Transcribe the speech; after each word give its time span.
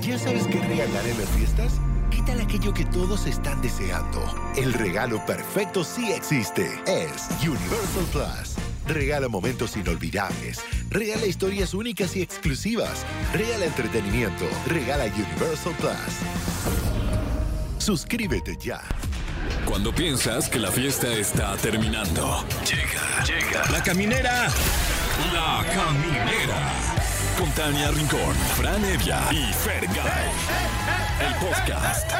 ¿Ya 0.00 0.18
sabes 0.18 0.46
qué 0.46 0.58
regalar 0.60 1.06
en 1.06 1.18
las 1.18 1.28
fiestas? 1.30 1.74
¿Qué 2.10 2.22
tal 2.22 2.40
aquello 2.40 2.72
que 2.72 2.84
todos 2.86 3.26
están 3.26 3.60
deseando? 3.60 4.24
El 4.56 4.72
regalo 4.72 5.24
perfecto 5.26 5.84
sí 5.84 6.12
existe. 6.12 6.66
Es 6.86 7.28
Universal 7.42 8.04
Plus. 8.10 8.56
Regala 8.86 9.28
momentos 9.28 9.76
inolvidables. 9.76 10.60
Regala 10.90 11.26
historias 11.26 11.74
únicas 11.74 12.16
y 12.16 12.22
exclusivas. 12.22 13.04
Regala 13.32 13.66
entretenimiento. 13.66 14.44
Regala 14.66 15.04
Universal 15.04 15.74
Plus. 15.78 16.18
Suscríbete 17.78 18.56
ya. 18.60 18.82
Cuando 19.66 19.94
piensas 19.94 20.48
que 20.48 20.58
la 20.58 20.70
fiesta 20.70 21.12
está 21.12 21.56
terminando. 21.58 22.44
Llega, 22.64 23.24
llega. 23.24 23.70
La 23.70 23.82
caminera. 23.82 24.48
La 25.32 25.64
caminera. 25.72 27.11
Con 27.38 27.50
Rincón, 27.92 28.34
Fran 28.56 28.84
Evia 28.84 29.20
y 29.30 29.52
Fergay. 29.52 30.30
El 31.20 31.34
podcast. 31.36 32.12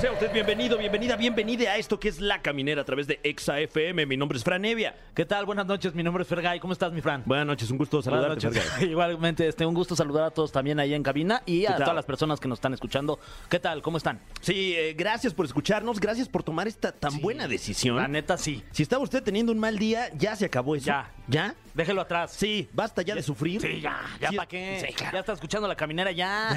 Sea 0.00 0.12
usted 0.12 0.32
bienvenido, 0.32 0.78
bienvenida, 0.78 1.14
bienvenida 1.14 1.72
a 1.72 1.76
esto 1.76 2.00
que 2.00 2.08
es 2.08 2.20
La 2.20 2.40
Caminera 2.40 2.80
a 2.80 2.84
través 2.86 3.06
de 3.06 3.20
Exa 3.22 3.60
FM. 3.60 4.06
Mi 4.06 4.16
nombre 4.16 4.38
es 4.38 4.44
Fran 4.44 4.64
Evia. 4.64 4.94
¿Qué 5.14 5.26
tal? 5.26 5.44
Buenas 5.44 5.66
noches, 5.66 5.94
mi 5.94 6.02
nombre 6.02 6.22
es 6.22 6.28
Fergay. 6.28 6.58
¿Cómo 6.58 6.72
estás, 6.72 6.90
mi 6.90 7.02
Fran? 7.02 7.22
Buenas 7.26 7.46
noches, 7.46 7.70
un 7.70 7.76
gusto 7.76 8.00
saludarte. 8.00 8.50
Fergay. 8.50 8.88
Igualmente, 8.90 9.46
este, 9.46 9.66
un 9.66 9.74
gusto 9.74 9.94
saludar 9.94 10.24
a 10.24 10.30
todos 10.30 10.52
también 10.52 10.80
ahí 10.80 10.94
en 10.94 11.02
cabina 11.02 11.42
y 11.44 11.66
a 11.66 11.76
todas 11.76 11.94
las 11.94 12.06
personas 12.06 12.40
que 12.40 12.48
nos 12.48 12.56
están 12.58 12.72
escuchando. 12.72 13.18
¿Qué 13.50 13.58
tal? 13.58 13.82
¿Cómo 13.82 13.98
están? 13.98 14.20
Sí, 14.40 14.74
eh, 14.74 14.94
gracias 14.96 15.34
por 15.34 15.44
escucharnos, 15.44 16.00
gracias 16.00 16.30
por 16.30 16.42
tomar 16.42 16.66
esta 16.66 16.92
tan 16.92 17.10
Sí. 17.12 17.20
buena 17.20 17.46
decisión. 17.46 17.96
La 17.96 18.08
neta, 18.08 18.38
sí. 18.38 18.62
Si 18.70 18.82
estaba 18.82 19.02
usted 19.04 19.22
teniendo 19.22 19.52
un 19.52 19.58
mal 19.58 19.78
día, 19.78 20.08
ya 20.14 20.34
se 20.34 20.46
acabó 20.46 20.76
eso. 20.76 20.86
Ya. 20.86 21.10
¿Ya? 21.28 21.54
Déjelo 21.74 22.00
atrás. 22.00 22.32
Sí, 22.32 22.68
basta 22.72 23.02
ya 23.02 23.14
de 23.14 23.22
sufrir. 23.22 23.60
Sí, 23.60 23.80
ya. 23.82 24.00
¿Ya 24.18 24.30
Sí, 24.30 24.36
para 24.36 24.48
qué? 24.48 24.82
sí, 24.88 24.94
claro. 24.94 25.12
Ya 25.12 25.20
está 25.20 25.32
escuchando 25.34 25.68
la 25.68 25.76
caminera, 25.76 26.10
ya. 26.10 26.48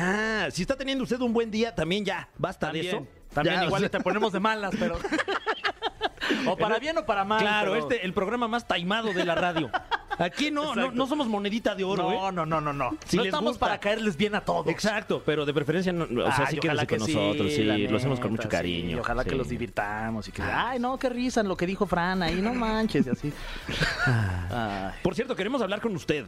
Ya, 0.45 0.52
si 0.52 0.61
está 0.61 0.77
teniendo 0.77 1.03
usted 1.03 1.19
un 1.19 1.33
buen 1.33 1.52
día, 1.52 1.75
también 1.75 2.05
ya, 2.05 2.30
basta 2.38 2.71
de 2.71 2.88
eso. 2.88 3.05
También 3.34 3.56
Ya, 3.56 3.66
igual 3.66 3.81
sea, 3.81 3.89
te 3.89 4.00
ponemos 4.00 4.31
de 4.31 4.39
malas, 4.39 4.73
pero... 4.80 4.98
o 6.48 6.58
para 6.58 6.80
bien 6.80 6.98
o 6.98 7.06
para 7.06 7.23
mal. 7.23 7.40
Claro, 7.40 7.72
pero- 7.73 7.84
este 7.84 8.06
el 8.06 8.14
programa 8.14 8.48
más 8.48 8.67
taimado 8.67 9.14
de 9.14 9.25
la 9.25 9.36
radio. 9.36 9.70
Aquí 10.20 10.52
no, 10.52 10.64
no, 10.64 10.70
Exacto. 10.73 10.92
no 10.92 11.08
somos 11.08 11.28
monedita 11.28 11.73
de 11.73 11.84
oro, 11.84 12.12
¿eh? 12.12 12.16
No, 12.16 12.31
no, 12.31 12.45
no, 12.45 12.62
no, 12.62 12.72
no. 12.72 12.92
Si 13.06 13.17
no 13.17 13.23
les 13.23 13.31
estamos 13.31 13.53
gusta. 13.53 13.66
para 13.66 13.80
caerles 13.80 14.16
bien 14.16 14.36
a 14.36 14.42
todos. 14.42 14.67
Exacto, 14.67 15.23
pero 15.25 15.44
de 15.45 15.53
preferencia, 15.53 15.92
no, 15.92 16.03
o 16.03 16.31
sea, 16.31 16.45
Ay, 16.48 16.53
sí 16.53 16.59
ojalá 16.64 16.86
quédese 16.86 17.06
con 17.06 17.08
que 17.08 17.14
nosotros, 17.14 17.53
sí, 17.53 17.64
la 17.64 17.78
lo 17.78 17.98
hacemos 17.98 18.20
con 18.20 18.31
neta, 18.31 18.44
mucho 18.44 18.44
sí, 18.44 18.48
cariño. 18.50 19.00
ojalá 19.00 19.23
que 19.23 19.31
sí. 19.31 19.36
los 19.38 19.50
divirtamos 19.50 20.28
y 20.28 20.31
que... 20.31 20.44
Ay, 20.44 20.78
no, 20.80 21.00
qué 21.00 21.09
risa 21.09 21.42
en 21.42 21.47
lo 21.47 21.58
que 21.58 21.66
dijo 21.66 21.88
Fran 21.88 22.22
ahí, 22.22 22.42
no 22.42 22.53
manches, 22.53 23.08
y 23.08 23.09
así. 23.09 23.34
Ay. 24.06 24.94
Por 25.02 25.16
cierto, 25.16 25.36
queremos 25.36 25.62
hablar 25.64 25.81
con 25.81 25.95
usted. 25.95 26.28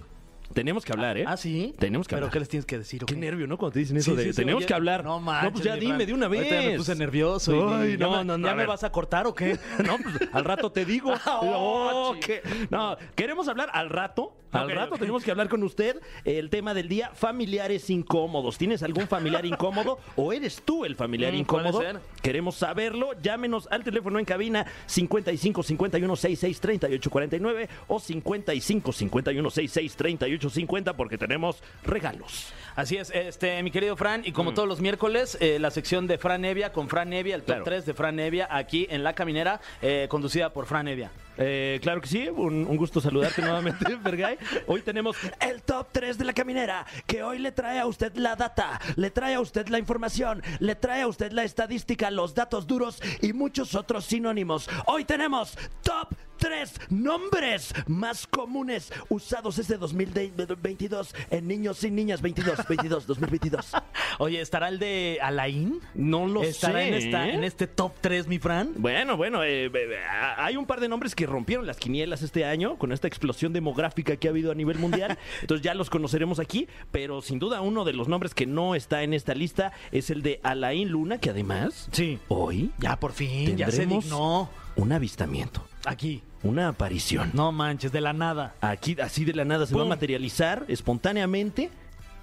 Tenemos 0.56 0.84
que 0.86 0.94
hablar, 0.94 1.17
¿eh? 1.17 1.25
¿Ah, 1.28 1.38
sí? 1.38 1.75
Tenemos 1.78 2.08
que 2.08 2.16
¿Pero 2.16 2.25
hablar. 2.25 2.34
qué 2.34 2.39
les 2.39 2.50
tienes 2.50 2.66
que 2.66 2.78
decir? 2.80 3.03
o 3.03 3.06
Qué 3.06 3.16
nervio, 3.16 3.45
¿no? 3.45 3.58
Cuando 3.58 3.73
te 3.73 3.80
dicen 3.80 3.98
eso 3.98 4.11
Sí, 4.11 4.17
de 4.17 4.23
sí, 4.23 4.30
sí, 4.31 4.36
tenemos 4.38 4.59
oye, 4.59 4.66
que 4.67 4.73
hablar. 4.73 5.03
No 5.03 5.20
manches. 5.20 5.52
pues 5.52 5.64
ya 5.66 5.73
mi 5.75 5.81
dime 5.81 5.95
Fran. 5.95 6.08
de 6.08 6.14
una 6.14 6.28
vez. 6.30 6.39
Ahorita 6.52 6.70
me 6.72 6.78
puse 6.78 6.95
nervioso. 6.95 7.53
y- 7.53 7.73
Ay, 7.73 7.89
y 7.94 7.97
ya 7.97 8.06
no, 8.06 8.12
me- 8.17 8.23
no, 8.25 8.38
no, 8.38 8.45
¿Ya 8.47 8.52
a 8.53 8.56
me 8.56 8.62
ver. 8.62 8.67
vas 8.70 8.84
a 8.86 8.92
cortar 8.92 9.28
o 9.28 9.36
qué? 9.36 9.59
No, 9.86 9.97
pues 9.97 10.16
al 10.31 10.45
rato 10.45 10.72
te 10.72 10.86
digo. 10.86 11.14
Oh, 11.28 12.12
Oh, 12.12 12.14
chi- 12.16 12.20
¿qué? 12.22 12.42
No, 12.72 12.97
queremos 13.16 13.47
hablar 13.50 13.70
al 13.73 13.89
rato. 13.89 14.34
Al 14.56 14.66
Ok, 14.67 14.73
rato 14.75 14.94
ok. 14.95 15.00
tenemos 15.00 15.23
que 15.23 15.31
hablar 15.31 15.50
con 15.50 15.64
usted. 15.64 16.02
El 16.23 16.50
tema 16.50 16.73
del 16.73 16.88
día, 16.88 17.11
familiares 17.14 17.89
incómodos. 17.89 18.58
¿Tienes 18.58 18.84
algún 18.84 19.08
familiar 19.08 19.45
incómodo 19.45 20.00
o 20.16 20.34
eres 20.34 20.62
tú 20.64 20.86
el 20.86 20.95
familiar 20.95 21.34
Mm, 21.34 21.38
incómodo? 21.38 21.81
Queremos 22.22 22.56
saberlo. 22.56 23.12
Llámenos 23.22 23.67
al 23.72 23.84
teléfono 23.84 24.20
en 24.20 24.25
cabina 24.25 24.66
55 24.86 25.64
51 25.64 26.16
66 26.16 26.59
38 26.59 27.09
49 27.09 27.70
o 27.88 28.00
55 28.00 28.92
51 28.94 29.50
66 29.50 29.95
38 29.95 30.50
50 30.50 30.94
porque 30.95 31.17
tenemos 31.17 31.62
regalos. 31.84 32.53
Así 32.76 32.98
es, 32.98 33.09
este, 33.12 33.64
mi 33.64 33.72
querido 33.72 33.95
Fran, 33.95 34.23
y 34.26 34.34
como 34.34 34.54
todos 34.54 34.68
los 34.68 34.81
miércoles, 34.81 35.38
eh, 35.40 35.59
la 35.59 35.72
sección 35.72 36.08
de 36.08 36.18
Fran 36.18 36.44
Evia 36.44 36.73
con 36.73 36.90
Fran 36.90 37.14
Evia, 37.14 37.36
el 37.36 37.42
top 37.44 37.48
Claro. 37.56 37.64
3 37.64 37.86
de 37.86 37.94
Fran 37.94 38.20
Evia, 38.20 38.50
aquí 38.52 38.86
en 38.90 39.02
La 39.04 39.14
Caminera, 39.14 39.62
eh, 39.81 40.08
conducida 40.09 40.52
por 40.52 40.66
Fran 40.66 40.90
Evia. 40.90 41.09
Eh, 41.38 41.80
claro 41.81 42.02
que 42.02 42.08
sí, 42.08 42.28
un, 42.30 42.66
un 42.66 42.78
gusto 42.78 43.00
saludarte 43.00 43.41
nuevamente, 43.41 43.85
Fergay. 44.03 44.38
Hoy 44.68 44.81
tenemos 44.81 45.16
el 45.40 45.62
top 45.62 45.88
3 45.91 46.18
de 46.18 46.25
la 46.25 46.34
caminera, 46.34 46.85
que 47.06 47.24
hoy 47.24 47.40
le 47.40 47.52
trae 47.53 47.80
a 47.80 47.85
usted 47.85 48.14
la 48.16 48.35
data, 48.35 48.80
le 48.97 49.09
trae 49.09 49.35
a 49.35 49.40
usted 49.40 49.68
la 49.68 49.80
información, 49.80 50.41
le 50.59 50.75
trae 50.75 51.02
a 51.03 51.08
usad 51.08 51.31
la 51.31 51.44
estadística, 51.44 52.12
los 52.12 52.35
datos 52.35 52.68
duros 52.68 53.02
y 53.22 53.31
muchos 53.34 53.75
otros 53.75 54.06
sinónimos. 54.06 54.69
Hoy 54.88 55.03
tenemos 55.06 55.58
top 55.81 56.09
3 56.38 56.74
nombres 56.90 57.74
más 57.88 58.28
comunes 58.28 58.91
usados 59.09 59.58
este 59.58 59.78
2022 59.78 61.16
en 61.31 61.47
niños 61.47 61.84
y 61.84 61.91
niñas 61.91 62.22
22, 62.22 62.59
22, 62.68 63.08
2022. 63.08 63.72
Oye, 64.20 64.42
¿estará 64.42 64.70
el 64.70 64.80
de 64.80 65.20
Alain? 65.22 65.80
No 65.94 66.28
lo 66.28 66.44
¿Estará 66.44 66.80
sé. 66.80 66.88
en, 66.88 66.94
esta, 66.94 67.28
¿eh? 67.28 67.34
en 67.36 67.44
este 67.44 67.68
top 67.68 67.94
3, 68.02 68.28
mi 68.28 68.40
Fran? 68.40 68.72
Bueno, 68.78 69.18
bueno, 69.18 69.44
eh, 69.44 69.66
eh, 69.66 69.98
hay 70.38 70.56
un 70.58 70.66
par 70.66 70.80
de 70.80 70.88
nombres 70.88 71.16
que 71.16 71.26
rompieron 71.26 71.66
las 71.68 71.78
quinielas 71.78 72.22
este 72.22 72.46
año 72.46 72.78
con 72.78 72.92
esta 72.92 73.08
explosión 73.08 73.53
demográfica 73.53 74.16
que 74.18 74.28
ha 74.28 74.31
habido 74.31 74.52
a 74.52 74.56
nivel 74.56 74.78
mundial. 74.78 75.18
Entonces 75.42 75.64
ya 75.64 75.74
los 75.74 75.90
conoceremos 75.90 76.40
aquí, 76.40 76.68
pero 76.92 77.22
sin 77.22 77.40
duda 77.40 77.62
uno 77.62 77.84
de 77.86 77.94
los 77.94 78.08
nombres 78.08 78.34
que 78.34 78.46
no 78.46 78.76
está 78.76 79.03
en 79.03 79.14
esta 79.14 79.34
lista 79.36 79.72
es 79.92 80.09
el 80.09 80.22
de 80.22 80.40
Alain 80.44 80.90
Luna, 80.90 81.18
que 81.20 81.30
además 81.30 81.90
Sí. 81.92 82.20
hoy 82.28 82.72
Ya 82.80 82.97
por 83.00 83.12
fin, 83.14 83.58
ya 83.58 83.70
se 83.72 83.86
dignó. 83.86 84.50
un 84.76 84.92
avistamiento, 84.92 85.66
Aquí. 85.86 86.22
una 86.44 86.68
aparición. 86.70 87.32
No 87.34 87.52
manches, 87.52 87.92
de 87.92 88.02
la 88.02 88.14
nada. 88.14 88.56
Aquí 88.62 88.96
así 89.02 89.26
de 89.26 89.34
la 89.34 89.46
nada 89.46 89.66
se 89.66 89.76
va 89.76 89.82
a 89.84 89.86
materializar 89.86 90.66
espontáneamente 90.68 91.70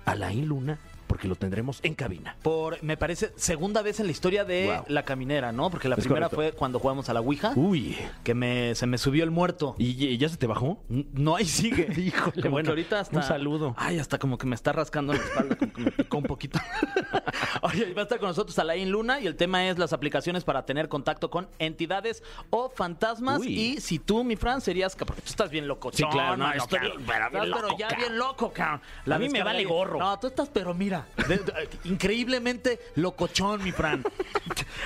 Alain 0.06 0.46
Luna 0.46 0.76
porque 1.12 1.28
lo 1.28 1.36
tendremos 1.36 1.78
en 1.82 1.92
cabina. 1.94 2.36
Por, 2.40 2.82
me 2.82 2.96
parece, 2.96 3.34
segunda 3.36 3.82
vez 3.82 4.00
en 4.00 4.06
la 4.06 4.12
historia 4.12 4.46
de 4.46 4.64
Wow. 4.74 4.84
La 4.88 5.02
Caminera, 5.02 5.52
¿no? 5.52 5.68
Porque 5.68 5.86
la 5.86 5.96
Es 5.96 6.04
primera 6.04 6.30
correcto. 6.30 6.52
fue 6.52 6.58
cuando 6.58 6.78
jugamos 6.78 7.10
a 7.10 7.12
la 7.12 7.20
Ouija, 7.20 7.52
Uy, 7.54 7.98
que 8.24 8.32
me, 8.32 8.74
se 8.74 8.86
me 8.86 8.96
subió 8.96 9.22
el 9.22 9.30
muerto. 9.30 9.74
¿y, 9.76 10.06
y 10.06 10.16
ya 10.16 10.30
se 10.30 10.38
te 10.38 10.46
bajó? 10.46 10.78
No, 10.88 11.36
ahí 11.36 11.44
sigue. 11.44 11.86
Híjole, 12.00 12.40
como 12.40 12.52
bueno, 12.52 12.64
que 12.68 12.70
ahorita 12.70 13.00
hasta. 13.00 13.14
un 13.18 13.22
saludo. 13.24 13.74
Ay, 13.76 13.98
hasta 13.98 14.18
como 14.18 14.38
que 14.38 14.46
me 14.46 14.54
está 14.54 14.72
rascando 14.72 15.12
la 15.12 15.18
espalda, 15.18 15.54
como 15.56 15.72
que 15.74 15.80
me 15.82 15.90
picó 15.90 16.16
un 16.16 16.24
poquito. 16.24 16.58
Oye, 17.60 17.92
va 17.92 18.00
a 18.00 18.04
estar 18.04 18.18
con 18.18 18.28
nosotros 18.28 18.58
Alain 18.58 18.90
Luna 18.90 19.20
y 19.20 19.26
el 19.26 19.36
tema 19.36 19.68
es 19.68 19.76
las 19.78 19.92
aplicaciones 19.92 20.44
para 20.44 20.64
tener 20.64 20.88
contacto 20.88 21.28
con 21.30 21.46
entidades 21.58 22.22
o 22.48 22.70
fantasmas. 22.70 23.40
Uy. 23.40 23.48
Y 23.52 23.80
si 23.82 23.98
tú, 23.98 24.24
mi 24.24 24.36
Fran, 24.36 24.62
serías. 24.62 24.96
Porque 24.96 25.20
tú 25.20 25.28
estás 25.28 25.50
bien 25.50 25.68
loco. 25.68 25.90
Sí, 25.92 26.04
claro, 26.10 26.38
no, 26.38 26.44
mano, 26.46 26.62
estoy 26.62 26.78
cabrón. 26.78 26.96
bien, 26.96 27.06
pero 27.06 27.30
bien 27.30 27.50
loco, 27.50 27.76
ya 27.78 27.88
cabrón. 27.88 28.00
bien 28.08 28.18
loco, 28.18 28.52
cabrón. 28.54 28.80
A 29.10 29.18
mí 29.18 29.28
me 29.28 29.42
vale 29.42 29.64
gorro. 29.64 29.98
No, 29.98 30.18
tú 30.18 30.28
estás, 30.28 30.48
pero 30.48 30.72
mira. 30.72 31.01
De- 31.28 31.38
de- 31.38 31.68
increíblemente 31.84 32.80
locochón, 32.96 33.62
mi 33.62 33.72
Fran. 33.72 34.04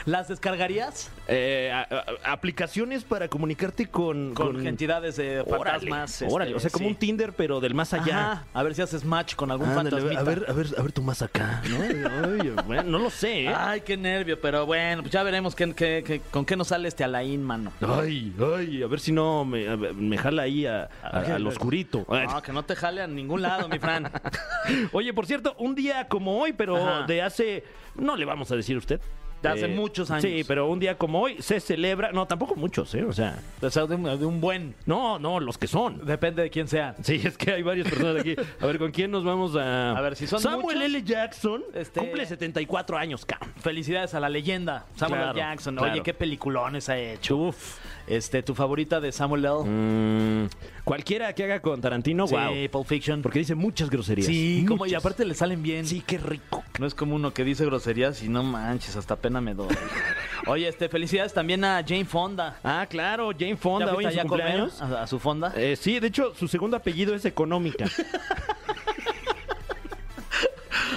¿Las 0.04 0.28
descargarías? 0.28 1.10
Eh, 1.28 1.70
a- 1.72 1.82
a- 2.26 2.32
aplicaciones 2.32 3.04
para 3.04 3.28
comunicarte 3.28 3.86
con, 3.88 4.34
Con, 4.34 4.66
entidades 4.66 5.16
de 5.16 5.40
Órale, 5.40 5.90
fantasmas. 5.90 6.22
órale, 6.32 6.50
este, 6.52 6.56
o 6.56 6.60
sea, 6.60 6.70
como 6.70 6.84
sí. 6.86 6.90
un 6.92 6.96
Tinder, 6.96 7.32
pero 7.32 7.60
del 7.60 7.74
más 7.74 7.92
allá. 7.92 8.32
Ajá, 8.32 8.44
a 8.54 8.62
ver 8.62 8.74
si 8.74 8.82
haces 8.82 9.04
match 9.04 9.34
con 9.34 9.50
algún 9.50 9.68
Ándale, 9.68 9.90
fantasmita. 9.90 10.20
a 10.20 10.24
ver, 10.24 10.44
a 10.48 10.52
ver, 10.52 10.66
a 10.78 10.82
ver 10.82 10.92
tú 10.92 11.02
más 11.02 11.22
acá, 11.22 11.62
¿no? 11.68 11.76
Ay, 11.82 12.50
bueno, 12.66 12.82
no 12.84 12.98
lo 12.98 13.10
sé, 13.10 13.44
¿eh? 13.44 13.54
Ay, 13.54 13.80
qué 13.80 13.96
nervio, 13.96 14.40
pero 14.40 14.66
bueno, 14.66 15.02
pues 15.02 15.12
ya 15.12 15.22
veremos 15.22 15.54
qué, 15.54 15.72
qué- 15.74 16.04
qué- 16.06 16.20
con 16.30 16.44
qué 16.44 16.56
nos 16.56 16.68
sale 16.68 16.88
este 16.88 17.04
Alain, 17.04 17.42
mano. 17.42 17.72
Ay, 17.80 18.32
ay, 18.56 18.82
a 18.82 18.86
ver 18.86 19.00
si 19.00 19.12
no 19.12 19.44
me, 19.44 19.68
a 19.68 19.76
ver, 19.76 19.94
me 19.94 20.16
jala 20.18 20.42
ahí 20.42 20.66
a, 20.66 20.88
a- 21.02 21.20
Ok, 21.20 21.28
al 21.30 21.46
oscurito. 21.46 22.06
No, 22.08 22.42
que 22.42 22.52
no 22.52 22.62
te 22.64 22.76
jale 22.76 23.02
a 23.02 23.06
ningún 23.06 23.42
lado, 23.42 23.68
mi 23.68 23.78
Fran. 23.78 24.10
Oye, 24.92 25.12
por 25.12 25.26
cierto, 25.26 25.54
un 25.58 25.74
día 25.74 26.05
como 26.08 26.38
hoy, 26.40 26.52
pero 26.52 26.76
Ajá. 26.76 27.06
de 27.06 27.22
hace, 27.22 27.64
no 27.96 28.16
le 28.16 28.24
vamos 28.24 28.50
a 28.52 28.56
decir 28.56 28.76
a 28.76 28.78
usted. 28.78 29.00
De 29.42 29.50
hace 29.50 29.68
muchos 29.68 30.10
años. 30.10 30.22
Sí, 30.22 30.44
pero 30.48 30.66
un 30.66 30.80
día 30.80 30.96
como 30.96 31.20
hoy 31.20 31.36
se 31.40 31.60
celebra, 31.60 32.10
no, 32.10 32.26
tampoco 32.26 32.56
muchos, 32.56 32.92
¿eh? 32.94 33.04
O 33.04 33.12
sea, 33.12 33.38
O 33.60 33.68
sea, 33.70 33.84
de, 33.86 33.94
un- 33.94 34.18
de 34.18 34.24
un 34.24 34.40
buen. 34.40 34.74
no, 34.86 35.18
no, 35.18 35.38
los 35.40 35.58
que 35.58 35.66
son. 35.66 36.04
Depende 36.06 36.42
de 36.42 36.48
quién 36.50 36.66
sea. 36.66 36.96
Sí, 37.02 37.20
es 37.22 37.36
que 37.36 37.52
hay 37.52 37.62
varias 37.62 37.86
personas 37.86 38.16
aquí. 38.22 38.34
A 38.60 38.66
ver, 38.66 38.78
¿con 38.78 38.90
quién 38.92 39.10
nos 39.10 39.24
vamos 39.24 39.54
a...? 39.54 39.92
A 39.96 40.00
ver, 40.00 40.16
si 40.16 40.26
son 40.26 40.40
Samuel 40.40 40.62
muchos, 40.78 40.82
L. 40.82 41.02
Jackson 41.02 41.62
este- 41.74 42.00
cumple 42.00 42.24
74 42.24 42.96
años, 42.96 43.26
cabrón. 43.26 43.52
Felicidades 43.60 44.14
a 44.14 44.20
la 44.20 44.30
leyenda, 44.30 44.86
Samuel 44.96 45.20
Claro, 45.20 45.38
L. 45.38 45.40
Jackson. 45.40 45.76
claro. 45.76 45.92
Oye, 45.92 46.02
qué 46.02 46.14
peliculones 46.14 46.88
ha 46.88 46.98
hecho. 46.98 47.36
Uf. 47.36 47.78
Este, 48.06 48.42
tu 48.42 48.54
favorita 48.54 49.00
de 49.00 49.10
Samuel 49.10 49.44
L. 49.44 49.54
Mm, 49.64 50.48
cualquiera 50.84 51.34
que 51.34 51.44
haga 51.44 51.60
con 51.60 51.80
Tarantino, 51.80 52.26
sí, 52.26 52.34
wow. 52.34 52.52
Pulp 52.70 52.86
Fiction. 52.86 53.22
Porque 53.22 53.40
dice 53.40 53.54
muchas 53.54 53.90
groserías. 53.90 54.26
sí, 54.26 54.64
como 54.66 54.86
y 54.86 54.94
aparte 54.94 55.24
le 55.24 55.34
salen 55.34 55.62
bien. 55.62 55.86
Sí, 55.86 56.02
qué 56.06 56.18
rico. 56.18 56.62
No 56.78 56.86
es 56.86 56.94
como 56.94 57.16
uno 57.16 57.32
que 57.34 57.42
dice 57.44 57.64
groserías 57.64 58.22
y 58.22 58.28
no 58.28 58.42
manches, 58.42 58.96
hasta 58.96 59.16
pena 59.16 59.40
me 59.40 59.54
doy. 59.54 59.68
Oye, 60.46 60.68
este, 60.68 60.88
felicidades 60.88 61.32
también 61.34 61.64
a 61.64 61.82
Jane 61.86 62.04
Fonda. 62.04 62.60
Ah, 62.62 62.86
claro, 62.88 63.30
Jane 63.32 63.50
¿Ya 63.52 63.56
Fonda 63.56 63.94
hoy 63.94 64.04
en 64.04 64.12
su 64.12 64.18
cumpleaños. 64.20 64.80
a, 64.80 65.02
a 65.02 65.06
su 65.06 65.18
fonda? 65.18 65.52
Eh, 65.56 65.74
sí, 65.76 65.98
de 65.98 66.06
hecho, 66.06 66.32
su 66.34 66.46
segundo 66.46 66.76
apellido 66.76 67.14
es 67.14 67.24
Económica. 67.24 67.86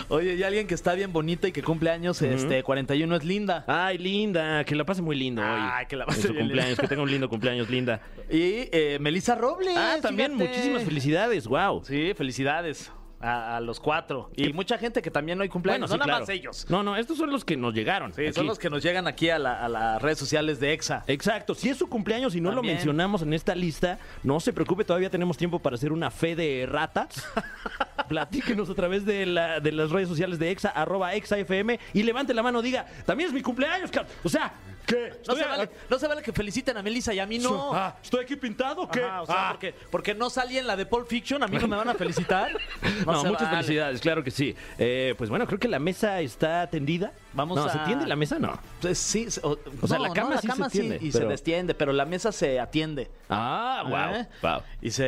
Oye, 0.10 0.36
y 0.36 0.44
alguien 0.44 0.68
que 0.68 0.74
está 0.76 0.94
bien 0.94 1.12
bonita 1.14 1.48
y 1.48 1.52
que 1.52 1.62
cumple 1.64 1.90
años, 1.92 2.22
este, 2.22 2.64
41 2.64 3.16
es 3.16 3.24
Linda. 3.24 3.64
Ay, 3.68 3.98
linda, 3.98 4.64
que 4.64 4.76
la 4.76 4.86
pase 4.86 5.02
muy 5.02 5.16
lindo 5.18 5.42
hoy. 5.42 5.48
Ay, 5.52 5.86
que 5.88 5.96
la 5.96 6.06
pase 6.06 6.22
En 6.22 6.28
su 6.28 6.34
bien 6.34 6.46
cumpleaños, 6.46 6.70
linda. 6.72 6.82
que 6.82 6.88
tenga 6.88 7.02
un 7.04 7.12
lindo 7.12 7.30
cumpleaños, 7.30 7.70
linda. 7.70 8.02
Y 8.30 8.68
eh, 8.72 8.98
Melissa 9.00 9.36
Robles. 9.36 9.74
Ah, 9.78 9.98
también 10.02 10.34
fíjate. 10.34 10.50
muchísimas 10.50 10.84
felicidades, 10.84 11.48
wow. 11.48 11.84
Sí, 11.86 12.14
felicidades. 12.16 12.92
A, 13.22 13.58
a 13.58 13.62
los 13.62 13.80
cuatro. 13.80 14.32
Y 14.36 14.54
mucha 14.54 14.78
gente 14.78 15.02
que 15.02 15.12
también 15.12 15.40
hoy 15.42 15.50
cumpleaños. 15.50 15.90
sí, 15.92 15.98
no 15.98 16.06
nada 16.06 16.20
más 16.22 16.30
ellos. 16.30 16.66
No, 16.70 16.84
no, 16.84 16.96
estos 16.96 17.18
son 17.18 17.30
los 17.32 17.44
que 17.44 17.58
nos 17.58 17.74
llegaron. 17.74 18.14
Sí, 18.14 18.32
son 18.34 18.46
los 18.48 18.58
que 18.60 18.70
nos 18.70 18.82
llegan 18.84 19.08
aquí 19.08 19.30
a, 19.30 19.38
la- 19.40 19.64
a 19.66 19.70
las 19.70 20.02
redes 20.02 20.18
sociales 20.20 20.60
de 20.60 20.74
EXA. 20.74 21.04
Exacto, 21.08 21.54
si 21.56 21.70
es 21.70 21.78
su 21.78 21.88
cumpleaños 21.90 22.36
y 22.36 22.42
no 22.42 22.50
También. 22.52 22.74
lo 22.74 22.78
mencionamos 22.78 23.22
en 23.22 23.34
esta 23.34 23.56
lista, 23.56 24.00
no 24.24 24.40
se 24.40 24.54
preocupe, 24.54 24.84
todavía 24.86 25.10
tenemos 25.10 25.38
tiempo 25.38 25.60
para 25.60 25.76
hacer 25.76 25.92
una 25.92 26.12
fe 26.12 26.36
de 26.36 26.66
ratas. 26.70 27.28
Platíquenos 28.08 28.70
a 28.70 28.74
través 28.76 29.06
de, 29.06 29.26
la- 29.26 29.60
de 29.60 29.72
las 29.72 29.92
redes 29.92 30.08
sociales 30.08 30.40
de 30.40 30.52
Exa, 30.52 30.70
arroba 30.70 31.14
ExaFM 31.14 31.80
y 31.94 32.04
levante 32.04 32.34
la 32.34 32.42
mano, 32.44 32.62
diga, 32.62 32.86
también 33.06 33.28
es 33.30 33.34
mi 33.34 33.42
cumpleaños. 33.42 33.92
O 34.24 34.30
sea, 34.30 34.52
¿qué? 34.90 35.14
No 35.28 35.36
se, 35.36 35.46
vale, 35.46 35.70
no 35.90 36.00
se 36.00 36.08
vale 36.08 36.22
que 36.22 36.34
feliciten 36.34 36.76
a 36.78 36.82
Melissa 36.84 37.14
y 37.14 37.20
a 37.20 37.26
mí 37.26 37.38
no. 37.40 37.74
Ah, 37.74 37.96
¿Estoy 38.04 38.24
aquí 38.24 38.36
pintado 38.36 38.82
o 38.82 38.90
qué? 38.90 39.04
Ajá, 39.04 39.22
o 39.22 39.26
sea, 39.26 39.36
Ah. 39.50 39.52
porque, 39.52 39.74
porque 39.92 40.16
no 40.16 40.30
salí 40.30 40.58
en 40.58 40.68
la 40.68 40.76
de 40.76 40.86
Pulp 40.86 41.08
Fiction, 41.08 41.42
a 41.44 41.48
mí 41.48 41.58
no 41.58 41.68
me 41.68 41.76
van 41.78 41.90
a 41.90 41.94
felicitar. 41.94 42.52
No, 43.06 43.24
muchas 43.24 43.42
vale. 43.44 43.58
felicidades, 43.58 44.02
claro 44.02 44.24
que 44.24 44.32
sí. 44.32 44.56
Eh, 44.78 45.14
pues 45.18 45.30
bueno, 45.30 45.46
creo 45.48 45.60
que 45.60 45.68
la 45.68 45.80
mesa 45.80 46.20
está 46.22 46.68
tendida. 46.70 47.14
Vamos 47.34 47.58
no, 47.58 47.66
a- 47.66 47.70
¿se 47.70 47.80
tiende 47.80 48.08
la 48.08 48.16
mesa? 48.16 48.40
No. 48.40 48.60
Sí, 48.94 49.28
o, 49.44 49.58
O 49.82 49.88
sea, 49.88 49.98
no, 50.00 50.08
la 50.08 50.14
cama 50.14 50.36
no, 50.36 50.42
sí 50.42 50.48
se 50.48 50.70
tiende, 50.70 50.96
y 51.00 51.12
pero- 51.12 51.26
se 51.26 51.32
destiende, 51.32 51.74
pero 51.76 51.94
la 51.94 52.06
mesa 52.06 52.32
se 52.32 52.60
atiende. 52.60 53.12
Ah, 53.30 53.84
wow. 53.88 54.22
¿eh? 54.22 54.28
wow. 54.42 54.62
Y 54.82 54.90
se 54.92 55.04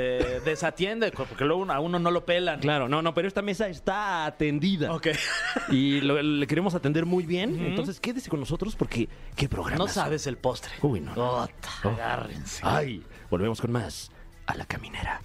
desatiende, 0.45 1.11
porque 1.11 1.45
luego 1.45 1.71
a 1.71 1.79
uno 1.79 1.97
no 1.97 2.11
lo 2.11 2.23
pelan. 2.25 2.59
Claro, 2.59 2.87
no, 2.87 3.01
no, 3.01 3.13
pero 3.15 3.27
esta 3.27 3.41
mesa 3.41 3.67
está 3.67 4.25
atendida. 4.25 4.93
Ok. 4.93 5.07
Y 5.71 6.01
lo- 6.01 6.21
le 6.21 6.45
queremos 6.47 6.75
atender 6.75 7.05
muy 7.05 7.25
bien. 7.25 7.65
Entonces 7.65 7.99
quédese 7.99 8.29
con 8.29 8.39
nosotros 8.39 8.75
porque 8.75 9.09
qué 9.35 9.49
programa. 9.49 9.77
No 9.77 9.87
sabes 9.87 10.27
el 10.27 10.37
postre. 10.37 10.73
Uy, 10.81 10.99
no. 11.01 11.13
Oh. 11.15 11.47
agárrense. 11.83 12.61
Ay, 12.63 13.03
volvemos 13.29 13.59
con 13.61 13.71
más 13.71 14.11
a 14.45 14.55
la 14.55 14.65
caminera. 14.65 15.21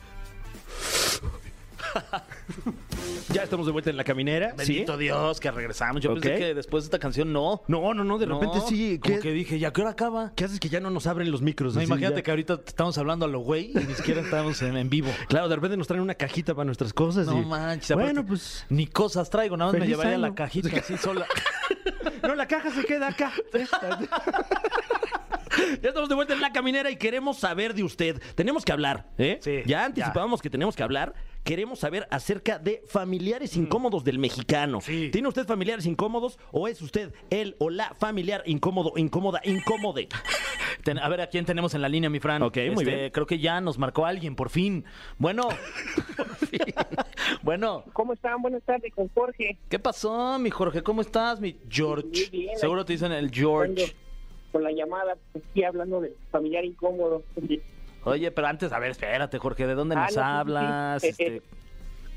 ya 3.33 3.43
estamos 3.43 3.67
de 3.67 3.73
vuelta 3.73 3.91
en 3.91 3.97
la 3.97 4.05
caminera. 4.05 4.51
¿sí? 4.51 4.57
Bendito 4.75 4.97
Dios 4.97 5.41
que 5.41 5.51
regresamos. 5.51 6.03
Yo 6.03 6.15
pensé 6.15 6.37
que 6.37 6.55
después 6.55 6.85
de 6.85 6.87
esta 6.89 6.99
canción 6.99 7.33
no. 7.33 7.63
No, 7.69 7.95
no, 7.95 8.05
no, 8.05 8.19
de 8.19 8.27
repente 8.27 8.59
No, 8.59 8.67
sí. 8.69 8.99
Como 8.99 9.17
¿Qué, 9.17 9.21
que 9.21 9.33
dije, 9.33 9.59
¿ya 9.59 9.73
qué 9.73 9.81
hora 9.83 9.91
acaba? 9.91 10.33
qué 10.35 10.45
haces 10.45 10.61
que 10.61 10.69
ya 10.69 10.81
no 10.81 10.91
nos 10.91 11.07
abren 11.07 11.31
los 11.31 11.43
micros? 11.43 11.75
No, 11.75 11.81
así, 11.81 11.87
imagínate 11.89 12.17
ya? 12.17 12.23
que 12.23 12.31
ahorita 12.31 12.61
estamos 12.67 12.97
hablando 12.99 13.25
a 13.25 13.29
lo 13.29 13.41
güey 13.41 13.71
y 13.73 13.85
ni 13.87 13.95
siquiera 13.95 14.21
estamos 14.21 14.61
en, 14.63 14.77
en 14.77 14.89
vivo. 14.91 15.11
Claro, 15.29 15.49
de 15.49 15.57
repente 15.57 15.77
nos 15.77 15.87
traen 15.87 16.03
una 16.03 16.15
cajita 16.15 16.55
para 16.55 16.65
nuestras 16.67 16.93
cosas. 16.93 17.27
No 17.27 17.41
y- 17.41 17.45
manches. 17.45 17.97
Bueno, 17.97 18.25
pues. 18.25 18.65
Ni 18.69 18.87
cosas 18.87 19.29
traigo, 19.31 19.57
nada 19.57 19.73
más 19.73 19.81
me 19.81 19.87
llevaría 19.87 20.19
la 20.19 20.29
año. 20.29 20.35
cajita 20.37 20.69
así 20.79 20.97
sola. 20.99 21.27
No, 22.23 22.35
la 22.35 22.47
caja 22.49 22.71
se 22.71 22.85
queda 22.85 23.09
acá. 23.09 23.33
Ya 25.83 25.89
estamos 25.89 26.09
de 26.09 26.15
vuelta 26.15 26.35
en 26.35 26.41
la 26.41 26.53
caminera 26.53 26.91
y 26.91 26.97
queremos 26.97 27.39
saber 27.39 27.73
de 27.75 27.83
usted. 27.83 28.21
Tenemos 28.35 28.65
que 28.65 28.73
hablar, 28.73 29.07
¿eh? 29.17 29.39
Sí, 29.41 29.63
ya 29.67 29.87
anticipábamos 29.87 30.43
que 30.43 30.51
tenemos 30.51 30.77
que 30.77 30.83
hablar. 30.83 31.15
Queremos 31.47 31.79
saber 31.79 32.09
acerca 32.11 32.59
de 32.59 32.83
familiares 32.89 33.57
incómodos 33.57 34.03
del 34.03 34.19
mexicano. 34.19 34.79
Mm. 34.79 34.83
Sí. 34.83 35.09
¿Tiene 35.13 35.29
usted 35.29 35.47
familiares 35.47 35.87
incómodos 35.87 36.41
o 36.51 36.67
es 36.67 36.83
usted 36.83 37.15
el 37.31 37.55
o 37.61 37.71
la 37.71 37.95
familiar 37.95 38.43
incómodo, 38.47 38.93
incómoda, 38.97 39.41
incómode? 39.45 40.09
Ten- 40.83 40.99
a 40.99 41.09
ver, 41.09 41.21
¿a 41.21 41.29
quién 41.29 41.45
tenemos 41.45 41.73
en 41.75 41.83
la 41.83 41.89
línea, 41.89 42.11
mi 42.11 42.19
Fran? 42.19 42.43
Ok, 42.43 42.57
muy 42.73 42.83
Este, 42.83 42.97
bien. 42.97 43.11
Creo 43.13 43.27
que 43.27 43.39
ya 43.39 43.61
nos 43.61 43.79
marcó 43.79 44.07
alguien, 44.07 44.35
por 44.35 44.51
fin. 44.51 44.85
Bueno. 45.19 45.49
bueno, 47.43 47.85
¿Cómo 47.93 48.13
están? 48.13 48.43
Buenas 48.43 48.63
tardes 48.65 48.93
con 48.95 49.09
Jorge. 49.09 49.57
¿qué 49.69 49.79
pasó, 49.79 50.39
mi 50.41 50.51
Jorge? 50.51 50.83
¿Cómo 50.83 51.01
estás, 51.01 51.41
mi 51.41 51.57
George? 51.69 52.07
Muy 52.09 52.29
bien, 52.31 52.59
Seguro 52.59 52.85
te 52.85 52.93
dicen 52.95 53.13
el 53.13 53.31
George. 53.31 53.95
Con 54.53 54.63
la 54.65 54.73
llamada, 54.73 55.17
aquí 55.35 55.65
hablando 55.65 56.01
de 56.01 56.13
familiar 56.31 56.65
incómodo. 56.65 57.23
Oye, 58.07 58.31
pero 58.31 58.47
antes, 58.47 58.73
a 58.73 58.79
ver, 58.79 58.93
espérate, 58.93 59.39
Jorge, 59.39 59.67
¿de 59.67 59.75
dónde 59.75 59.97
Ah, 59.97 60.07
nos 60.07 60.17
no, 60.17 60.23
sí, 60.23 60.23
sí, 60.23 60.23
sí. 60.23 60.39
hablas? 60.39 61.05
Eh, 61.05 61.09
Este, 61.09 61.37
eh, 61.37 61.43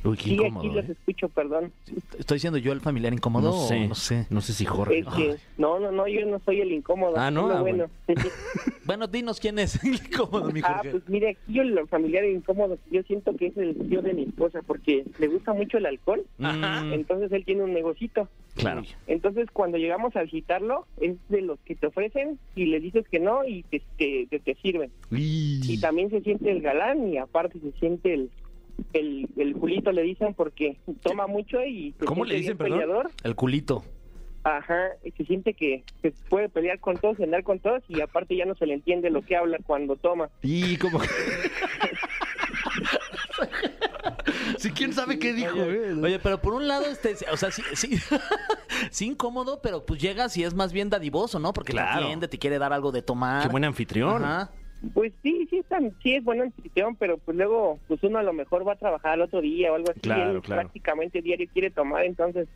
Uy, 0.03 0.15
qué 0.17 0.23
Sí, 0.29 0.39
aquí 0.45 0.69
los 0.69 0.85
¿eh? 0.87 0.91
escucho, 0.93 1.27
perdón. 1.29 1.71
¿Estoy 2.17 2.39
siendo 2.39 2.57
yo 2.57 2.71
el 2.71 2.79
familiar 2.81 3.11
incómodo? 3.13 3.49
No 3.51 3.63
o 3.63 3.67
sé, 3.67 3.87
No 3.87 3.95
sé. 3.95 4.27
No 4.29 4.41
sé 4.41 4.53
si 4.53 4.65
Jorge. 4.65 4.99
Es 4.99 5.07
que, 5.07 5.35
no, 5.57 5.79
no, 5.79 5.91
no, 5.91 6.07
yo 6.07 6.25
no 6.25 6.39
soy 6.45 6.61
el 6.61 6.71
incómodo. 6.71 7.15
Ah, 7.17 7.29
¿no? 7.31 7.49
Ah, 7.49 7.61
bueno. 7.61 7.85
Bueno, 8.85 9.05
dinos 9.05 9.39
quién 9.39 9.59
es 9.59 9.83
el 9.83 9.95
incómodo, 9.95 10.49
mi 10.51 10.61
ah, 10.63 10.77
Jorge. 10.77 10.89
pues 10.91 11.09
mire, 11.09 11.29
aquí 11.29 11.53
yo 11.53 11.61
el 11.61 11.87
familiar 11.87 12.25
incómodo, 12.25 12.79
yo 12.89 13.03
siento 13.03 13.35
que 13.35 13.47
es 13.47 13.57
el 13.57 13.75
tío 13.87 14.01
de 14.01 14.13
mi 14.15 14.23
esposa 14.23 14.61
porque 14.65 15.05
le 15.19 15.27
gusta 15.27 15.53
mucho 15.53 15.77
el 15.77 15.85
alcohol. 15.85 16.25
Ajá. 16.41 16.83
Entonces 16.91 17.31
él 17.31 17.45
tiene 17.45 17.61
un 17.63 17.73
negocito. 17.73 18.27
Claro. 18.55 18.81
Entonces 19.05 19.47
cuando 19.53 19.77
llegamos 19.77 20.15
a 20.15 20.23
visitarlo, 20.23 20.87
es 20.99 21.17
de 21.29 21.41
los 21.41 21.59
que 21.59 21.75
te 21.75 21.85
ofrecen 21.85 22.39
y 22.55 22.65
le 22.65 22.79
dices 22.79 23.05
que 23.11 23.19
no 23.19 23.45
y 23.45 23.61
te, 23.63 23.79
te, 23.97 24.25
te- 24.27 24.39
te 24.39 24.55
sirven. 24.55 24.89
Y 25.11 25.61
Y... 25.71 25.79
también 25.79 26.09
se 26.09 26.21
siente 26.21 26.49
el 26.49 26.61
galán 26.61 27.13
y 27.13 27.17
aparte 27.19 27.59
se 27.59 27.71
siente 27.79 28.15
el 28.15 28.31
el, 28.93 29.27
el 29.37 29.53
culito 29.55 29.91
le 29.91 30.01
dicen 30.03 30.33
porque 30.33 30.77
toma 31.01 31.27
mucho 31.27 31.63
y 31.63 31.93
se 31.99 32.05
¿Cómo 32.05 32.25
le 32.25 32.35
dicen, 32.35 32.57
perdón? 32.57 32.79
peleador. 32.79 33.11
El 33.23 33.35
culito. 33.35 33.83
Ajá, 34.43 34.87
y 35.03 35.11
se 35.11 35.25
siente 35.25 35.53
que, 35.53 35.83
que 36.01 36.11
puede 36.29 36.47
pelear 36.49 36.79
con 36.79 36.95
todos, 36.97 37.19
y 37.19 37.23
andar 37.23 37.43
con 37.43 37.59
todos 37.59 37.83
y 37.89 37.99
aparte 37.99 38.35
ya 38.37 38.45
no 38.45 38.55
se 38.55 38.65
le 38.65 38.73
entiende 38.73 39.09
lo 39.09 39.21
que 39.21 39.35
habla 39.35 39.57
cuando 39.65 39.97
toma. 39.97 40.29
Y 40.41 40.77
como... 40.77 40.99
si 44.57 44.71
quién 44.71 44.93
sabe 44.93 45.19
qué 45.19 45.33
dijo, 45.33 45.53
Oye, 45.53 45.89
¿eh? 45.89 45.93
oye, 46.01 46.19
pero 46.19 46.39
por 46.41 46.53
un 46.53 46.67
lado, 46.67 46.85
este, 46.85 47.15
o 47.31 47.37
sea, 47.37 47.51
sí, 47.51 47.61
sí, 47.73 47.97
sí 48.91 49.05
incómodo, 49.07 49.61
pero 49.61 49.85
pues 49.85 50.01
llegas 50.01 50.35
y 50.37 50.43
es 50.43 50.53
más 50.53 50.71
bien 50.73 50.89
dadivoso, 50.89 51.39
¿no? 51.39 51.53
Porque 51.53 51.71
Claro. 51.73 51.99
te 51.99 52.03
atiende, 52.05 52.27
te 52.27 52.37
quiere 52.37 52.59
dar 52.59 52.73
algo 52.73 52.91
de 52.91 53.01
tomar. 53.01 53.43
Qué 53.43 53.49
buen 53.49 53.65
anfitrión. 53.65 54.23
Ajá. 54.23 54.51
Pues 54.93 55.11
sí, 55.21 55.45
sí, 55.49 55.57
están, 55.59 55.93
sí 56.01 56.15
es 56.15 56.23
bueno 56.23 56.43
anfitrión, 56.43 56.95
pero 56.95 57.17
pues 57.17 57.35
luego 57.35 57.79
pues 57.87 58.01
uno 58.03 58.17
a 58.19 58.23
lo 58.23 58.31
mejor 58.33 58.65
va 58.67 58.73
a 58.73 58.77
trabajar 58.77 59.11
al 59.13 59.21
otro 59.23 59.41
día 59.41 59.71
o 59.71 59.75
algo 59.75 59.91
así. 59.91 59.99
Claro, 59.99 60.31
él 60.31 60.41
claro. 60.41 60.61
prácticamente 60.61 61.21
diario 61.21 61.47
quiere 61.51 61.69
tomar, 61.69 62.05
entonces 62.05 62.47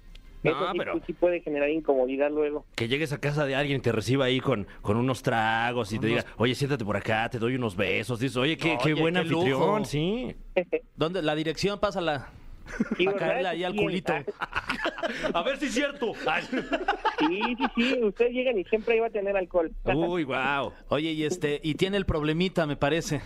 No, 0.42 0.52
eso 0.52 0.72
sí, 0.72 0.78
pero- 0.78 0.92
pues, 0.94 1.04
sí 1.06 1.14
puede 1.14 1.42
generar 1.42 1.70
incomodidad 1.70 2.32
luego. 2.32 2.66
Que 2.76 2.88
llegues 2.88 3.12
a 3.14 3.18
casa 3.20 3.46
de 3.46 3.56
alguien 3.56 3.80
y 3.80 3.82
te 3.82 3.92
reciba 3.92 4.26
ahí 4.26 4.40
con, 4.40 4.68
con 4.82 4.98
unos 4.98 5.22
tragos 5.22 5.92
y 5.94 6.00
te 6.00 6.08
diga, 6.08 6.26
oye, 6.38 6.56
siéntate 6.56 6.84
por 6.86 6.96
acá, 6.98 7.30
te 7.30 7.40
doy 7.40 7.56
unos 7.56 7.76
besos. 7.76 8.20
Dices, 8.20 8.38
oye, 8.38 8.56
qué, 8.58 8.78
qué 8.82 8.94
Oye, 8.94 9.02
buen 9.02 9.14
qué 9.16 9.20
anfitrión, 9.22 9.50
lujo. 9.60 9.86
sí. 9.86 10.36
¿Dónde? 10.96 11.22
La 11.22 11.36
dirección, 11.36 11.80
pásala. 11.80 12.30
Sí, 12.98 13.06
Para 13.06 13.12
¿verdad? 13.18 13.28
caerle 13.28 13.50
ahí 13.50 13.64
al 13.64 13.76
culito. 13.76 14.14
A 15.34 15.44
ver 15.44 15.58
si 15.58 15.66
es 15.66 15.74
cierto. 15.74 16.14
Sí, 17.20 17.42
sí, 17.58 17.64
sí, 17.76 18.00
ustedes 18.04 18.32
llegan 18.32 18.58
y 18.58 18.64
siempre 18.66 18.96
iba 18.98 19.08
a 19.08 19.10
tener 19.10 19.36
alcohol. 19.38 19.72
Uy, 19.86 20.24
wow. 20.24 20.72
Oye, 20.90 21.12
y 21.12 21.24
este, 21.24 21.60
y 21.64 21.76
tiene 21.76 21.98
el 21.98 22.06
problemita, 22.06 22.66
me 22.66 22.76
parece. 22.76 23.22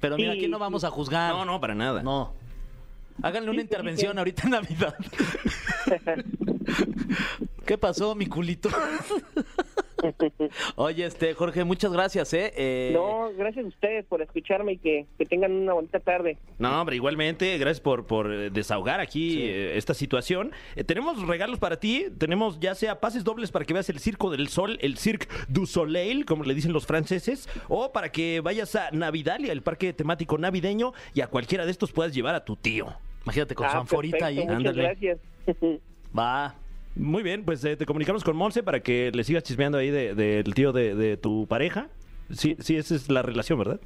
Pero 0.00 0.16
mira, 0.16 0.32
Sí, 0.32 0.38
aquí 0.38 0.48
no 0.48 0.58
vamos 0.58 0.84
a 0.84 0.90
juzgar. 0.90 1.32
No, 1.32 1.44
no, 1.44 1.60
para 1.60 1.74
nada. 1.74 2.02
No. 2.02 2.34
Háganle 3.22 3.50
una 3.50 3.60
Sí, 3.60 3.66
sí, 3.68 3.72
intervención 3.72 4.12
sí. 4.12 4.18
ahorita 4.18 4.42
en 4.44 4.50
Navidad. 4.50 4.94
¿Qué 7.66 7.78
pasó, 7.78 8.14
mi 8.14 8.26
culito? 8.26 8.68
Oye, 10.76 11.04
este, 11.06 11.34
Jorge, 11.34 11.64
muchas 11.64 11.92
gracias, 11.92 12.32
¿eh? 12.34 12.52
Eh, 12.56 12.90
No, 12.92 13.30
gracias 13.36 13.64
a 13.64 13.68
ustedes 13.68 14.04
por 14.06 14.22
escucharme 14.22 14.72
y 14.72 14.78
que, 14.78 15.06
que 15.18 15.26
tengan 15.26 15.52
una 15.52 15.72
bonita 15.74 16.00
tarde. 16.00 16.38
No, 16.58 16.80
hombre, 16.80 16.96
igualmente, 16.96 17.56
gracias 17.58 17.80
por, 17.80 18.06
por 18.06 18.32
eh, 18.32 18.50
desahogar 18.50 19.00
aquí 19.00 19.30
Sí. 19.32 19.42
eh, 19.44 19.76
esta 19.76 19.94
situación. 19.94 20.52
Eh, 20.76 20.84
tenemos 20.84 21.26
regalos 21.26 21.58
para 21.58 21.78
ti, 21.78 22.06
tenemos 22.18 22.58
ya 22.60 22.74
sea 22.74 23.00
pases 23.00 23.24
dobles 23.24 23.50
para 23.50 23.64
que 23.64 23.74
veas 23.74 23.88
el 23.90 23.98
Circo 24.00 24.30
del 24.30 24.48
Sol, 24.48 24.78
el 24.80 24.98
Cirque 24.98 25.26
du 25.48 25.66
Soleil, 25.66 26.24
como 26.24 26.44
le 26.44 26.54
dicen 26.54 26.72
los 26.72 26.86
franceses, 26.86 27.48
o 27.68 27.92
para 27.92 28.10
que 28.10 28.40
vayas 28.40 28.74
a 28.76 28.90
Navidalia, 28.90 29.52
el 29.52 29.62
parque 29.62 29.92
temático 29.92 30.36
navideño, 30.38 30.92
y 31.14 31.20
a 31.20 31.26
cualquiera 31.28 31.64
de 31.64 31.70
estos 31.70 31.92
puedas 31.92 32.12
llevar 32.14 32.34
a 32.34 32.44
tu 32.44 32.56
tío. 32.56 32.86
Imagínate 33.24 33.54
con 33.54 33.68
su 33.70 33.76
Ah, 33.76 33.80
anforita 33.80 34.18
perfecto, 34.18 34.26
ahí. 34.26 34.46
Muchas 34.46 34.56
Ándale. 34.56 34.82
gracias. 34.82 35.18
Va. 36.18 36.54
Muy 36.94 37.22
bien, 37.22 37.44
pues 37.44 37.64
eh, 37.64 37.76
te 37.76 37.86
comunicamos 37.86 38.22
con 38.22 38.36
Monse 38.36 38.62
para 38.62 38.80
que 38.80 39.10
le 39.12 39.24
sigas 39.24 39.42
chismeando 39.44 39.78
ahí 39.78 39.90
de- 39.90 40.14
del 40.14 40.52
tío 40.54 40.72
de, 40.72 40.94
de 40.94 41.16
tu 41.16 41.46
pareja. 41.46 41.88
Sí, 42.30 42.56
sí, 42.60 42.76
esa 42.76 42.94
es 42.94 43.08
la 43.10 43.22
relación, 43.22 43.58
¿verdad? 43.58 43.80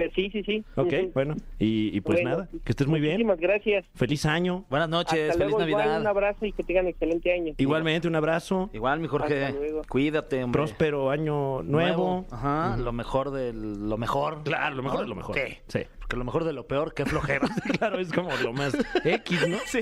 Pues 0.00 0.12
sí, 0.14 0.30
sí, 0.30 0.42
sí. 0.44 0.64
Ok, 0.76 1.12
bueno. 1.14 1.36
Y, 1.58 1.94
y 1.96 2.00
pues 2.00 2.20
Bueno, 2.22 2.30
nada, 2.30 2.48
que 2.64 2.72
estés 2.72 2.86
muy 2.86 3.00
bien. 3.00 3.12
Muchísimas 3.12 3.38
gracias. 3.38 3.84
Feliz 3.94 4.24
año. 4.24 4.64
Buenas 4.70 4.88
noches, 4.88 5.30
Hasta 5.30 5.38
feliz 5.44 5.52
luego, 5.52 5.68
igual, 5.68 5.84
Navidad. 5.84 6.00
un 6.00 6.06
abrazo 6.06 6.46
y 6.46 6.52
que 6.52 6.62
tengan 6.62 6.86
excelente 6.86 7.32
año. 7.32 7.54
Igualmente, 7.58 8.08
un 8.08 8.16
abrazo. 8.16 8.70
Igual, 8.72 9.00
mi 9.00 9.08
Jorge. 9.08 9.44
Hasta 9.44 9.58
luego. 9.58 9.82
Cuídate, 9.88 10.42
hombre. 10.42 10.58
Próspero 10.60 11.10
año 11.10 11.62
nuevo. 11.62 12.24
Ajá, 12.30 12.76
lo 12.78 12.92
mejor 12.92 13.30
de 13.30 13.52
lo 13.52 13.98
mejor. 13.98 14.42
Claro, 14.44 14.74
lo 14.76 14.82
mejor 14.82 14.98
¿No? 15.00 15.02
de 15.04 15.08
lo 15.08 15.14
mejor. 15.16 15.36
Sí. 15.36 15.56
Sí. 15.66 15.80
Porque 15.98 16.16
lo 16.16 16.24
mejor 16.24 16.44
de 16.44 16.52
lo 16.54 16.66
peor, 16.66 16.94
qué 16.94 17.04
flojera. 17.04 17.46
claro, 17.78 17.98
es 17.98 18.10
como 18.12 18.30
lo 18.42 18.52
más 18.54 18.74
X, 19.04 19.48
¿no? 19.48 19.58
Sí. 19.66 19.80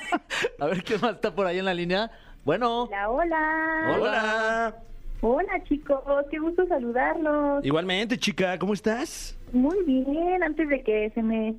A 0.58 0.66
ver, 0.66 0.82
¿quién 0.82 1.00
más 1.00 1.14
está 1.14 1.34
por 1.34 1.46
ahí 1.46 1.58
en 1.58 1.64
la 1.64 1.74
línea? 1.74 2.10
Bueno. 2.44 2.82
Hola, 2.82 3.08
hola. 3.10 3.96
Hola. 3.96 4.76
Hola, 5.24 5.62
chicos. 5.68 6.00
Qué 6.32 6.38
gusto 6.40 6.66
saludarlos. 6.66 7.64
Igualmente, 7.64 8.18
chica, 8.18 8.58
¿cómo 8.58 8.74
estás? 8.74 9.38
Muy 9.52 9.76
bien. 9.84 10.42
Antes 10.42 10.68
de 10.68 10.82
que 10.82 11.10
se 11.14 11.22
me 11.22 11.54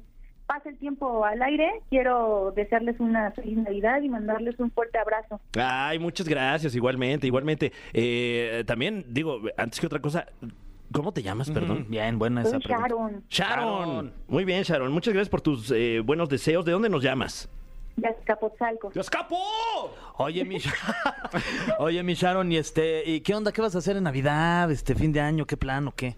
pase 0.45 0.67
el 0.69 0.77
tiempo 0.77 1.23
al 1.23 1.41
aire, 1.41 1.69
quiero 1.89 2.51
desearles 2.55 2.99
una 2.99 3.31
feliz 3.31 3.57
Navidad 3.57 4.01
y 4.01 4.09
mandarles 4.09 4.59
un 4.59 4.69
fuerte 4.69 4.97
abrazo. 4.97 5.39
Ay, 5.57 5.97
muchas 5.97 6.27
gracias, 6.27 6.75
igualmente, 6.75 7.25
igualmente. 7.25 7.71
Eh, 7.93 8.65
también, 8.67 9.05
digo, 9.07 9.39
antes 9.55 9.79
que 9.79 9.85
otra 9.87 10.01
cosa, 10.01 10.27
¿cómo 10.91 11.13
te 11.13 11.23
llamas, 11.23 11.49
perdón? 11.49 11.85
Mm, 11.87 11.91
Bien, 11.91 12.19
buena 12.19 12.41
esa 12.41 12.59
Soy. 12.59 12.61
Sharon. 12.67 13.23
Sharon. 13.29 13.79
Sharon. 13.79 14.13
Muy 14.27 14.43
bien, 14.43 14.63
Sharon. 14.63 14.91
Muchas 14.91 15.13
gracias 15.13 15.29
por 15.29 15.39
tus 15.39 15.71
eh, 15.71 16.01
buenos 16.01 16.27
deseos. 16.27 16.65
¿De 16.65 16.73
dónde 16.73 16.89
nos 16.89 17.01
llamas? 17.01 17.49
De 17.95 18.07
Azcapotzalco. 18.07 18.91
¡Yo 18.93 19.01
escapo! 19.01 19.37
Oye, 20.17 20.43
mi, 20.45 20.57
Oye, 21.79 22.01
mi 22.03 22.13
Sharon, 22.15 22.51
¿y 22.51 22.57
este, 22.57 23.03
¿y 23.09 23.21
qué 23.21 23.35
onda? 23.35 23.51
¿Qué 23.51 23.61
vas 23.61 23.75
a 23.75 23.79
hacer 23.79 23.97
en 23.97 24.03
Navidad, 24.03 24.71
este 24.71 24.95
fin 24.95 25.11
de 25.13 25.21
año? 25.21 25.45
¿Qué 25.45 25.57
plan 25.57 25.87
o 25.87 25.93
qué? 25.95 26.15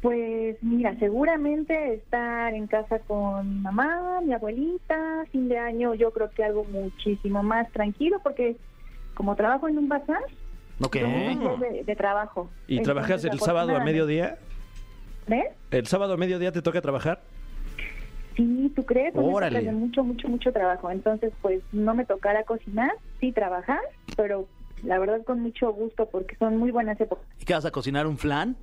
Pues 0.00 0.56
mira, 0.62 0.96
seguramente 1.00 1.94
estar 1.94 2.54
en 2.54 2.68
casa 2.68 3.00
con 3.00 3.48
mi 3.56 3.60
mamá, 3.62 4.20
mi 4.24 4.32
abuelita, 4.32 5.24
fin 5.32 5.48
de 5.48 5.58
año 5.58 5.92
yo 5.94 6.12
creo 6.12 6.30
que 6.30 6.44
algo 6.44 6.62
muchísimo 6.64 7.42
más 7.42 7.68
tranquilo 7.72 8.20
porque 8.22 8.56
como 9.14 9.34
trabajo 9.34 9.66
en 9.68 9.76
un 9.76 9.88
bazar, 9.88 10.22
Ok. 10.80 10.92
tengo 10.92 11.56
de, 11.56 11.82
de 11.82 11.96
trabajo. 11.96 12.48
¿Y 12.68 12.80
trabajas 12.82 13.24
el 13.24 13.40
sábado 13.40 13.74
a 13.76 13.80
mediodía? 13.82 14.38
¿Ves? 15.26 15.48
¿El 15.72 15.86
sábado 15.88 16.14
a 16.14 16.16
mediodía 16.16 16.52
te 16.52 16.62
toca 16.62 16.80
trabajar? 16.80 17.20
Sí, 18.38 18.72
¿tú 18.76 18.86
crees? 18.86 19.12
Órale. 19.16 19.60
de 19.62 19.72
mucho, 19.72 20.04
mucho, 20.04 20.28
mucho 20.28 20.52
trabajo. 20.52 20.90
Entonces, 20.90 21.32
pues 21.42 21.60
no 21.72 21.94
me 21.94 22.04
tocará 22.06 22.44
cocinar, 22.44 22.92
sí 23.20 23.32
trabajar, 23.32 23.80
pero 24.16 24.46
la 24.84 24.98
verdad 25.00 25.24
con 25.24 25.40
mucho 25.40 25.72
gusto 25.72 26.06
porque 26.08 26.36
son 26.36 26.56
muy 26.56 26.70
buenas 26.70 27.00
épocas. 27.00 27.26
¿Y 27.40 27.44
qué 27.44 27.54
vas 27.54 27.64
a 27.64 27.72
cocinar? 27.72 28.06
¿Un 28.06 28.16
flan? 28.16 28.56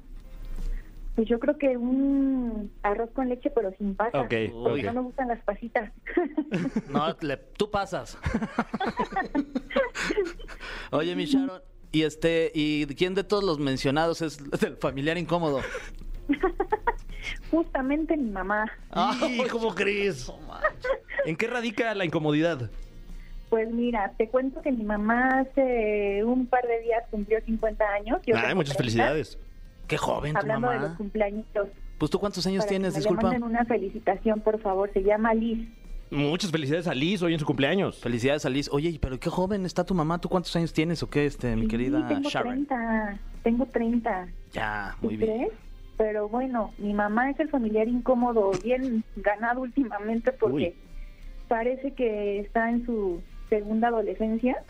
Pues 1.15 1.27
yo 1.27 1.39
creo 1.39 1.57
que 1.57 1.77
un 1.77 2.71
arroz 2.83 3.09
con 3.11 3.27
leche 3.29 3.49
pero 3.49 3.71
sin 3.77 3.95
pasas. 3.95 4.15
Ok, 4.25 4.33
porque 4.53 4.87
ok. 4.87 4.93
no 4.93 4.93
me 4.93 5.01
gustan 5.01 5.27
las 5.27 5.43
pasitas. 5.43 5.91
No, 6.89 7.13
le- 7.21 7.37
tú 7.57 7.69
pasas. 7.69 8.17
Oye, 10.91 11.15
mi 11.17 11.25
Sharon, 11.25 11.61
¿y 11.91 12.03
este, 12.03 12.51
y 12.53 12.85
quién 12.95 13.13
de 13.13 13.23
todos 13.25 13.43
los 13.43 13.59
mencionados 13.59 14.21
es 14.21 14.39
el 14.63 14.77
familiar 14.77 15.17
incómodo? 15.17 15.59
Justamente 17.51 18.15
mi 18.17 18.29
mamá. 18.29 18.65
Ay, 18.91 19.41
¿cómo 19.51 19.73
crees? 19.75 20.31
¿En 21.25 21.35
qué 21.35 21.47
radica 21.47 21.93
la 21.95 22.05
incomodidad? 22.05 22.69
Pues 23.49 23.71
mira, 23.71 24.11
te 24.17 24.27
cuento 24.29 24.61
que 24.61 24.71
mi 24.71 24.83
mamá 24.83 25.41
hace 25.41 26.23
un 26.25 26.47
par 26.47 26.65
de 26.67 26.81
días 26.81 27.03
cumplió 27.11 27.39
50 27.45 27.85
años. 27.85 28.19
yo 28.25 28.35
Ay, 28.35 28.55
muchas 28.55 28.75
30, 28.75 28.77
felicidades. 28.77 29.37
Qué 29.87 29.97
joven 29.97 30.33
tu 30.33 30.39
Hablando 30.39 30.69
de 30.69 30.75
los 30.75 30.83
mamá. 30.83 30.97
cumpleañitos. 30.97 31.67
Pues 31.99 32.11
tú 32.11 32.19
cuántos 32.19 32.45
años 32.47 32.59
para 32.65 32.67
que 32.67 32.73
tienes, 32.73 32.93
me 32.93 32.99
le 32.99 32.99
disculpa. 33.01 33.23
manden 33.23 33.43
una 33.43 33.63
felicitación, 33.65 34.41
por 34.41 34.59
favor. 34.59 34.91
Se 34.93 35.03
llama 35.03 35.33
Liz. 35.33 35.67
Muchas 36.11 36.51
felicidades 36.51 36.87
a 36.87 36.93
Liz 36.93 37.21
hoy 37.21 37.33
en 37.33 37.39
su 37.39 37.45
cumpleaños. 37.45 37.99
Felicidades, 37.99 38.45
Alice. 38.45 38.69
Oye, 38.73 38.97
pero 39.01 39.19
qué 39.19 39.29
joven 39.29 39.65
está 39.65 39.83
tu 39.85 39.93
mamá. 39.95 40.19
¿Tú 40.19 40.27
cuántos 40.29 40.55
años 40.55 40.73
tienes 40.73 41.01
o 41.03 41.09
qué, 41.09 41.25
este, 41.25 41.55
mi 41.55 41.63
Sí, 41.63 41.67
querida 41.67 42.07
tengo 42.07 42.29
Sharon? 42.29 42.65
30. 42.65 43.19
Tengo 43.43 43.65
30. 43.67 44.27
Ya, 44.53 44.95
¿Tú 45.01 45.07
muy 45.07 45.17
bien. 45.17 45.31
crees? 45.37 45.51
Pero 45.97 46.27
bueno, 46.27 46.73
mi 46.77 46.93
mamá 46.93 47.29
es 47.29 47.39
el 47.39 47.49
familiar 47.49 47.87
incómodo, 47.87 48.51
bien 48.63 49.03
ganado 49.15 49.61
últimamente 49.61 50.31
porque 50.33 50.55
Uy. 50.55 50.73
parece 51.47 51.93
que 51.93 52.39
está 52.39 52.69
en 52.69 52.85
su 52.85 53.21
segunda 53.49 53.87
adolescencia. 53.89 54.63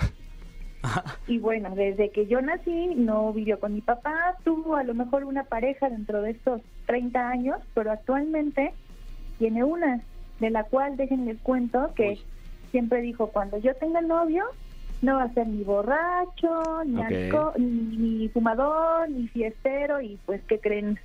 Y 1.27 1.39
bueno, 1.39 1.73
desde 1.75 2.11
que 2.11 2.27
yo 2.27 2.39
nací 2.41 2.93
no 2.95 3.33
vivió 3.33 3.59
con 3.59 3.73
mi 3.73 3.81
papá, 3.81 4.35
tuvo 4.43 4.75
a 4.75 4.83
lo 4.83 4.93
mejor 4.93 5.23
una 5.23 5.43
pareja 5.43 5.89
dentro 5.89 6.21
de 6.21 6.31
estos 6.31 6.61
30 6.85 7.27
años, 7.27 7.57
pero 7.73 7.91
actualmente 7.91 8.71
tiene 9.39 9.63
una, 9.63 10.01
de 10.39 10.51
la 10.51 10.65
cual 10.65 10.95
déjenles 10.95 11.39
cuento 11.41 11.91
que 11.95 12.09
Uy. 12.09 12.21
siempre 12.69 13.01
dijo, 13.01 13.31
cuando 13.31 13.57
yo 13.57 13.73
tenga 13.75 14.01
novio, 14.01 14.45
no 15.01 15.15
va 15.17 15.23
a 15.23 15.33
ser 15.33 15.47
ni 15.47 15.63
borracho, 15.63 16.83
ni, 16.85 16.99
Ok. 16.99 17.11
alco- 17.11 17.53
ni, 17.57 17.97
ni 17.97 18.29
fumador, 18.29 19.09
ni 19.09 19.27
fiestero, 19.27 20.01
y 20.01 20.17
pues, 20.25 20.41
¿qué 20.47 20.59
creen? 20.59 20.99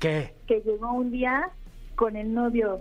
¿Qué? 0.00 0.34
Que 0.46 0.60
llegó 0.60 0.92
un 0.92 1.10
día 1.10 1.48
con 1.94 2.16
el 2.16 2.32
novio 2.34 2.80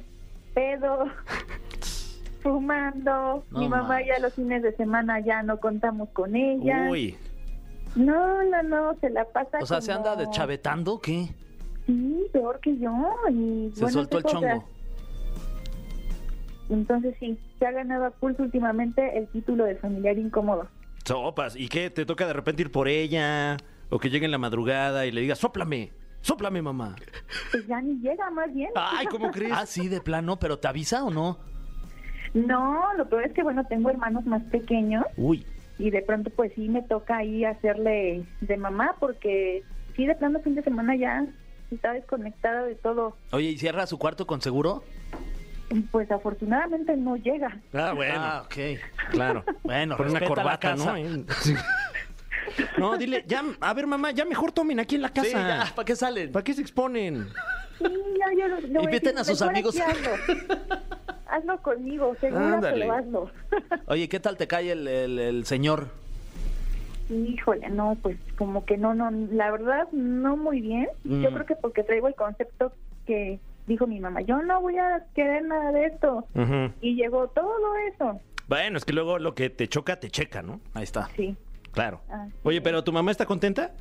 pedo, 0.54 1.06
fumando, 2.42 3.44
No 3.52 3.60
mi 3.60 3.68
mamá 3.70 4.00
ya 4.06 4.20
los 4.20 4.34
fines 4.34 4.64
de 4.64 4.76
semana 4.76 5.20
ya 5.20 5.44
no 5.44 5.60
contamos 5.60 6.10
con 6.10 6.36
ella. 6.36 6.88
Uy, 6.90 7.16
No, 7.96 8.42
no, 8.44 8.64
no, 8.64 8.96
se 9.00 9.10
la 9.10 9.26
pasa 9.26 9.60
O 9.62 9.66
sea, 9.66 9.82
¿se 9.82 9.92
anda 9.92 10.16
deschavetando 10.16 10.94
o 10.96 11.00
qué? 11.02 11.28
Sí, 11.86 12.26
peor 12.32 12.60
que 12.62 12.78
yo. 12.78 12.92
Y, 13.30 13.72
Se 13.76 13.82
bueno, 13.82 14.00
soltó 14.00 14.18
el 14.20 14.24
qué 14.24 14.32
cosas. 14.32 14.64
Entonces 16.72 17.16
sí, 17.20 17.38
se 17.60 17.66
ha 17.68 17.72
ganado 17.72 18.06
a 18.06 18.12
pulso 18.12 18.42
últimamente 18.44 19.18
el 19.18 19.28
título 19.28 19.66
de 19.66 19.76
familiar 19.76 20.18
incómodo. 20.18 20.68
sopas. 21.06 21.56
¿Y 21.56 21.68
qué? 21.68 21.90
¿Te 21.90 22.06
toca 22.06 22.26
de 22.26 22.34
repente 22.34 22.62
ir 22.64 22.72
por 22.72 22.88
ella? 22.88 23.58
¿O 23.90 24.00
que 24.00 24.10
llegue 24.10 24.26
en 24.26 24.32
la 24.32 24.38
madrugada 24.38 25.06
y 25.06 25.12
le 25.12 25.22
digas, 25.22 25.38
sóplame? 25.38 25.92
¡Sóplame, 26.22 26.62
mamá! 26.62 26.96
Pues 27.52 27.68
ya 27.68 27.82
ni 27.82 28.00
llega 28.00 28.30
más 28.30 28.54
bien. 28.54 28.70
Ay, 28.76 29.06
¿cómo 29.08 29.32
crees? 29.32 29.52
Ah, 29.54 29.66
sí, 29.66 29.90
de 29.90 30.00
plano, 30.00 30.40
pero 30.40 30.60
¿te 30.60 30.68
avisa 30.70 31.04
o 31.04 31.10
no? 31.12 31.38
No, 32.34 32.94
lo 32.96 33.10
peor 33.10 33.26
es 33.26 33.34
que 33.34 33.44
bueno, 33.44 33.66
tengo 33.68 33.90
hermanos 33.90 34.26
más 34.26 34.42
pequeños 34.44 35.04
Uy, 35.18 35.46
y 35.78 35.90
de 35.90 36.02
pronto 36.02 36.30
pues 36.30 36.54
sí 36.56 36.70
me 36.70 36.82
toca 36.84 37.18
ahí 37.18 37.44
hacerle 37.44 38.24
de 38.40 38.56
mamá 38.58 38.96
porque 39.02 39.64
sí 39.98 40.06
de 40.06 40.16
plano 40.16 40.40
fin 40.40 40.56
de 40.56 40.64
semana 40.64 40.96
ya 40.96 41.26
está 41.72 41.92
desconectada 41.92 42.64
de 42.64 42.76
todo. 42.76 43.18
Oye, 43.32 43.50
¿y 43.50 43.58
cierra 43.58 43.86
su 43.86 43.98
cuarto 43.98 44.26
con 44.28 44.40
seguro? 44.42 44.84
Pues 45.92 46.12
afortunadamente 46.12 46.96
no 46.98 47.16
llega. 47.16 47.58
ah, 47.74 47.94
bueno, 47.94 48.14
Ah, 48.18 48.44
ok. 48.46 48.56
claro. 49.12 49.44
Bueno, 49.64 49.96
Con 49.98 50.10
una 50.10 50.20
corbata, 50.26 50.72
casa. 50.72 50.98
¿no? 50.98 51.26
No, 52.78 52.98
dile, 52.98 53.24
ya, 53.28 53.44
a 53.62 53.74
ver, 53.74 53.88
mamá, 53.88 54.12
ya 54.12 54.26
mejor 54.26 54.52
tomen 54.52 54.80
aquí 54.80 54.96
en 54.96 55.02
la 55.04 55.10
casa. 55.10 55.28
Sí, 55.30 55.34
ya, 55.34 55.72
¿para 55.76 55.86
qué 55.86 55.96
salen? 55.96 56.32
¿Para 56.32 56.44
qué 56.44 56.54
se 56.54 56.62
exponen? 56.62 57.28
Sí, 57.78 57.86
ya 58.20 58.26
yo 58.38 58.48
lo, 58.48 58.60
le 58.60 58.68
voy 58.74 58.84
Inviten 58.86 59.16
decir, 59.16 59.20
a 59.20 59.24
sus 59.24 59.40
"Mejor 59.42 59.54
amigos". 59.56 59.80
hazlo. 59.80 60.12
hazlo 61.28 61.62
conmigo, 61.62 62.16
seguro, 62.20 62.60
pero 62.62 62.94
hazlo. 62.94 63.32
Oye, 63.88 64.10
¿qué 64.10 64.20
tal 64.20 64.36
te 64.38 64.48
cae 64.48 64.72
el, 64.72 64.88
el- 64.88 65.20
el 65.20 65.46
señor? 65.46 65.88
Híjole, 67.10 67.70
no, 67.70 67.98
pues 68.02 68.18
como 68.38 68.66
que 68.66 68.78
no, 68.78 68.94
no, 68.94 69.12
la 69.12 69.52
verdad 69.52 69.88
no 69.92 70.36
muy 70.38 70.62
bien. 70.62 70.88
Yo 71.04 71.30
Mm. 71.30 71.34
creo 71.34 71.46
que 71.46 71.56
porque 71.56 71.84
traigo 71.84 72.08
el 72.08 72.16
concepto 72.16 72.74
que 73.06 73.40
dijo 73.72 73.88
mi 73.88 74.00
mamá, 74.00 74.22
yo 74.22 74.42
no 74.42 74.62
voy 74.62 74.78
a 74.78 75.06
querer 75.16 75.44
nada 75.44 75.72
de 75.72 75.86
esto. 75.86 76.26
Y 76.82 76.96
llegó 76.96 77.28
todo 77.30 77.76
eso. 77.92 78.20
Bueno, 78.48 78.78
es 78.78 78.86
que 78.86 78.94
luego 78.94 79.18
lo 79.18 79.34
que 79.34 79.50
te 79.50 79.68
choca, 79.68 80.00
te 80.00 80.10
checa, 80.10 80.42
¿no? 80.42 80.60
Ahí 80.74 80.84
está. 80.84 81.10
Sí, 81.16 81.36
Claro. 81.72 82.02
Ah, 82.10 82.28
Oye, 82.44 82.60
pero 82.62 82.84
¿tu 82.84 82.92
mamá 82.92 83.12
está 83.12 83.26
contenta? 83.26 83.72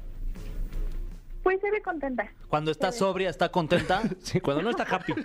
pues 1.42 1.58
se 1.60 1.70
ve 1.70 1.80
contenta. 1.82 2.30
Cuando 2.48 2.70
está 2.70 2.92
sobria, 2.92 3.30
¿está 3.30 3.48
contenta? 3.50 4.02
Sí, 4.20 4.40
cuando 4.40 4.62
no 4.62 4.70
está 4.70 4.84
happy. 4.84 5.14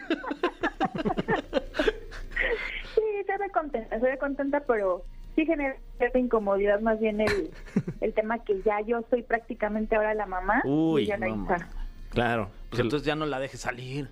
Sí, 2.96 3.02
se 3.26 3.38
ve 3.38 3.50
contenta, 3.52 4.00
se 4.00 4.06
ve 4.06 4.18
contenta, 4.18 4.62
pero 4.62 5.04
sí 5.36 5.46
genera 5.46 5.76
cierta 5.98 6.18
incomodidad 6.18 6.80
más 6.80 7.00
bien 7.00 7.22
el, 7.22 7.52
el 8.02 8.14
tema 8.14 8.40
que 8.40 8.62
ya 8.64 8.82
yo 8.82 9.04
soy 9.10 9.22
prácticamente 9.24 9.96
ahora 9.96 10.14
la 10.14 10.26
mamá 10.26 10.62
Uy, 10.66 11.02
y 11.02 11.06
ella 11.06 11.18
la 11.18 11.28
no, 11.28 11.44
hija. 11.44 11.68
Claro. 12.10 12.50
Pues 12.70 12.80
entonces 12.82 13.06
ya 13.06 13.16
no 13.16 13.26
la 13.26 13.40
dejes 13.40 13.60
salir. 13.60 14.10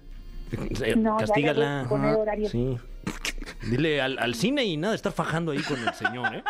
Eh, 0.84 0.96
No, 0.96 1.18
castígala. 1.18 1.86
poner 1.90 2.10
Ajá, 2.12 2.18
horario. 2.18 2.50
Sí. 2.50 2.78
Dile 3.70 4.02
al, 4.02 4.18
al 4.20 4.36
cine 4.36 4.64
y 4.66 4.78
nada, 4.78 4.96
estar 4.96 5.12
fajando 5.12 5.52
ahí 5.52 5.62
con 5.62 5.80
el 5.86 5.94
señor, 5.94 6.36
¿eh? 6.36 6.44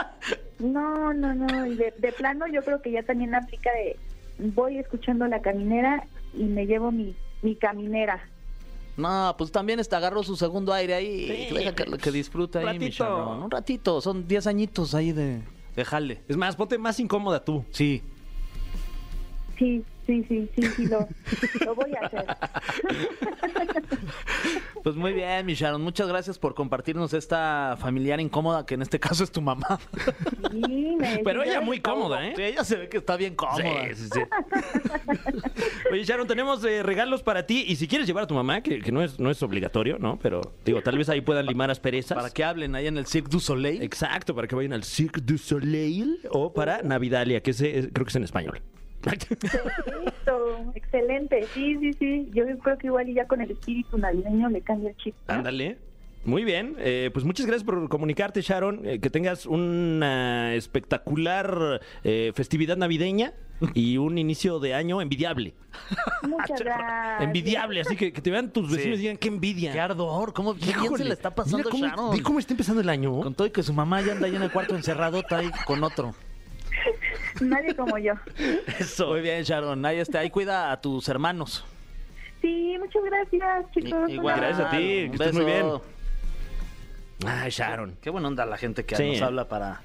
No, 0.59 1.13
no, 1.13 1.33
no, 1.33 1.65
y 1.65 1.75
de, 1.75 1.93
de 1.97 2.11
plano 2.11 2.45
yo 2.47 2.61
creo 2.63 2.81
que 2.81 2.91
ya 2.91 3.03
también 3.03 3.33
aplica 3.35 3.69
de 3.71 3.97
voy 4.39 4.77
escuchando 4.77 5.27
la 5.27 5.41
caminera 5.41 6.05
y 6.33 6.43
me 6.45 6.65
llevo 6.65 6.91
mi, 6.91 7.15
mi 7.41 7.55
caminera. 7.55 8.19
No, 8.97 9.33
pues 9.37 9.51
también 9.51 9.79
está, 9.79 9.97
agarró 9.97 10.21
su 10.23 10.35
segundo 10.35 10.71
aire 10.73 10.93
ahí. 10.93 11.47
Sí, 11.49 11.55
Deja 11.55 11.73
que, 11.73 11.85
que 11.97 12.11
disfrute 12.11 12.59
ahí, 12.59 12.77
mi. 12.79 12.91
Un 12.99 13.49
ratito, 13.49 14.01
son 14.01 14.27
10 14.27 14.45
añitos 14.47 14.93
ahí 14.93 15.11
de, 15.11 15.41
de 15.75 15.85
jale. 15.85 16.21
Es 16.27 16.37
más, 16.37 16.55
ponte 16.55 16.77
más 16.77 16.99
incómoda 16.99 17.43
tú. 17.43 17.65
Sí. 17.71 18.03
Sí, 19.57 19.83
sí, 20.05 20.23
sí, 20.27 20.49
sí, 20.55 20.61
sí, 20.75 20.85
lo, 20.87 21.07
lo 21.65 21.75
voy 21.75 21.91
a 21.95 22.05
hacer. 22.05 22.25
Pues 24.83 24.97
muy 24.97 25.13
bien, 25.13 25.45
mi 25.45 25.53
Sharon. 25.53 25.81
Muchas 25.81 26.09
gracias 26.09 26.37
por 26.37 26.53
compartirnos 26.55 27.13
esta 27.13 27.77
familiar 27.79 28.19
incómoda, 28.19 28.65
que 28.65 28.73
en 28.73 28.81
este 28.81 28.99
caso 28.99 29.23
es 29.23 29.31
tu 29.31 29.41
mamá. 29.41 29.79
Sí, 30.51 30.97
me 30.99 31.19
Pero 31.23 31.41
ella 31.41 31.61
muy 31.61 31.79
cómoda, 31.79 32.27
¿eh? 32.27 32.33
Sí, 32.35 32.41
ella 32.41 32.65
se 32.65 32.75
ve 32.75 32.89
que 32.89 32.97
está 32.97 33.15
bien 33.15 33.33
cómoda. 33.35 33.63
Sí, 33.95 33.95
sí, 33.95 34.09
sí. 34.13 34.19
Oye, 35.91 36.03
Sharon, 36.03 36.27
tenemos 36.27 36.65
eh, 36.65 36.83
regalos 36.83 37.23
para 37.23 37.45
ti. 37.45 37.63
Y 37.65 37.77
si 37.77 37.87
quieres 37.87 38.07
llevar 38.07 38.25
a 38.25 38.27
tu 38.27 38.33
mamá, 38.33 38.59
que, 38.61 38.81
que 38.81 38.91
no, 38.91 39.01
es, 39.01 39.17
no 39.21 39.31
es 39.31 39.41
obligatorio, 39.41 39.97
¿no? 39.99 40.19
Pero 40.21 40.41
digo, 40.65 40.81
tal 40.81 40.97
vez 40.97 41.07
ahí 41.07 41.21
puedan 41.21 41.45
limar 41.45 41.71
asperezas. 41.71 42.17
Para 42.17 42.29
que 42.31 42.43
hablen 42.43 42.75
ahí 42.75 42.87
en 42.87 42.97
el 42.97 43.05
Cirque 43.05 43.29
du 43.29 43.39
Soleil. 43.39 43.81
Exacto, 43.83 44.35
para 44.35 44.49
que 44.49 44.55
vayan 44.55 44.73
al 44.73 44.83
Cirque 44.83 45.21
du 45.21 45.37
Soleil 45.37 46.19
o 46.29 46.51
para 46.53 46.81
Navidalia, 46.81 47.41
que 47.41 47.51
es- 47.51 47.57
creo 47.61 48.05
que 48.05 48.09
es 48.09 48.15
en 48.17 48.23
español. 48.25 48.61
Perfecto, 49.03 50.71
excelente. 50.75 51.45
Sí, 51.53 51.77
sí, 51.79 51.93
sí. 51.93 52.29
Yo 52.33 52.43
creo 52.59 52.77
que 52.77 52.87
igual 52.87 53.09
y 53.09 53.13
ya 53.13 53.27
con 53.27 53.41
el 53.41 53.51
espíritu 53.51 53.97
navideño 53.97 54.49
le 54.49 54.61
cambia 54.61 54.89
el 54.91 54.97
chip. 54.97 55.15
¿no? 55.27 55.33
Ándale. 55.35 55.77
Muy 56.25 56.45
bien, 56.45 56.77
eh, 56.79 57.09
pues 57.11 57.25
muchas 57.25 57.45
gracias 57.45 57.65
por 57.65 57.89
comunicarte, 57.89 58.41
Sharon. 58.41 58.85
Eh, 58.85 58.99
que 58.99 59.09
tengas 59.09 59.45
una 59.45 60.55
espectacular 60.55 61.81
eh, 62.05 62.31
festividad 62.33 62.77
navideña 62.77 63.33
y 63.73 63.97
un 63.97 64.17
inicio 64.17 64.59
de 64.59 64.73
año 64.73 65.01
envidiable. 65.01 65.53
Muchas 66.21 66.59
gracias. 66.63 67.21
Envidiable, 67.23 67.81
así 67.81 67.97
que, 67.97 68.13
que 68.13 68.21
te 68.21 68.31
vean 68.31 68.51
tus 68.51 68.71
vecinos 68.71 68.95
Sí. 68.95 69.01
y 69.01 69.01
digan 69.01 69.17
qué 69.17 69.27
envidia. 69.27 69.73
Qué 69.73 69.81
ardor, 69.81 70.31
cómo 70.31 70.55
qué 70.55 70.67
bien 70.79 70.95
se 70.95 71.03
le 71.03 71.13
está 71.13 71.35
pasando 71.35 71.67
a 71.69 71.75
Sharon. 71.75 72.11
ve 72.15 72.23
cómo 72.23 72.39
está 72.39 72.53
empezando 72.53 72.79
el 72.79 72.87
año. 72.87 73.19
Con 73.19 73.35
todo 73.35 73.47
y 73.47 73.51
que 73.51 73.61
su 73.61 73.73
mamá 73.73 74.01
ya 74.01 74.13
anda 74.13 74.27
ahí 74.27 74.35
en 74.37 74.43
el 74.43 74.51
cuarto 74.51 74.77
encerrado, 74.77 75.19
está 75.19 75.39
ahí 75.39 75.51
con 75.65 75.83
otro. 75.83 76.15
Nadie 77.41 77.75
como 77.75 77.97
yo. 77.97 78.13
Eso. 78.79 79.07
Muy 79.07 79.21
bien, 79.21 79.43
Sharon. 79.43 79.85
Ahí, 79.85 79.99
está, 79.99 80.19
ahí 80.19 80.29
cuida 80.29 80.71
a 80.71 80.81
tus 80.81 81.07
hermanos. 81.09 81.65
Sí, 82.41 82.75
muchas 82.79 83.03
gracias, 83.03 83.71
chicos. 83.73 84.09
Igual. 84.09 84.37
Gracias 84.37 84.67
a 84.67 84.71
ti, 84.71 84.77
que 84.77 85.11
estés 85.13 85.33
muy 85.33 85.45
bien. 85.45 85.67
Ay, 87.25 87.49
Sharon. 87.49 87.97
Qué 88.01 88.09
buena 88.09 88.27
onda 88.27 88.45
la 88.45 88.57
gente 88.57 88.85
que 88.85 88.95
Sí, 88.95 89.11
nos 89.11 89.21
habla 89.21 89.47
para. 89.47 89.81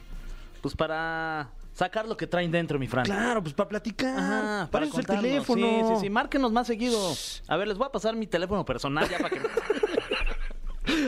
Pues 0.61 0.75
para 0.75 1.50
sacar 1.73 2.09
lo 2.09 2.17
que 2.17 2.26
traen 2.26 2.50
dentro, 2.50 2.78
mi 2.78 2.88
Fran. 2.88 3.05
Claro, 3.05 3.40
pues 3.40 3.55
para 3.55 3.69
platicar. 3.69 4.19
Ajá, 4.19 4.69
para 4.73 4.87
eso 4.87 4.99
es 4.99 5.09
el 5.09 5.17
teléfono. 5.17 5.67
Sí, 5.67 5.95
sí, 5.95 6.00
sí. 6.00 6.11
Márquenos 6.11 6.50
más 6.50 6.67
seguido. 6.67 6.99
A 7.47 7.57
ver, 7.57 7.69
les 7.69 7.78
voy 7.78 7.87
a 7.87 7.93
pasar 7.93 8.17
mi 8.17 8.26
teléfono 8.26 8.64
personal 8.64 9.09
ya 9.09 9.19
para 9.19 9.31
que. 9.31 9.40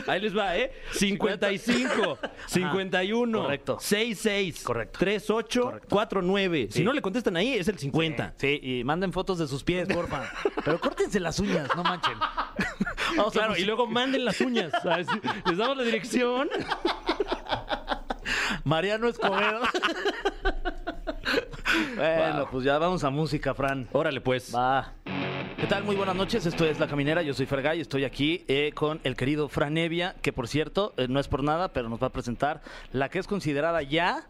Ahí 0.07 0.19
les 0.21 0.37
va, 0.37 0.55
¿eh? 0.57 0.71
55, 0.91 2.17
51, 2.47 3.41
correcto. 3.43 3.77
66, 3.79 4.63
Correcto. 4.63 4.99
38, 4.99 5.61
Correcto. 5.61 5.87
49. 5.89 6.67
Si 6.71 6.79
Sí. 6.79 6.83
no 6.83 6.93
le 6.93 7.01
contestan 7.01 7.37
ahí, 7.37 7.53
es 7.53 7.67
el 7.67 7.77
50. 7.79 8.33
Sí, 8.37 8.59
y 8.61 8.83
manden 8.83 9.11
fotos 9.13 9.37
de 9.39 9.47
sus 9.47 9.63
pies, 9.63 9.87
porfa. 9.87 10.31
Pero 10.65 10.79
córtense 10.79 11.19
las 11.19 11.39
uñas, 11.39 11.67
no 11.75 11.83
manchen. 11.83 12.17
Vamos 13.17 13.27
a 13.35 13.39
Claro, 13.39 13.47
y 13.47 13.49
música. 13.53 13.65
luego 13.67 13.87
manden 13.87 14.25
las 14.25 14.39
uñas. 14.41 14.71
¿sabes? 14.83 15.07
Les 15.45 15.57
damos 15.57 15.77
la 15.77 15.83
dirección. 15.83 16.49
Mariano 18.63 19.07
Escobedo. 19.07 19.61
bueno, 21.95 22.37
Wow. 22.39 22.47
pues 22.51 22.63
ya 22.65 22.77
vamos 22.77 23.03
a 23.03 23.09
música, 23.09 23.53
Fran. 23.53 23.87
Órale, 23.91 24.21
pues. 24.21 24.53
Va. 24.53 24.93
¿Qué 25.61 25.67
tal? 25.67 25.83
Muy 25.83 25.95
buenas 25.95 26.15
noches. 26.15 26.43
Esto 26.47 26.65
es 26.65 26.79
La 26.79 26.87
Caminera. 26.87 27.21
Yo 27.21 27.35
soy 27.35 27.45
Fergay 27.45 27.77
y 27.77 27.81
estoy 27.81 28.03
aquí 28.03 28.43
eh, 28.47 28.71
con 28.73 28.99
el 29.03 29.15
querido 29.15 29.47
Fran 29.47 29.77
Evia, 29.77 30.15
que 30.23 30.33
por 30.33 30.47
cierto, 30.47 30.95
eh, 30.97 31.05
no 31.07 31.19
es 31.19 31.27
por 31.27 31.43
nada, 31.43 31.71
pero 31.71 31.87
nos 31.87 32.01
va 32.01 32.07
a 32.07 32.11
presentar 32.11 32.63
la 32.91 33.09
que 33.09 33.19
es 33.19 33.27
considerada 33.27 33.83
ya. 33.83 34.25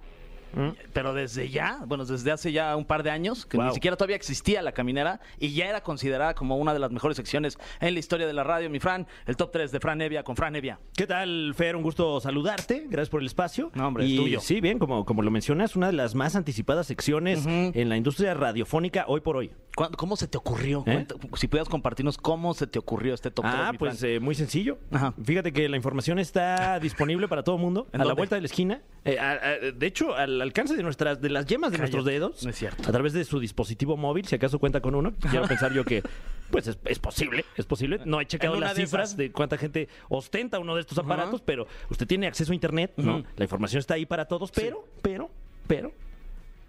Pero 0.94 1.14
desde 1.14 1.50
ya, 1.50 1.80
bueno, 1.86 2.06
desde 2.06 2.32
hace 2.32 2.52
ya 2.52 2.76
un 2.76 2.86
par 2.86 3.04
de 3.04 3.12
años, 3.12 3.46
que 3.46 3.58
Wow. 3.58 3.68
ni 3.68 3.74
siquiera 3.74 3.96
todavía 3.98 4.16
existía 4.16 4.62
la 4.62 4.72
caminera 4.72 5.20
y 5.40 5.54
ya 5.54 5.66
era 5.68 5.82
considerada 5.82 6.34
como 6.36 6.58
una 6.58 6.74
de 6.74 6.80
las 6.80 6.92
mejores 6.92 7.18
secciones 7.18 7.58
en 7.80 7.94
la 7.94 8.00
historia 8.00 8.28
de 8.28 8.34
la 8.34 8.44
radio, 8.44 8.70
mi 8.70 8.80
Fran, 8.80 9.08
el 9.26 9.36
top 9.38 9.52
3 9.52 9.72
de 9.72 9.80
Fran 9.80 10.02
Evia 10.02 10.24
con 10.24 10.36
Fran 10.36 10.56
Evia. 10.56 10.80
¿Qué 10.96 11.08
tal, 11.08 11.54
Fer? 11.56 11.76
Un 11.76 11.84
gusto 11.84 12.20
saludarte. 12.22 12.86
Gracias 12.90 13.10
por 13.10 13.22
el 13.22 13.28
espacio. 13.28 13.72
No, 13.74 13.88
hombre, 13.88 14.06
es 14.06 14.16
tuyo. 14.16 14.40
Sí, 14.40 14.62
bien, 14.62 14.80
como, 14.80 15.06
como 15.06 15.22
lo 15.22 15.32
mencionas, 15.32 15.76
una 15.76 15.88
de 15.88 15.94
las 15.94 16.16
más 16.16 16.36
anticipadas 16.36 16.88
secciones 16.88 17.46
en 17.46 17.90
la 17.90 17.98
industria 17.98 18.34
radiofónica 18.34 19.06
hoy 19.08 19.22
por 19.22 19.38
hoy. 19.38 19.52
¿Cuándo- 19.76 19.98
¿Cómo 19.98 20.18
se 20.18 20.28
te 20.28 20.38
ocurrió? 20.38 20.80
¿Eh? 20.86 21.06
Cuenta- 21.08 21.16
si 21.38 21.48
pudieras 21.48 21.70
compartirnos 21.70 22.18
cómo 22.18 22.54
se 22.54 22.68
te 22.68 22.78
ocurrió 22.78 23.14
este 23.14 23.32
top 23.32 23.46
3, 23.46 23.56
Ah, 23.58 23.72
mi 23.72 23.78
pues 23.78 24.04
eh, 24.04 24.20
muy 24.20 24.36
sencillo. 24.36 24.78
Ajá. 24.92 25.14
Fíjate 25.24 25.54
que 25.54 25.70
la 25.70 25.78
información 25.78 26.20
está 26.20 26.78
disponible 26.80 27.30
para 27.30 27.44
todo 27.44 27.56
el 27.56 27.62
mundo, 27.62 27.88
a 27.94 27.98
¿En 27.98 28.06
la 28.06 28.14
vuelta 28.14 28.36
de 28.36 28.42
la 28.42 28.48
esquina. 28.48 28.82
Eh, 29.06 29.18
a- 29.18 29.32
a- 29.32 29.72
de 29.72 29.88
hecho, 29.88 30.14
al 30.16 30.41
alcance 30.42 30.76
de 30.76 30.84
nuestras, 30.84 31.22
de 31.22 31.30
las 31.30 31.46
yemas 31.46 31.72
de 31.72 31.78
Cállate, 31.78 31.94
nuestros 31.98 32.06
dedos, 32.06 32.44
no 32.44 32.50
es 32.50 32.58
cierto. 32.58 32.88
a 32.88 32.92
través 32.92 33.14
de 33.14 33.24
su 33.24 33.40
dispositivo 33.40 33.98
móvil, 33.98 34.26
si 34.28 34.36
acaso 34.36 34.60
cuenta 34.60 34.82
con 34.82 34.96
uno. 34.96 35.14
Quiero 35.30 35.48
pensar 35.48 35.74
yo 35.74 35.86
que, 35.86 36.04
pues 36.52 36.68
es, 36.68 36.78
es 36.86 37.00
posible, 37.00 37.46
es 37.56 37.66
posible. 37.66 38.02
No 38.06 38.20
he 38.22 38.26
checado 38.26 38.60
las 38.60 38.76
de 38.76 38.84
cifras 38.86 39.10
esas. 39.10 39.18
de 39.18 39.32
cuánta 39.32 39.58
gente 39.58 39.88
ostenta 40.10 40.60
uno 40.60 40.76
de 40.76 40.82
estos 40.82 40.98
aparatos, 40.98 41.42
pero 41.42 41.68
usted 41.90 42.08
tiene 42.08 42.28
acceso 42.28 42.52
a 42.52 42.56
internet, 42.56 42.94
¿no? 42.98 43.24
La 43.38 43.44
información 43.46 43.80
está 43.80 43.94
ahí 43.96 44.06
para 44.06 44.26
todos, 44.26 44.52
pero, 44.52 44.86
pero, 45.02 45.30
pero, 45.68 45.92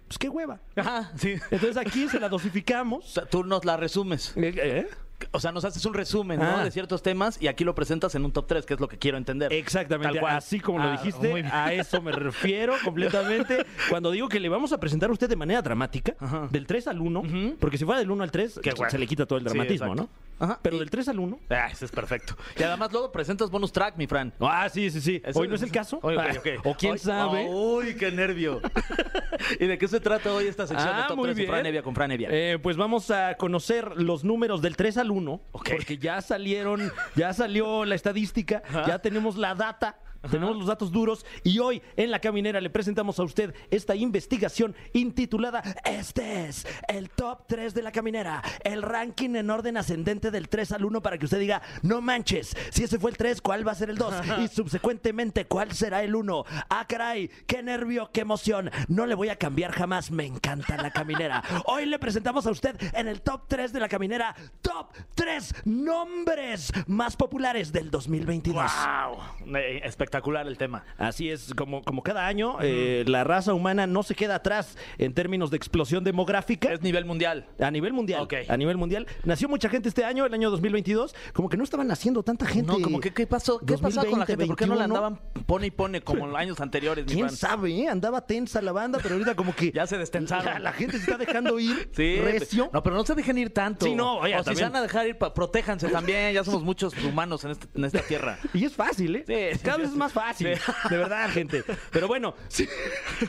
pues 0.07 0.17
qué 0.17 0.29
hueva. 0.29 0.59
Ajá, 0.75 1.11
sí. 1.15 1.33
Entonces 1.51 1.77
aquí 1.77 2.07
se 2.07 2.19
la 2.19 2.27
O 2.27 2.29
dosificamos. 2.29 3.05
sea, 3.05 3.25
tú 3.25 3.43
nos 3.43 3.65
la 3.65 3.77
resumes. 3.77 4.33
Eh, 4.37 4.53
eh, 4.55 4.87
O 5.31 5.39
sea, 5.39 5.51
nos 5.51 5.65
haces 5.65 5.85
un 5.85 5.93
resumen, 5.93 6.39
¿no? 6.39 6.57
Ah. 6.57 6.63
De 6.63 6.71
ciertos 6.71 7.01
temas 7.01 7.41
y 7.41 7.47
aquí 7.47 7.63
lo 7.63 7.73
presentas 7.75 8.15
en 8.15 8.25
un 8.25 8.31
top 8.31 8.47
3, 8.47 8.65
que 8.65 8.73
es 8.75 8.79
lo 8.79 8.87
que 8.87 8.97
quiero 8.97 9.17
entender. 9.17 9.51
Exactamente, 9.53 10.19
así 10.19 10.59
como 10.59 10.79
lo 10.79 10.85
Ah, 10.89 10.91
dijiste, 10.93 11.29
muy 11.29 11.41
bien. 11.41 11.53
a 11.53 11.73
eso 11.73 12.01
me 12.01 12.11
refiero 12.11 12.73
completamente. 12.83 13.65
Cuando 13.89 14.11
digo 14.11 14.27
que 14.29 14.39
le 14.39 14.49
vamos 14.49 14.73
a 14.73 14.79
presentar 14.79 15.09
a 15.09 15.13
usted 15.13 15.29
de 15.29 15.35
manera 15.35 15.61
dramática, 15.61 16.15
Ajá. 16.19 16.47
del 16.51 16.65
3 16.67 16.87
al 16.87 17.01
1, 17.01 17.19
Ujú. 17.19 17.55
porque 17.59 17.77
si 17.77 17.85
fuera 17.85 17.99
del 17.99 18.11
1 18.11 18.23
al 18.23 18.31
3, 18.31 18.59
Qué 18.61 18.71
se 18.71 18.75
bueno. 18.77 18.97
le 18.97 19.07
quita 19.07 19.25
todo 19.25 19.37
el 19.39 19.43
Sí, 19.45 19.49
dramatismo, 19.49 19.87
exacto. 19.93 20.09
¿no? 20.39 20.45
Ajá. 20.45 20.59
Pero 20.61 20.75
Y- 20.75 20.79
del 20.79 20.89
3 20.89 21.07
al 21.09 21.19
1. 21.19 21.39
Ah, 21.49 21.67
ese 21.71 21.85
es 21.85 21.91
perfecto. 21.91 22.35
Y 22.59 22.63
además 22.63 22.91
luego 22.91 23.11
presentas 23.11 23.49
bonus 23.49 23.71
track, 23.71 23.95
mi 23.97 24.07
Fran. 24.07 24.33
Ah, 24.41 24.67
sí, 24.69 24.89
sí, 24.89 24.99
sí. 24.99 25.21
Eso- 25.23 25.39
Hoy 25.39 25.47
no 25.47 25.55
es 25.55 25.61
el 25.61 25.71
caso. 25.71 25.99
Oye, 26.01 26.17
ok, 26.17 26.23
Ah, 26.23 26.39
ok. 26.39 26.65
O 26.65 26.75
quién 26.75 26.91
Hoy- 26.93 26.97
sabe. 26.99 27.47
Uy, 27.49 27.95
qué 27.95 28.11
nervio. 28.11 28.59
¿Y 29.59 29.65
de 29.67 29.77
qué 29.77 29.87
se 29.87 29.99
trata 29.99 30.33
hoy 30.33 30.45
esta 30.47 30.67
sección 30.67 30.95
de 30.95 31.01
Ah, 31.03 31.07
top 31.07 31.17
muy 31.17 31.25
3 31.27 31.37
de. 31.37 31.47
Fran 31.47 31.65
Evia 31.65 31.83
con 31.83 31.95
Fran 31.95 32.11
Evia? 32.11 32.29
Eh, 32.31 32.57
pues 32.61 32.77
vamos 32.77 33.09
a 33.11 33.35
conocer 33.35 33.91
los 33.95 34.23
números 34.23 34.61
del 34.61 34.75
3 34.75 34.97
al 34.97 35.11
1, 35.11 35.12
Ok. 35.51 35.69
porque 35.71 35.97
ya 35.97 36.21
salieron, 36.21 36.91
ya 37.15 37.33
salió 37.33 37.85
la 37.85 37.95
estadística, 37.95 38.63
ya 38.87 38.99
tenemos 38.99 39.35
la 39.37 39.55
data. 39.55 39.97
Tenemos 40.29 40.55
los 40.55 40.67
datos 40.67 40.91
duros 40.91 41.25
y 41.43 41.59
hoy 41.59 41.81
en 41.97 42.09
la 42.09 42.19
caminera 42.19 42.61
le 42.61 42.69
presentamos 42.69 43.19
a 43.19 43.23
usted 43.23 43.53
esta 43.71 43.95
investigación 43.95 44.75
intitulada 44.93 45.61
Este 45.83 46.47
es 46.47 46.65
el 46.87 47.09
top 47.09 47.45
3 47.47 47.73
de 47.73 47.81
la 47.81 47.91
caminera, 47.91 48.41
el 48.63 48.81
ranking 48.81 49.35
en 49.35 49.49
orden 49.49 49.77
ascendente 49.77 50.31
del 50.31 50.49
3 50.49 50.71
al 50.73 50.85
1 50.85 51.01
para 51.01 51.17
que 51.17 51.25
usted 51.25 51.39
diga, 51.39 51.61
no 51.81 52.01
manches, 52.01 52.55
si 52.71 52.83
ese 52.83 52.99
fue 52.99 53.11
el 53.11 53.17
3, 53.17 53.41
¿cuál 53.41 53.67
va 53.67 53.73
a 53.73 53.75
ser 53.75 53.89
el 53.89 53.97
2? 53.97 54.15
Y 54.43 54.47
subsecuentemente, 54.47 55.45
¿cuál 55.45 55.73
será 55.73 56.03
el 56.03 56.15
1? 56.15 56.45
Ah, 56.69 56.85
caray, 56.87 57.29
qué 57.45 57.61
nervio, 57.61 58.09
qué 58.13 58.21
emoción. 58.21 58.71
No 58.87 59.05
le 59.05 59.15
voy 59.15 59.29
a 59.29 59.35
cambiar 59.35 59.71
jamás, 59.71 60.11
me 60.11 60.25
encanta 60.25 60.77
la 60.77 60.91
caminera. 60.91 61.43
Hoy 61.65 61.85
le 61.85 61.99
presentamos 61.99 62.47
a 62.47 62.51
usted 62.51 62.77
en 62.93 63.07
el 63.07 63.21
top 63.21 63.43
3 63.47 63.73
de 63.73 63.79
la 63.79 63.89
caminera, 63.89 64.35
top 64.61 64.93
3 65.15 65.53
nombres 65.65 66.71
más 66.87 67.15
populares 67.15 67.71
del 67.71 67.91
2022. 67.91 68.53
¡Wow! 68.63 69.57
Eh, 69.57 69.81
espectacular 70.13 70.47
el 70.47 70.57
tema. 70.57 70.83
Así 70.97 71.29
es, 71.29 71.53
como, 71.55 71.81
como 71.83 72.03
cada 72.03 72.27
año, 72.27 72.57
eh, 72.61 73.03
la 73.07 73.23
raza 73.23 73.53
humana 73.53 73.87
no 73.87 74.03
se 74.03 74.13
queda 74.15 74.35
atrás 74.35 74.77
en 74.99 75.13
términos 75.13 75.49
de 75.49 75.57
explosión 75.57 76.03
demográfica. 76.03 76.71
Es 76.71 76.81
nivel 76.81 77.05
mundial. 77.05 77.47
A 77.59 77.71
nivel 77.71 77.93
mundial. 77.93 78.21
Ok. 78.21 78.33
A 78.47 78.57
nivel 78.57 78.77
mundial. 78.77 79.07
Nació 79.23 79.49
mucha 79.49 79.69
gente 79.69 79.89
este 79.89 80.05
año, 80.05 80.25
el 80.25 80.33
año 80.33 80.51
2022. 80.51 81.15
Como 81.33 81.49
que 81.49 81.57
no 81.57 81.63
estaban 81.63 81.87
naciendo 81.87 82.21
tanta 82.23 82.45
gente. 82.45 82.71
No, 82.71 82.79
como 82.81 82.99
que 82.99 83.11
qué 83.13 83.25
pasó, 83.25 83.59
qué 83.59 83.77
pasó 83.77 84.05
con 84.05 84.19
la 84.19 84.25
gente, 84.25 84.45
¿por 84.45 84.55
qué 84.55 84.67
no 84.67 84.75
2021? 84.75 84.83
andaban 84.83 85.43
pone 85.45 85.67
y 85.67 85.71
pone 85.71 86.01
como 86.01 86.25
en 86.25 86.31
los 86.31 86.39
años 86.39 86.61
anteriores, 86.61 87.05
mi 87.07 87.13
¿Quién 87.13 87.29
sabe? 87.31 87.71
eh? 87.73 87.87
Andaba 87.89 88.21
tensa 88.25 88.61
la 88.61 88.71
banda, 88.71 88.99
pero 89.01 89.15
ahorita 89.15 89.35
como 89.35 89.55
que... 89.55 89.71
Ya 89.73 89.87
se 89.87 89.97
destensaron. 89.97 90.45
La, 90.45 90.59
la 90.59 90.73
gente 90.73 90.97
se 90.97 91.03
está 91.03 91.17
dejando 91.17 91.59
ir 91.59 91.89
Sí, 91.95 92.17
recio. 92.21 92.69
no, 92.71 92.83
pero 92.83 92.95
no 92.95 93.03
se 93.05 93.15
dejen 93.15 93.37
ir 93.39 93.51
tanto. 93.53 93.85
Sí, 93.85 93.95
no, 93.95 94.17
oye, 94.19 94.35
o 94.35 94.39
si 94.39 94.45
también. 94.45 94.57
se 94.67 94.71
van 94.71 94.75
a 94.75 94.81
dejar 94.83 95.07
ir, 95.07 95.17
pa- 95.17 95.33
protéjanse 95.33 95.87
también. 95.89 96.33
Ya 96.33 96.43
somos 96.43 96.63
muchos 96.63 96.93
humanos 97.03 97.43
en, 97.45 97.51
este- 97.51 97.67
en 97.75 97.85
esta 97.85 98.01
tierra. 98.01 98.37
Y 98.53 98.65
es 98.65 98.73
fácil, 98.73 99.15
¿eh? 99.15 99.23
Sí, 99.25 99.57
sí, 99.57 99.63
Cada 99.63 99.77
sí, 99.77 99.81
vez 99.83 99.91
sí. 99.91 99.97
Más 100.03 100.13
fácil. 100.13 100.47
De 100.89 100.97
verdad, 100.97 101.29
gente. 101.29 101.63
Pero 101.91 102.07
bueno, 102.07 102.35
si, 102.47 102.67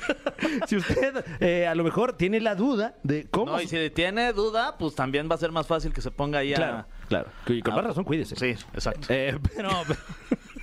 si 0.67 0.77
usted 0.77 1.25
eh, 1.41 1.67
a 1.67 1.75
lo 1.75 1.85
mejor 1.85 2.15
tiene 2.15 2.41
la 2.41 2.55
duda 2.55 2.95
de 3.03 3.27
cómo... 3.31 3.53
No, 3.53 3.61
y 3.61 3.69
si 3.69 3.91
tiene 3.91 4.33
duda, 4.33 4.77
pues 4.79 4.95
también 4.95 5.29
va 5.31 5.35
a 5.37 5.39
ser 5.39 5.53
más 5.53 5.67
fácil 5.67 5.93
que 5.93 6.01
se 6.01 6.11
ponga 6.11 6.41
ahí 6.41 6.53
a. 6.53 6.57
Claro, 6.57 6.87
claro. 7.09 7.29
Y 7.47 7.63
con 7.63 7.75
más 7.75 7.85
razón, 7.85 8.05
cuídese. 8.05 8.37
Sí, 8.37 8.65
exacto. 8.73 9.07
Eh, 9.09 9.39
pero 9.57 9.71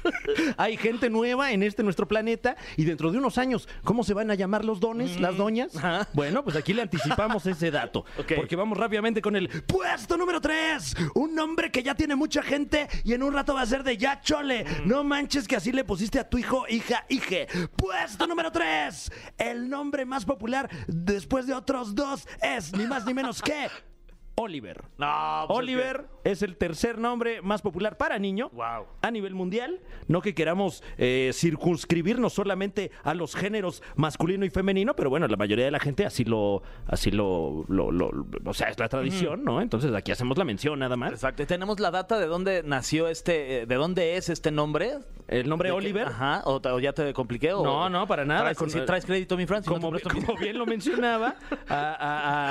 hay 0.57 0.77
gente 0.77 1.09
nueva 1.09 1.51
en 1.51 1.63
este 1.63 1.83
nuestro 1.83 2.07
planeta 2.07 2.55
y 2.77 2.85
dentro 2.85 3.11
de 3.11 3.17
unos 3.17 3.37
años, 3.37 3.67
¿cómo 3.83 4.03
se 4.03 4.13
van 4.13 4.31
a 4.31 4.35
llamar 4.35 4.65
los 4.65 4.79
dones, 4.79 5.19
las 5.19 5.37
doñas? 5.37 5.75
Mm. 5.75 5.77
Ajá. 5.77 6.07
Bueno, 6.13 6.43
pues 6.43 6.55
aquí 6.55 6.73
le 6.73 6.81
anticipamos 6.81 7.45
ese 7.45 7.71
dato. 7.71 8.05
Porque 8.35 8.55
vamos 8.55 8.77
rápidamente 8.77 9.21
con 9.21 9.35
el 9.35 9.49
puesto 9.49 10.17
número 10.17 10.41
3. 10.41 10.95
Un 11.15 11.35
nombre 11.35 11.71
que 11.71 11.83
ya 11.83 11.95
tiene 11.95 12.15
mucha 12.15 12.41
gente 12.41 12.87
y 13.03 13.13
en 13.13 13.23
un 13.23 13.33
rato 13.33 13.53
va 13.53 13.61
a 13.61 13.65
ser 13.65 13.83
de 13.83 13.97
ya 13.97 14.21
chole. 14.21 14.63
Mm. 14.63 14.87
No 14.87 15.03
manches 15.03 15.47
que 15.47 15.55
así 15.55 15.71
le 15.71 15.83
pusiste 15.83 16.19
a 16.19 16.29
tu 16.29 16.37
hijo, 16.37 16.65
hija, 16.69 17.05
hije. 17.09 17.47
Puesto 17.75 18.27
número 18.27 18.51
3. 18.51 19.11
El 19.37 19.69
nombre 19.69 20.05
más 20.05 20.25
popular 20.25 20.69
después 20.87 21.47
de 21.47 21.53
otros 21.53 21.95
dos 21.95 22.27
es 22.41 22.73
ni 22.73 22.85
más 22.85 23.05
ni 23.05 23.13
menos 23.13 23.41
que 23.41 23.67
Oliver. 24.35 24.83
No, 24.97 25.45
pues 25.47 25.59
Oliver 25.59 26.07
es 26.20 26.20
el 26.23 26.55
tercer 26.57 26.97
nombre 26.97 27.41
más 27.41 27.61
popular 27.61 27.97
para 27.97 28.19
niño 28.19 28.49
Wow. 28.53 28.85
a 29.01 29.11
nivel 29.11 29.33
mundial. 29.33 29.79
No 30.07 30.21
que 30.21 30.33
queramos 30.33 30.83
eh, 30.97 31.31
circunscribirnos 31.33 32.33
solamente 32.33 32.91
a 33.03 33.13
los 33.13 33.35
géneros 33.35 33.81
masculino 33.95 34.45
y 34.45 34.49
femenino, 34.49 34.95
pero 34.95 35.09
bueno, 35.09 35.27
la 35.27 35.37
mayoría 35.37 35.65
de 35.65 35.71
la 35.71 35.79
gente 35.79 36.05
así 36.05 36.23
lo, 36.25 36.63
así 36.87 37.11
lo, 37.11 37.65
lo- 37.67 37.91
lo- 37.91 38.25
o 38.45 38.53
sea, 38.53 38.67
es 38.69 38.79
la 38.79 38.89
tradición, 38.89 39.43
¿no? 39.43 39.61
Entonces 39.61 39.93
aquí 39.93 40.11
hacemos 40.11 40.37
la 40.37 40.43
mención 40.45 40.79
nada 40.79 40.95
más. 40.95 41.11
Exacto. 41.11 41.43
¿Y 41.43 41.45
¿Tenemos 41.45 41.79
la 41.79 41.91
data 41.91 42.19
de 42.19 42.25
dónde 42.27 42.63
nació 42.63 43.07
este, 43.07 43.61
eh, 43.61 43.65
de 43.65 43.75
dónde 43.75 44.17
es 44.17 44.29
este 44.29 44.51
nombre? 44.51 44.99
El 45.27 45.47
nombre. 45.47 45.71
Oliver. 45.71 46.07
Ajá. 46.07 46.41
¿O, 46.45 46.79
ya 46.79 46.91
te 46.93 47.13
compliqué? 47.13 47.53
o- 47.53 47.63
No, 47.63 47.89
no, 47.89 48.05
para 48.07 48.25
nada. 48.25 48.41
¿Traes, 48.41 48.57
Con- 48.57 48.69
sí 48.69 48.79
traes 48.85 49.05
crédito, 49.05 49.37
mi 49.37 49.45
Fran? 49.45 49.63
Si 49.63 49.69
no 49.69 49.79
como, 49.79 49.97
te 49.97 50.01
bien 50.41 50.57
lo 50.57 50.65
mencionaba 50.65 51.35
a- 51.69 51.73
a- 51.75 51.95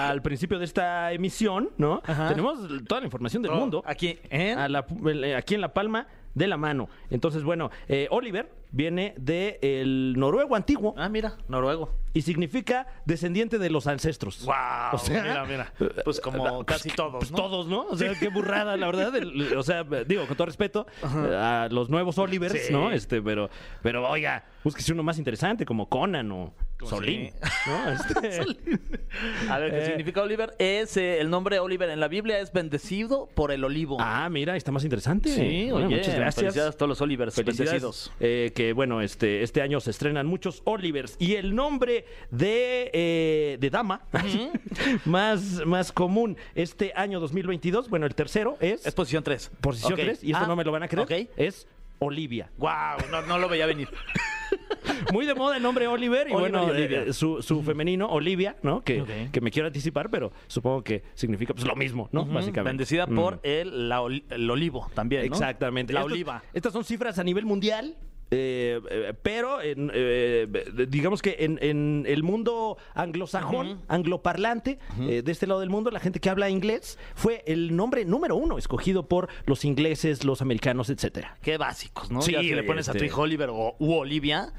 a- 0.07 0.09
al 0.11 0.23
principio 0.23 0.59
de 0.59 0.65
esta 0.65 1.13
emisión, 1.13 1.71
¿no? 1.77 2.01
Ajá. 2.07 2.29
Tenemos 2.29 2.59
toda 2.87 3.01
la 3.03 3.07
información 3.07 3.43
del 3.43 3.53
mundo. 3.61 3.83
Aquí, 3.87 4.19
¿en? 4.31 4.59
A 4.59 4.69
la- 4.69 4.87
eh, 5.07 5.35
aquí 5.37 5.55
en 5.55 5.61
La 5.61 5.73
Palma 5.73 6.07
de 6.35 6.47
la 6.47 6.57
mano. 6.57 6.89
Entonces, 7.11 7.43
bueno, 7.43 7.71
eh, 7.89 8.07
Oliver 8.11 8.51
viene 8.73 9.15
del 9.17 10.15
noruego 10.17 10.55
antiguo 10.57 10.95
Ah, 10.97 11.09
mira, 11.09 11.37
noruego. 11.49 11.91
Y 12.13 12.23
significa 12.23 12.87
descendiente 13.05 13.59
de 13.59 13.71
los 13.71 13.87
ancestros. 13.87 14.45
Wow, 14.45 14.55
O 14.93 14.99
sea, 14.99 15.23
mira, 15.23 15.45
mira. 15.45 15.73
Pues 16.05 16.21
como 16.21 16.65
pues, 16.65 16.67
casi 16.67 16.91
todos, 16.91 17.17
pues 17.19 17.31
todos, 17.31 17.67
¿no? 17.69 17.87
O 17.87 17.97
sea, 17.97 18.15
qué 18.19 18.29
burrada, 18.29 18.77
la 18.77 18.87
verdad. 18.87 19.15
El- 19.17 19.57
o 19.57 19.63
sea, 19.63 19.85
digo, 19.85 20.27
con 20.27 20.37
todo 20.37 20.47
respeto 20.47 20.87
eh, 21.03 21.37
a 21.37 21.69
los 21.71 21.89
nuevos 21.89 22.19
Olivers, 22.19 22.67
Sí. 22.67 22.73
¿no? 22.73 22.91
Este, 22.91 23.23
pero, 23.23 23.49
pero 23.83 24.09
oiga, 24.09 24.45
búsquese 24.65 24.93
uno 24.93 25.03
más 25.03 25.19
interesante, 25.19 25.65
como 25.65 25.89
Conan 25.89 26.31
o 26.33 26.53
Solín, 26.85 27.31
Sí. 27.31 27.49
¿no? 27.67 27.91
Este, 27.93 28.41
A 29.51 29.59
ver, 29.59 29.71
¿qué 29.71 29.79
Eh. 29.83 29.87
significa 29.87 30.23
Oliver? 30.23 30.55
Es 30.59 30.97
eh, 30.97 31.21
el 31.21 31.29
nombre 31.31 31.59
Oliver 31.59 31.91
en 31.91 32.01
la 32.01 32.09
Biblia 32.09 32.39
es 32.41 32.53
bendecido 32.53 33.29
por 33.35 33.53
el 33.53 33.65
olivo. 33.65 33.99
ah, 34.01 34.29
mira, 34.31 34.57
está 34.57 34.73
más 34.73 34.85
interesante. 34.85 35.29
sí, 35.29 35.69
Bueno, 35.71 35.87
oye, 35.89 35.97
muchas 35.97 36.15
gracias. 36.15 36.35
Felicidades 36.37 36.75
a 36.75 36.79
todos 36.79 36.89
los 36.89 37.01
Olivers 37.01 37.35
Felicidades, 37.35 37.71
bendecidos. 37.83 38.13
eh, 38.21 38.53
que 38.55 38.73
bueno, 38.73 39.01
este, 39.03 39.43
este 39.43 39.63
año 39.63 39.81
se 39.81 39.91
estrenan 39.91 40.27
muchos 40.27 40.63
Olivers. 40.65 41.17
Y 41.19 41.35
el 41.35 41.55
nombre 41.55 42.00
de, 42.31 42.91
eh, 42.93 43.57
de 43.61 43.71
dama 43.71 44.03
más, 45.05 45.65
más 45.67 45.93
común 45.93 46.37
este 46.55 46.93
año 46.95 47.21
2022, 47.21 47.89
bueno, 47.89 48.07
el 48.07 48.15
tercero 48.15 48.57
es, 48.61 48.87
Es 48.87 48.95
posición 48.95 49.23
3. 49.23 49.51
posición 49.61 49.95
3, 49.97 50.25
y 50.25 50.33
esto 50.33 50.47
no 50.47 50.57
me 50.57 50.65
lo 50.65 50.73
van 50.73 50.83
a 50.83 50.89
creer, 50.89 51.05
Ok. 51.25 51.31
es 51.37 51.67
Olivia. 51.99 52.51
Wow, 52.57 52.71
no, 53.11 53.23
no 53.23 53.39
lo 53.39 53.49
veía 53.49 53.67
venir. 53.67 53.89
Muy 55.13 55.27
de 55.27 55.35
moda 55.35 55.57
el 55.57 55.63
nombre 55.63 55.87
Oliver 55.87 56.29
y 56.29 56.33
Oliver 56.33 56.51
bueno, 56.53 56.67
y 56.69 56.71
Olivia. 56.71 57.03
eh, 57.03 57.13
su, 57.13 57.43
su 57.43 57.63
femenino, 57.63 58.07
Olivia, 58.09 58.57
¿no? 58.63 58.83
Que, 58.83 59.29
que 59.31 59.41
me 59.41 59.51
quiero 59.51 59.67
anticipar, 59.67 60.11
pero 60.11 60.33
supongo 60.47 60.83
que 60.83 61.03
significa 61.15 61.53
pues 61.55 61.67
lo 61.67 61.77
mismo, 61.77 62.09
¿no? 62.13 62.25
Básicamente. 62.25 62.71
Bendecida 62.71 63.07
Mm. 63.07 63.15
por 63.15 63.41
el, 63.43 63.89
la 63.89 64.01
el 64.31 64.51
olivo 64.51 64.91
también, 64.95 65.23
¿no? 65.23 65.27
Exactamente. 65.27 65.93
La 65.93 66.05
oliva. 66.05 66.43
Estas 66.55 66.73
son 66.73 66.85
cifras 66.85 67.19
a 67.19 67.25
nivel 67.25 67.45
mundial. 67.45 67.97
Eh, 68.31 68.81
eh, 68.91 69.15
pero 69.23 69.61
en, 69.61 69.91
eh, 69.93 70.47
digamos 70.89 71.21
que 71.23 71.37
en, 71.41 71.59
en 71.63 72.05
el 72.07 72.23
mundo 72.23 72.79
anglosajón, 72.95 73.81
angloparlante, 73.89 74.79
eh, 75.01 75.23
de 75.23 75.33
este 75.33 75.47
lado 75.47 75.61
del 75.61 75.71
mundo, 75.71 75.91
la 75.91 76.01
gente 76.01 76.21
que 76.21 76.31
habla 76.31 76.49
inglés 76.51 76.99
fue 77.15 77.43
el 77.47 77.75
nombre 77.77 78.05
número 78.05 78.37
uno 78.37 78.59
escogido 78.59 79.09
por 79.09 79.29
los 79.47 79.65
ingleses, 79.65 80.25
los 80.25 80.43
americanos, 80.43 80.91
etcétera. 80.91 81.37
Qué 81.43 81.59
básicos, 81.59 82.11
¿no? 82.11 82.23
Sí, 82.23 82.33
ya 82.33 82.41
si 82.41 82.55
le 82.55 82.63
pones 82.63 82.89
a 82.89 82.93
tu 82.93 82.99
este- 82.99 83.07
hijo 83.07 83.23
Oliver 83.23 83.49
o 83.51 83.75
u 83.79 83.93
Olivia, 83.95 84.53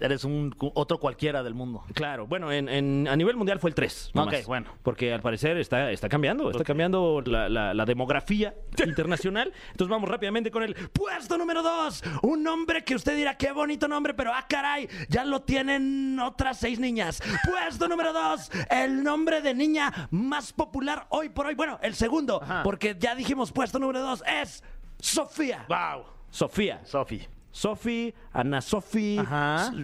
eres 0.00 0.24
un 0.24 0.54
otro 0.74 0.98
cualquiera 0.98 1.42
del 1.42 1.54
mundo. 1.54 1.84
Claro, 1.94 2.26
bueno, 2.26 2.50
en, 2.52 2.68
en- 2.68 3.08
a 3.08 3.16
nivel 3.16 3.36
mundial 3.36 3.58
fue 3.60 3.70
el 3.70 3.74
3. 3.74 4.10
Ok, 4.14 4.34
bueno. 4.46 4.70
Porque 4.82 5.12
al 5.12 5.22
parecer 5.22 5.56
está, 5.58 5.90
está 5.90 6.08
cambiando, 6.08 6.50
está 6.50 6.64
cambiando 6.64 7.22
la, 7.24 7.48
la- 7.48 7.74
la 7.74 7.84
demografía 7.84 8.54
internacional. 8.84 9.52
Entonces 9.70 9.88
vamos 9.90 10.08
rápidamente 10.08 10.50
con 10.50 10.62
el 10.62 10.74
puesto 10.90 11.38
número 11.38 11.62
2. 11.62 12.02
Un 12.22 12.42
nombre 12.42 12.84
que 12.84 12.94
usted 12.94 13.16
dirá, 13.16 13.36
qué 13.36 13.52
bonito 13.52 13.88
nombre, 13.88 14.14
pero 14.14 14.32
ah, 14.34 14.46
caray, 14.48 14.88
ya 15.08 15.24
lo 15.24 15.42
tienen 15.42 16.18
otras 16.20 16.58
seis 16.58 16.78
niñas. 16.78 17.22
Puesto 17.50 17.88
número 17.88 18.12
2, 18.12 18.50
el 18.70 19.02
nombre 19.02 19.40
de 19.40 19.54
niña 19.54 20.08
más 20.10 20.52
popular 20.52 21.06
hoy 21.10 21.28
por 21.28 21.46
hoy. 21.46 21.54
Bueno, 21.54 21.78
el 21.82 21.94
segundo, 21.94 22.42
Ajá. 22.42 22.62
porque 22.62 22.96
ya 22.98 23.14
dijimos 23.14 23.52
puesto 23.52 23.78
número 23.78 24.00
2 24.00 24.22
es 24.42 24.62
Sofía. 24.98 25.66
Wow. 25.68 26.04
Sofía. 26.30 26.80
Sofi. 26.84 27.26
Sofi, 27.56 28.12
Ana 28.32 28.60
Sofi, 28.60 29.16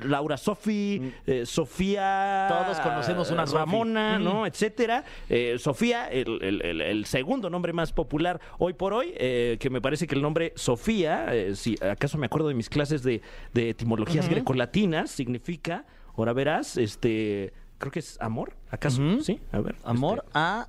Laura 0.04 0.36
Sofi, 0.36 1.12
eh, 1.24 1.46
Sofía. 1.46 2.46
Todos 2.48 2.80
conocemos 2.80 3.30
una. 3.30 3.44
Ramona, 3.44 4.18
Mm. 4.18 4.24
¿no? 4.24 4.44
Etcétera. 4.44 5.04
Eh, 5.28 5.56
Sofía, 5.58 6.08
el, 6.08 6.42
el- 6.42 6.62
el- 6.62 6.80
el 6.80 7.04
segundo 7.06 7.48
nombre 7.48 7.72
más 7.72 7.92
popular 7.92 8.40
hoy 8.58 8.72
por 8.72 8.92
hoy, 8.92 9.12
eh, 9.16 9.56
que 9.60 9.70
me 9.70 9.80
parece 9.80 10.08
que 10.08 10.16
el 10.16 10.20
nombre 10.22 10.52
Sofía, 10.56 11.32
eh, 11.32 11.54
si 11.54 11.76
acaso 11.80 12.18
me 12.18 12.26
acuerdo 12.26 12.48
de 12.48 12.54
mis 12.54 12.68
clases 12.68 13.04
de, 13.04 13.22
de 13.54 13.70
etimologías 13.70 14.28
grecolatinas, 14.28 15.12
significa, 15.12 15.84
ahora 16.16 16.32
verás, 16.32 16.76
este. 16.76 17.52
Creo 17.78 17.92
que 17.92 18.00
es 18.00 18.20
amor, 18.20 18.56
¿acaso? 18.70 19.00
Sí, 19.22 19.40
a 19.52 19.60
ver. 19.60 19.76
Amor 19.84 20.24
este, 20.26 20.30
a, 20.34 20.68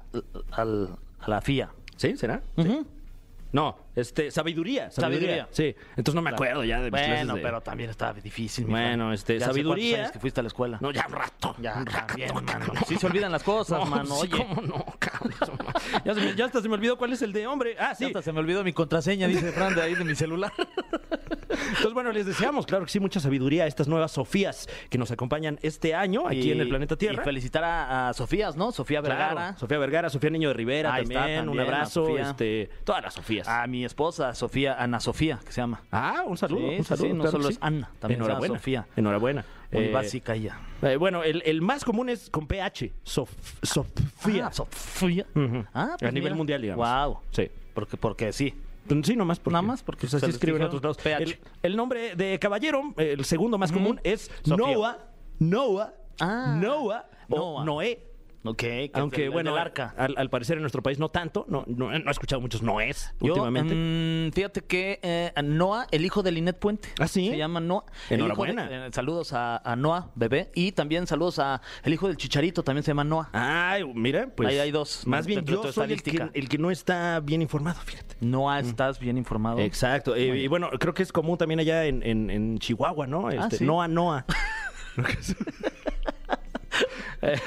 al- 0.52 0.96
a 1.20 1.30
la 1.30 1.42
FIA. 1.42 1.72
¿Sí? 1.98 2.16
¿Será? 2.16 2.42
No, 3.52 3.76
este, 3.96 4.32
sabiduría, 4.32 4.90
sabiduría. 4.92 5.46
Sabiduría. 5.46 5.48
Sí, 5.52 5.76
entonces 5.92 6.16
no 6.16 6.22
me 6.22 6.30
acuerdo 6.32 6.64
ya 6.64 6.78
de 6.82 6.92
mis 6.92 7.00
clases 7.00 7.18
Bueno, 7.18 7.36
de- 7.36 7.42
pero 7.42 7.62
también 7.62 7.90
estaba 7.90 8.14
difícil. 8.14 8.66
mi 8.66 8.72
Bueno, 8.72 9.12
este, 9.14 9.34
Ya 9.40 9.46
hace 9.48 9.54
cuántos 9.62 9.74
sabiduría. 9.74 9.98
años 10.00 10.12
que 10.12 10.20
fuiste 10.20 10.40
a 10.40 10.44
la 10.44 10.48
escuela. 10.48 10.78
No, 10.82 10.92
ya 10.92 11.06
un 11.08 11.14
rato. 11.14 11.56
Ya, 11.62 11.74
un 11.78 11.86
rato, 11.86 12.08
también, 12.08 12.30
cabrón. 12.30 12.46
mano. 12.46 12.74
Sí 12.88 12.96
se 12.98 13.06
olvidan 13.08 13.32
las 13.32 13.44
cosas, 13.44 13.80
No, 13.84 13.86
mano. 13.86 14.16
sí, 14.16 14.30
Oye. 14.34 14.38
¿cómo 14.46 14.62
no, 14.62 14.86
cabrón? 15.00 15.34
ya, 16.06 16.14
se 16.14 16.22
me, 16.22 16.36
ya 16.36 16.46
hasta 16.46 16.62
se 16.62 16.68
me 16.70 16.76
olvidó 16.76 16.98
cuál 16.98 17.14
es 17.14 17.22
el 17.22 17.34
de 17.34 17.48
hombre. 17.48 17.76
Ah, 17.80 17.94
sí. 17.96 18.06
hasta 18.06 18.22
se 18.22 18.32
me 18.32 18.40
olvidó 18.40 18.64
mi 18.64 18.74
contraseña, 18.74 19.28
dice 19.28 19.52
Fran, 19.52 19.76
de 19.76 19.82
ahí 19.82 19.96
de 19.96 20.04
mi 20.06 20.16
celular. 20.16 20.52
Entonces, 21.52 21.94
bueno, 21.94 22.12
les 22.12 22.26
deseamos, 22.26 22.66
claro 22.66 22.86
que 22.86 22.92
sí, 22.92 23.00
mucha 23.00 23.20
sabiduría 23.20 23.66
a 23.66 23.68
estas 23.68 23.88
nuevas 23.88 24.12
Sofías 24.14 24.68
que 24.90 24.98
nos 24.98 25.12
acompañan 25.12 25.60
este 25.62 25.94
año 25.94 26.28
aquí 26.28 26.52
en 26.52 26.62
el 26.62 26.70
planeta 26.70 26.96
Tierra. 26.96 27.22
Y 27.22 27.26
felicitar 27.26 27.64
a, 27.64 28.10
a 28.10 28.14
Sofías, 28.14 28.56
¿no? 28.56 28.72
Sofía 28.72 29.02
Claro, 29.02 29.18
Vergara. 29.18 29.58
Sofía 29.58 29.78
Vergara, 29.78 30.10
Sofía 30.10 30.30
Niño 30.30 30.48
de 30.50 30.54
Rivera 30.54 30.94
Ahí 30.94 31.04
está, 31.04 31.14
también, 31.20 31.40
un 31.42 31.58
también, 31.58 31.68
abrazo, 31.74 32.06
Sofía. 32.06 32.22
este, 32.30 32.70
todas 32.86 33.04
las 33.04 33.14
Sofías. 33.14 33.48
A 33.48 33.68
mi 33.68 33.81
esposa, 33.88 34.34
Sofía, 34.36 34.76
Ana 34.82 35.00
Sofía, 35.00 35.40
que 35.46 35.52
se 35.52 35.62
llama. 35.62 35.82
Ah, 35.92 36.24
un 36.26 36.38
saludo, 36.38 36.70
Sí, 36.70 36.76
un 36.80 36.84
saludo. 36.86 37.06
sí, 37.08 37.14
no 37.14 37.22
claro 37.24 37.32
solo 37.32 37.50
es 37.50 37.58
Ana, 37.62 37.90
también 38.00 38.20
llama 38.20 38.26
Enhorabuena. 38.30 38.56
Sofía. 38.56 38.88
Enhorabuena. 38.96 39.46
Muy 39.72 39.84
Eh, 39.86 39.92
básica 39.92 40.36
ella. 40.36 40.60
eh, 40.82 40.98
bueno, 40.98 41.24
el, 41.24 41.42
el 41.46 41.62
más 41.62 41.84
común 41.86 42.10
es 42.10 42.30
con 42.30 42.48
PH, 42.48 42.92
Sof- 43.06 43.30
Sofía. 43.64 44.48
Ah, 44.48 44.52
Sofía. 44.54 45.26
Ujú. 45.36 45.66
Ah, 45.74 45.96
a 46.02 46.12
nivel 46.12 46.36
mundial, 46.36 46.62
digamos. 46.62 46.88
Wow. 46.88 47.20
Sí. 47.32 47.50
Porque, 47.74 47.98
porque 47.98 48.34
sí. 48.34 48.54
Sí, 49.04 49.16
nomás 49.16 49.40
porque, 49.40 49.54
Nada 49.54 49.62
más 49.62 49.84
porque 49.84 50.02
pues, 50.08 50.16
así 50.16 50.26
se 50.26 50.32
escriben 50.32 50.62
otros 50.64 50.82
lados. 50.82 50.98
PH. 50.98 51.24
El, 51.24 51.40
el 51.64 51.76
nombre 51.78 52.16
de 52.16 52.38
caballero, 52.40 52.94
el 52.98 53.24
segundo 53.26 53.58
más 53.58 53.72
común, 53.72 54.02
es 54.04 54.30
Sofía. 54.44 54.58
Noah. 54.76 54.98
Noah. 55.40 55.94
Ah. 56.20 56.58
Noah. 56.60 57.06
O 57.30 57.38
Noah. 57.38 57.64
Noé. 57.66 58.08
Ok. 58.44 58.58
que 58.58 58.92
Aunque, 58.96 59.18
el- 59.18 59.24
el 59.26 59.30
bueno, 59.32 59.52
del 59.52 59.60
arca. 59.62 59.94
Al, 59.98 60.16
al 60.18 60.30
parecer 60.30 60.58
en 60.58 60.62
nuestro 60.64 60.82
país 60.82 60.98
no 61.00 61.10
tanto. 61.10 61.46
No, 61.48 61.64
no, 61.68 61.92
no 61.92 62.08
he 62.08 62.12
escuchado 62.12 62.42
muchos 62.42 62.62
noés 62.64 63.14
Yo, 63.20 63.28
últimamente. 63.34 63.76
mm, 63.76 64.32
fíjate 64.34 64.62
que 64.62 65.00
eh, 65.04 65.32
Noah, 65.44 65.86
el 65.92 66.06
hijo 66.06 66.24
de 66.24 66.32
Linet 66.32 66.58
Puente. 66.58 66.90
¿Ah, 67.00 67.08
sí? 67.08 67.30
Se 67.30 67.38
llama 67.38 67.60
Noah. 67.60 67.86
El 68.10 68.20
Enhorabuena. 68.22 68.68
de- 68.68 68.88
eh, 68.88 68.90
saludos 68.92 69.34
a, 69.34 69.58
a 69.58 69.76
Noah, 69.76 70.10
bebé. 70.16 70.50
Y 70.56 70.72
también 70.72 71.06
saludos 71.08 71.40
a 71.40 71.62
el 71.84 71.94
hijo 71.94 72.08
del 72.08 72.18
Chicharito, 72.18 72.64
también 72.64 72.84
se 72.84 72.92
llama 72.92 73.04
Noah. 73.04 73.30
Ay, 73.34 73.84
mira, 73.94 74.28
pues. 74.36 74.50
Ahí 74.50 74.58
hay 74.60 74.72
dos, 74.72 75.06
Más 75.06 75.26
bien 75.28 75.46
yo 75.46 75.72
soy 75.72 75.94
el 75.94 76.02
que, 76.04 76.30
el 76.34 76.62
no 76.62 76.72
está 76.72 77.20
bien 77.20 77.42
informado, 77.42 77.80
fíjate. 77.82 78.16
Noah, 78.22 78.60
estás 78.60 79.00
bien 79.00 79.18
informado. 79.18 79.60
Exacto. 79.60 80.16
Eh, 80.16 80.38
y 80.40 80.48
bueno, 80.48 80.70
creo 80.80 80.94
que 80.94 81.04
es 81.04 81.12
común 81.12 81.38
también 81.38 81.60
allá 81.60 81.86
en, 81.86 82.02
en- 82.04 82.30
en 82.30 82.58
Chihuahua, 82.60 83.08
¿no? 83.08 83.30
Este, 83.30 83.42
Ah, 83.42 83.50
sí. 83.52 83.64
Noa 83.66 83.88
Noa. 83.88 84.26
Eh, 87.24 87.38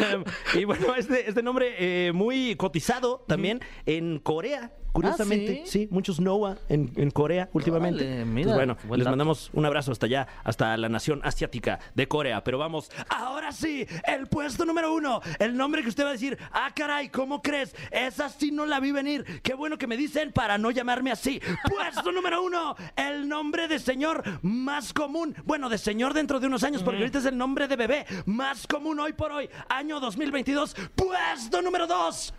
y 0.55 0.65
bueno, 0.65 0.95
este, 0.95 1.29
este 1.29 1.43
nombre 1.43 1.75
eh, 1.79 2.13
muy 2.13 2.55
cotizado 2.55 3.25
también 3.27 3.61
en 3.87 4.21
Corea, 4.21 4.73
curiosamente. 4.95 5.63
¿Ah, 5.63 5.67
sí? 5.67 5.81
sí? 5.81 5.89
muchos 5.91 6.21
Noah 6.21 6.57
en, 6.71 6.91
en 6.97 7.11
Corea 7.11 7.51
últimamente. 7.53 8.25
Pues 8.33 8.47
bueno, 8.47 8.77
buen 8.85 8.99
les 8.99 9.05
dato. 9.05 9.11
mandamos 9.11 9.51
un 9.53 9.67
abrazo 9.67 9.93
hasta 9.93 10.07
allá, 10.07 10.27
hasta 10.45 10.77
la 10.77 10.89
nación 10.89 11.21
asiática 11.25 11.81
de 11.95 12.09
Corea. 12.09 12.43
Pero 12.45 12.59
vamos, 12.59 12.91
ahora 13.09 13.53
sí, 13.53 13.87
el 14.07 14.27
puesto 14.29 14.65
número 14.65 14.95
uno. 14.95 15.21
El 15.39 15.57
nombre 15.57 15.83
que 15.83 15.89
usted 15.89 16.05
va 16.05 16.11
a 16.11 16.13
decir, 16.13 16.39
ah, 16.53 16.71
caray, 16.75 17.09
¿cómo 17.11 17.43
crees? 17.43 17.75
Esa 17.91 18.29
sí 18.29 18.51
no 18.51 18.65
la 18.65 18.81
vi 18.81 18.93
venir. 18.93 19.43
Qué 19.43 19.55
bueno 19.55 19.77
que 19.77 19.87
me 19.87 19.97
dicen 19.97 20.33
para 20.33 20.57
no 20.57 20.71
llamarme 20.71 21.11
así. 21.11 21.41
Puesto 21.69 22.13
número 22.13 22.43
uno, 22.43 22.77
el 22.97 23.29
nombre 23.29 23.69
de 23.69 23.79
señor 23.79 24.23
más 24.43 24.93
común. 24.93 25.35
Bueno, 25.45 25.69
de 25.69 25.79
señor 25.79 26.15
dentro 26.15 26.41
de 26.41 26.47
unos 26.47 26.63
años, 26.63 26.83
porque 26.83 27.01
ahorita 27.01 27.19
es 27.19 27.27
el 27.27 27.37
nombre 27.37 27.69
de 27.69 27.77
bebé 27.77 28.07
más 28.27 28.67
común 28.67 29.01
hoy 29.01 29.13
por 29.13 29.33
hoy, 29.33 29.51
año 29.69 30.01
2022. 30.01 30.77
Puesto 30.95 31.61
número 31.61 31.87
dos. 31.87 32.33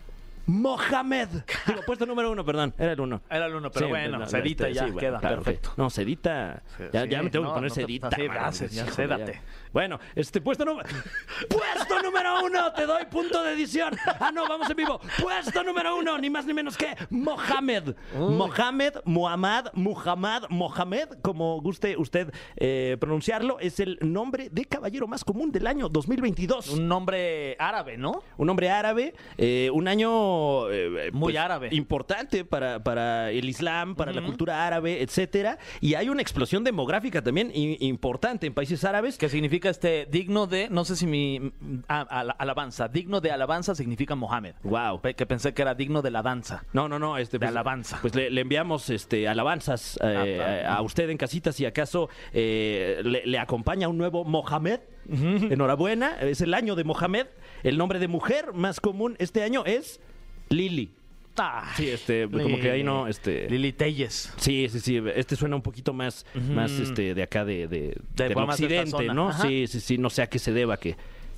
Mohamed. 0.46 1.28
Digo, 1.66 1.80
puesto 1.84 2.06
número 2.06 2.30
uno, 2.30 2.44
perdón. 2.44 2.72
Era 2.78 2.92
el 2.92 3.00
uno. 3.00 3.20
Era 3.28 3.46
el 3.46 3.54
uno, 3.54 3.70
pero 3.70 3.86
Sí, 3.86 3.90
bueno, 3.90 4.26
Cedita 4.26 4.68
este, 4.68 4.74
ya 4.74 4.84
sí, 4.84 4.90
bueno, 4.92 5.08
queda, 5.08 5.18
claro, 5.18 5.36
perfecto. 5.36 5.72
No, 5.76 5.90
Cedita. 5.90 6.62
Ya, 6.92 7.02
Sí, 7.02 7.08
ya 7.08 7.22
me 7.22 7.30
tengo 7.30 7.44
no, 7.46 7.50
que 7.50 7.54
poner 7.68 8.00
no 8.00 8.32
gracias, 8.32 8.72
ya, 8.72 8.86
cédate. 8.86 9.40
Bueno, 9.72 9.98
este 10.14 10.40
puesto 10.40 10.64
número. 10.64 10.88
puesto 11.48 11.85
número 12.02 12.44
uno, 12.44 12.72
te 12.72 12.86
doy 12.86 13.04
punto 13.06 13.42
de 13.42 13.52
edición. 13.54 13.94
Ah, 14.18 14.30
no, 14.32 14.46
vamos 14.48 14.68
en 14.70 14.76
vivo. 14.76 15.00
Puesto 15.22 15.62
número 15.62 15.96
uno, 15.96 16.16
ni 16.18 16.30
más 16.30 16.46
ni 16.46 16.54
menos 16.54 16.76
que 16.76 16.94
Mohamed. 17.10 17.94
Mohamed, 18.14 18.94
Muhammad, 19.04 19.66
Muhammad, 19.74 20.44
Mohamed, 20.48 21.08
como 21.22 21.60
guste 21.60 21.96
usted 21.96 22.32
eh, 22.56 22.96
pronunciarlo, 22.98 23.58
es 23.60 23.78
el 23.80 23.98
nombre 24.00 24.48
de 24.50 24.64
caballero 24.64 25.06
más 25.06 25.24
común 25.24 25.52
del 25.52 25.66
año 25.66 25.88
2022. 25.88 26.70
Un 26.70 26.88
nombre 26.88 27.56
árabe, 27.58 27.96
¿no? 27.96 28.22
Un 28.36 28.46
nombre 28.46 28.70
árabe, 28.70 29.14
eh, 29.38 29.70
un 29.72 29.88
año 29.88 30.70
eh, 30.70 31.10
Muy 31.12 31.36
árabe. 31.36 31.68
importante 31.72 32.44
para, 32.44 32.82
para 32.82 33.30
el 33.30 33.48
Islam, 33.48 33.94
para 33.96 34.12
la 34.12 34.22
cultura 34.22 34.66
árabe, 34.66 35.02
etcétera. 35.02 35.58
Y 35.80 35.94
hay 35.94 36.08
una 36.08 36.22
explosión 36.22 36.64
demográfica 36.64 37.22
también 37.22 37.50
importante 37.54 38.46
en 38.46 38.54
países 38.54 38.84
árabes. 38.84 39.18
Que 39.18 39.28
significa 39.28 39.68
este 39.70 40.06
digno 40.06 40.46
de, 40.46 40.68
no 40.70 40.84
sé 40.84 40.96
si 40.96 41.06
mi 41.06 41.52
ala- 41.88 42.36
alabanza, 42.38 42.88
digno 42.88 43.20
de 43.20 43.30
alabanza 43.30 43.74
significa 43.74 44.14
Mohammed. 44.14 44.54
Wow. 44.62 45.00
Que 45.02 45.26
pensé 45.26 45.54
que 45.54 45.62
era 45.62 45.74
digno 45.74 46.02
de 46.02 46.10
la 46.10 46.22
danza. 46.22 46.64
No, 46.72 46.88
no, 46.88 46.98
no. 46.98 47.18
Este, 47.18 47.38
De 47.38 47.46
alabanza. 47.46 47.98
Pues 48.02 48.14
le, 48.14 48.30
le 48.30 48.40
enviamos 48.40 48.90
este, 48.90 49.28
alabanzas 49.28 49.98
eh, 50.02 50.64
Ah, 50.66 50.76
a 50.76 50.82
usted 50.82 51.08
en 51.10 51.16
casita 51.18 51.52
si 51.52 51.64
acaso 51.66 52.08
eh, 52.32 53.00
le, 53.04 53.26
le 53.26 53.38
acompaña 53.38 53.88
un 53.88 53.98
nuevo 53.98 54.24
Mohamed. 54.24 54.80
Enhorabuena. 55.08 56.18
Es 56.20 56.40
el 56.40 56.54
año 56.54 56.74
de 56.74 56.84
Mohamed. 56.84 57.26
El 57.62 57.78
nombre 57.78 57.98
de 57.98 58.08
mujer 58.08 58.52
más 58.52 58.80
común 58.80 59.16
este 59.18 59.42
año 59.42 59.64
es 59.64 60.00
Lili. 60.48 60.92
Ah, 61.38 61.70
Sí, 61.76 61.90
este, 61.90 62.26
como 62.30 62.58
que 62.58 62.70
ahí 62.70 62.82
no, 62.82 63.08
este... 63.08 63.48
Lili 63.50 63.72
Telles. 63.74 64.32
Sí, 64.38 64.68
sí, 64.70 64.80
sí. 64.80 65.02
Este 65.14 65.36
suena 65.36 65.54
un 65.56 65.60
poquito 65.62 65.92
más, 65.92 66.24
más 66.34 66.70
este, 66.72 67.14
de 67.14 67.22
acá 67.22 67.44
de, 67.44 67.68
de, 67.68 67.96
de 68.14 68.34
occidente. 68.34 69.04
¿no? 69.12 69.28
Ajá. 69.28 69.46
Sí, 69.46 69.66
sí, 69.66 69.80
sí. 69.80 69.98
No 69.98 70.08
sé 70.08 70.22
a 70.22 70.28
qué 70.28 70.38
se 70.38 70.52
deba 70.52 70.78
que. 70.78 70.96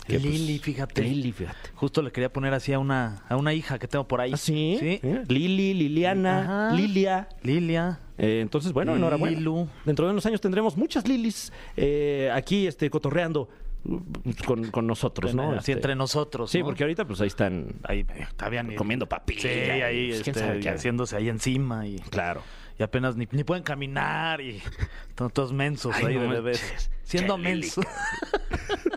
Que, 0.09 0.19
pues, 0.19 0.33
Lili, 0.33 0.59
fíjate. 0.59 1.03
Lili, 1.03 1.33
fíjate. 1.33 1.71
Justo 1.75 2.03
le 2.03 2.11
quería 2.11 2.33
poner 2.33 2.53
así 2.55 2.73
a 2.73 2.79
una, 2.79 3.23
a 3.29 3.37
una 3.37 3.55
hija 3.55 3.79
que 3.79 3.87
tengo 3.87 4.09
por 4.09 4.21
ahí. 4.21 4.33
¿Ah, 4.35 4.37
sí? 4.37 4.77
Sí. 4.81 5.01
¿Eh? 5.03 5.25
Lili, 5.29 5.75
Liliana, 5.75 6.41
Ajá. 6.69 6.77
Lilia. 6.77 7.29
Lilia. 7.43 8.01
Eh, 8.19 8.41
entonces, 8.43 8.73
bueno, 8.73 8.97
enhorabuena. 8.97 9.37
Lilu. 9.39 9.69
Dentro 9.85 10.07
de 10.07 10.13
unos 10.13 10.27
años 10.27 10.41
tendremos 10.41 10.77
muchas 10.77 11.07
Lilis 11.07 11.53
eh, 11.77 12.31
aquí 12.35 12.67
este, 12.67 12.91
cotorreando 12.91 13.49
uh, 13.85 14.01
con, 14.45 14.71
con 14.73 14.87
nosotros, 14.87 15.35
¿no? 15.35 15.51
Así 15.53 15.59
Este, 15.59 15.73
entre 15.73 15.95
nosotros. 15.95 16.51
Sí, 16.51 16.59
¿no? 16.61 16.65
porque 16.65 16.83
ahorita 16.83 17.05
pues 17.07 17.21
ahí 17.21 17.29
están 17.29 17.77
Ahí 17.85 18.05
eh, 18.09 18.75
comiendo 18.77 19.07
papilla. 19.09 19.43
Sí, 19.43 19.49
ahí 19.49 20.09
Pues, 20.09 20.23
¿quién 20.23 20.37
este, 20.37 20.69
haciéndose 20.71 21.17
ahí 21.17 21.29
encima 21.29 21.87
y, 21.87 21.99
Claro. 22.11 22.43
y 22.79 22.83
apenas 22.83 23.15
ni, 23.15 23.29
ni 23.31 23.45
pueden 23.45 23.63
caminar 23.63 24.41
y 24.41 24.61
están 25.09 25.31
todos 25.31 25.53
mensos 25.53 25.95
Ay, 25.95 26.07
ahí 26.07 26.15
no 26.17 26.23
de 26.23 26.29
bebés. 26.29 26.91
Siendo 27.05 27.39
mensos. 27.39 27.85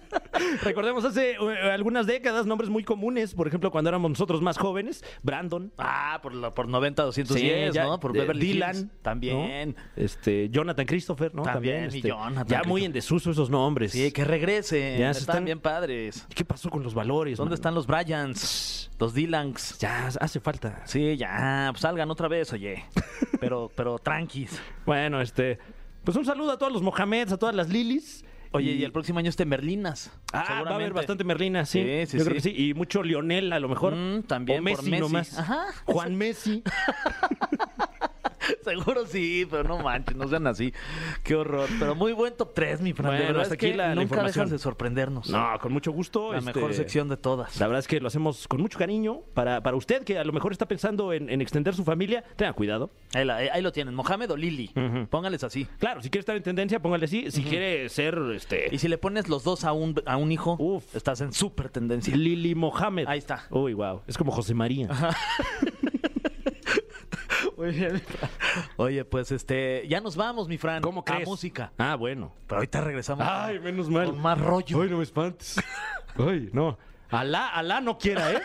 Recordemos 0.64 1.06
hace 1.06 1.32
eh, 1.32 1.72
algunas 1.72 2.08
décadas 2.08 2.46
nombres 2.46 2.70
muy 2.70 2.84
comunes, 2.84 3.34
por 3.34 3.48
ejemplo, 3.48 3.72
cuando 3.72 3.90
éramos 3.90 4.10
nosotros 4.12 4.42
más 4.42 4.58
jóvenes, 4.58 5.04
Brandon. 5.24 5.72
Ah, 5.78 6.20
por, 6.22 6.34
la, 6.34 6.54
por 6.54 6.68
90, 6.68 7.04
210, 7.04 7.74
ya, 7.74 7.84
¿no? 7.84 8.00
Por 8.00 8.16
eh, 8.16 8.22
Beverly 8.22 8.54
Dylan 8.54 8.76
Hills. 8.76 8.88
También. 9.02 9.76
¿no? 9.78 9.84
Este, 10.04 10.50
Jonathan 10.50 10.86
Christopher, 10.86 11.34
¿no? 11.34 11.44
También, 11.44 11.88
mi 11.92 11.98
este, 11.98 12.08
Jonathan 12.10 12.48
Ya 12.48 12.64
muy 12.64 12.86
en 12.86 12.92
desuso 12.94 13.32
esos 13.32 13.50
nombres. 13.50 13.92
Sí, 13.92 14.12
que 14.12 14.24
regresen. 14.26 15.00
Ya 15.00 15.12
están, 15.12 15.22
están- 15.22 15.46
bien 15.46 15.60
padres. 15.60 16.26
¿Qué 16.34 16.46
pasó 16.46 16.70
con 16.70 16.84
los 16.84 16.94
valores? 16.94 17.38
¿Dónde 17.38 17.50
mano? 17.52 17.56
están 17.56 17.76
los 17.76 17.88
Bryans? 17.88 18.90
Los 19.00 19.14
Dylans. 19.14 19.78
Ya 19.80 20.08
hace 20.08 20.40
falta. 20.40 20.82
Sí, 20.86 21.18
ya, 21.18 21.70
pues 21.72 21.82
salgan 21.82 22.10
otra 22.12 22.28
vez, 22.28 22.52
oye. 22.54 22.86
Pero, 23.40 23.72
pero 23.76 23.98
tranquis. 23.98 24.62
Bueno, 24.86 25.20
este, 25.20 25.58
pues 26.04 26.16
un 26.16 26.26
saludo 26.26 26.52
a 26.52 26.58
todos 26.60 26.72
los 26.72 26.84
Mohameds, 26.84 27.32
a 27.32 27.38
todas 27.38 27.56
las 27.56 27.70
Lilis. 27.70 28.24
Oye, 28.54 28.72
y 28.74 28.84
el 28.84 28.92
próximo 28.92 29.20
año 29.20 29.30
este 29.30 29.46
Merlinas. 29.46 30.12
Ah, 30.34 30.64
va 30.66 30.72
a 30.72 30.76
haber 30.76 30.92
bastante 30.94 31.24
Merlina, 31.24 31.66
sí. 31.66 31.82
Sí, 31.82 32.06
sí, 32.08 32.18
Yo 32.18 32.26
creo 32.26 32.36
que 32.36 32.42
sí. 32.42 32.54
Y 32.56 32.74
mucho 32.74 33.02
Lionel, 33.02 33.54
a 33.54 33.60
lo 33.62 33.70
mejor. 33.70 33.96
Mm, 33.96 34.24
también 34.24 34.60
O 34.60 34.64
por 34.76 34.84
Messi. 34.84 35.00
nomás. 35.00 35.40
Ajá. 35.40 35.68
Juan 35.86 36.16
Messi. 36.16 36.62
Seguro 38.64 39.06
sí, 39.06 39.48
pero 39.50 39.64
no 39.64 39.80
manches, 39.80 40.16
no 40.16 40.28
sean 40.28 40.48
así. 40.48 40.74
Qué 41.24 41.36
horror. 41.36 41.70
Pero 41.80 41.96
muy 41.96 42.14
buen 42.14 42.36
top 42.36 42.54
3, 42.54 42.82
mi 42.82 42.94
Fran. 42.94 43.12
de 43.12 43.18
Bueno, 43.18 43.28
verdad 43.28 43.42
hasta 43.44 43.54
es 43.56 43.60
que 43.60 43.68
aquí 43.68 43.76
la- 43.78 43.88
la 43.90 43.96
nunca 43.96 44.04
información. 44.04 44.46
dejas 44.46 44.52
de 44.52 44.60
sorprendernos. 44.60 45.30
No, 45.30 45.58
con 45.62 45.72
mucho 45.74 45.92
gusto. 45.92 46.32
La 46.34 46.40
este, 46.40 46.54
mejor 46.54 46.74
sección 46.74 47.10
de 47.10 47.18
todas. 47.18 47.60
La 47.60 47.68
verdad 47.68 47.80
es 47.80 47.88
que 47.88 48.00
lo 48.00 48.08
hacemos 48.08 48.48
con 48.48 48.62
mucho 48.62 48.78
cariño 48.80 49.22
para, 49.34 49.62
para 49.62 49.76
usted 49.78 50.04
que 50.04 50.18
a 50.18 50.24
lo 50.24 50.34
mejor 50.34 50.52
está 50.52 50.68
pensando 50.68 51.14
en, 51.14 51.30
en 51.30 51.42
extender 51.42 51.76
su 51.76 51.84
familia. 51.84 52.24
Tenga 52.36 52.54
cuidado. 52.54 52.92
Ahí, 53.14 53.26
la- 53.26 53.36
ahí 53.38 53.62
lo 53.62 53.72
tienen, 53.72 53.94
Mohamed 53.96 54.32
o 54.32 54.38
Lili. 54.38 54.72
Ujú. 54.76 55.08
Póngales 55.08 55.44
así. 55.44 55.66
Claro, 55.80 56.02
si 56.02 56.10
quiere 56.10 56.22
estar 56.22 56.36
en 56.36 56.44
tendencia, 56.44 56.80
póngale 56.82 57.06
así. 57.06 57.30
Si 57.32 57.44
quiere 57.44 57.90
ser 57.90 58.18
este 58.36 58.68
Y 58.72 58.78
si 58.80 58.88
le 58.88 58.98
pones 58.98 59.30
los 59.30 59.44
dos 59.44 59.64
a 59.64 59.74
un, 59.74 60.02
a 60.06 60.18
un 60.18 60.32
hijo, 60.32 60.56
Uf. 60.60 60.96
estás 60.96 61.22
en 61.22 61.34
súper 61.34 61.70
tendencia. 61.70 62.16
Lili 62.16 62.56
Mohamed. 62.56 63.06
Ahí 63.08 63.20
está. 63.20 63.46
Uy, 63.50 63.74
wow. 63.74 64.02
Es 64.08 64.18
como 64.18 64.32
José 64.32 64.54
María. 64.54 64.88
Muy 67.58 67.72
bien. 67.72 68.02
Oye, 68.78 69.06
pues 69.06 69.32
este, 69.32 69.86
ya 69.88 70.02
nos 70.02 70.16
vamos, 70.16 70.48
mi 70.48 70.58
Fran. 70.58 70.82
¿Cómo 70.82 71.04
crees? 71.04 71.28
A 71.28 71.30
música. 71.30 71.72
Ah, 71.78 71.96
bueno. 71.96 72.34
Pero 72.48 72.58
ahorita 72.58 72.82
regresamos. 72.82 73.26
Ay, 73.30 73.60
menos 73.60 73.90
mal. 73.90 74.08
Con 74.08 74.22
más 74.22 74.40
rollo. 74.40 74.82
Ay, 74.82 74.90
no 74.90 74.98
me 74.98 75.04
espantes. 75.04 75.56
Ay, 76.18 76.50
no. 76.54 76.78
Alá, 77.10 77.50
alá 77.50 77.82
no 77.82 77.98
quiera, 77.98 78.32
¿eh? 78.32 78.42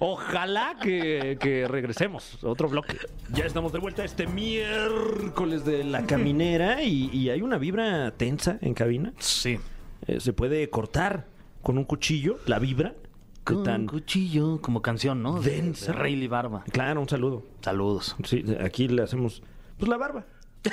Ojalá 0.00 0.76
que, 0.82 1.38
que 1.40 1.68
regresemos. 1.68 2.42
Otro 2.42 2.68
bloque. 2.68 2.98
Ya 3.32 3.44
estamos 3.44 3.72
de 3.72 3.78
vuelta 3.78 4.04
este 4.04 4.26
miércoles 4.26 5.64
de 5.64 5.84
la 5.84 6.04
caminera 6.04 6.82
y, 6.82 7.10
y 7.12 7.30
hay 7.30 7.42
una 7.42 7.58
vibra 7.58 8.10
tensa 8.16 8.58
en 8.60 8.74
cabina. 8.74 9.12
Sí. 9.18 9.60
Eh, 10.08 10.18
se 10.18 10.32
puede 10.32 10.68
cortar 10.68 11.26
con 11.62 11.78
un 11.78 11.84
cuchillo 11.84 12.38
la 12.46 12.58
vibra. 12.58 12.94
¿Qué 13.44 13.54
Con 13.54 13.64
tan? 13.64 13.86
cuchillo, 13.86 14.60
como 14.60 14.82
canción, 14.82 15.22
¿no? 15.22 15.40
De- 15.40 15.50
Densa. 15.50 15.86
de 15.92 15.98
Rayleigh 15.98 16.28
Barba. 16.28 16.64
Claro, 16.70 17.00
un 17.00 17.08
saludo. 17.08 17.42
Saludos. 17.60 18.16
Sí, 18.24 18.44
aquí 18.64 18.86
le 18.88 19.02
hacemos 19.02 19.42
pues 19.78 19.88
la 19.88 19.96
barba. 19.96 20.24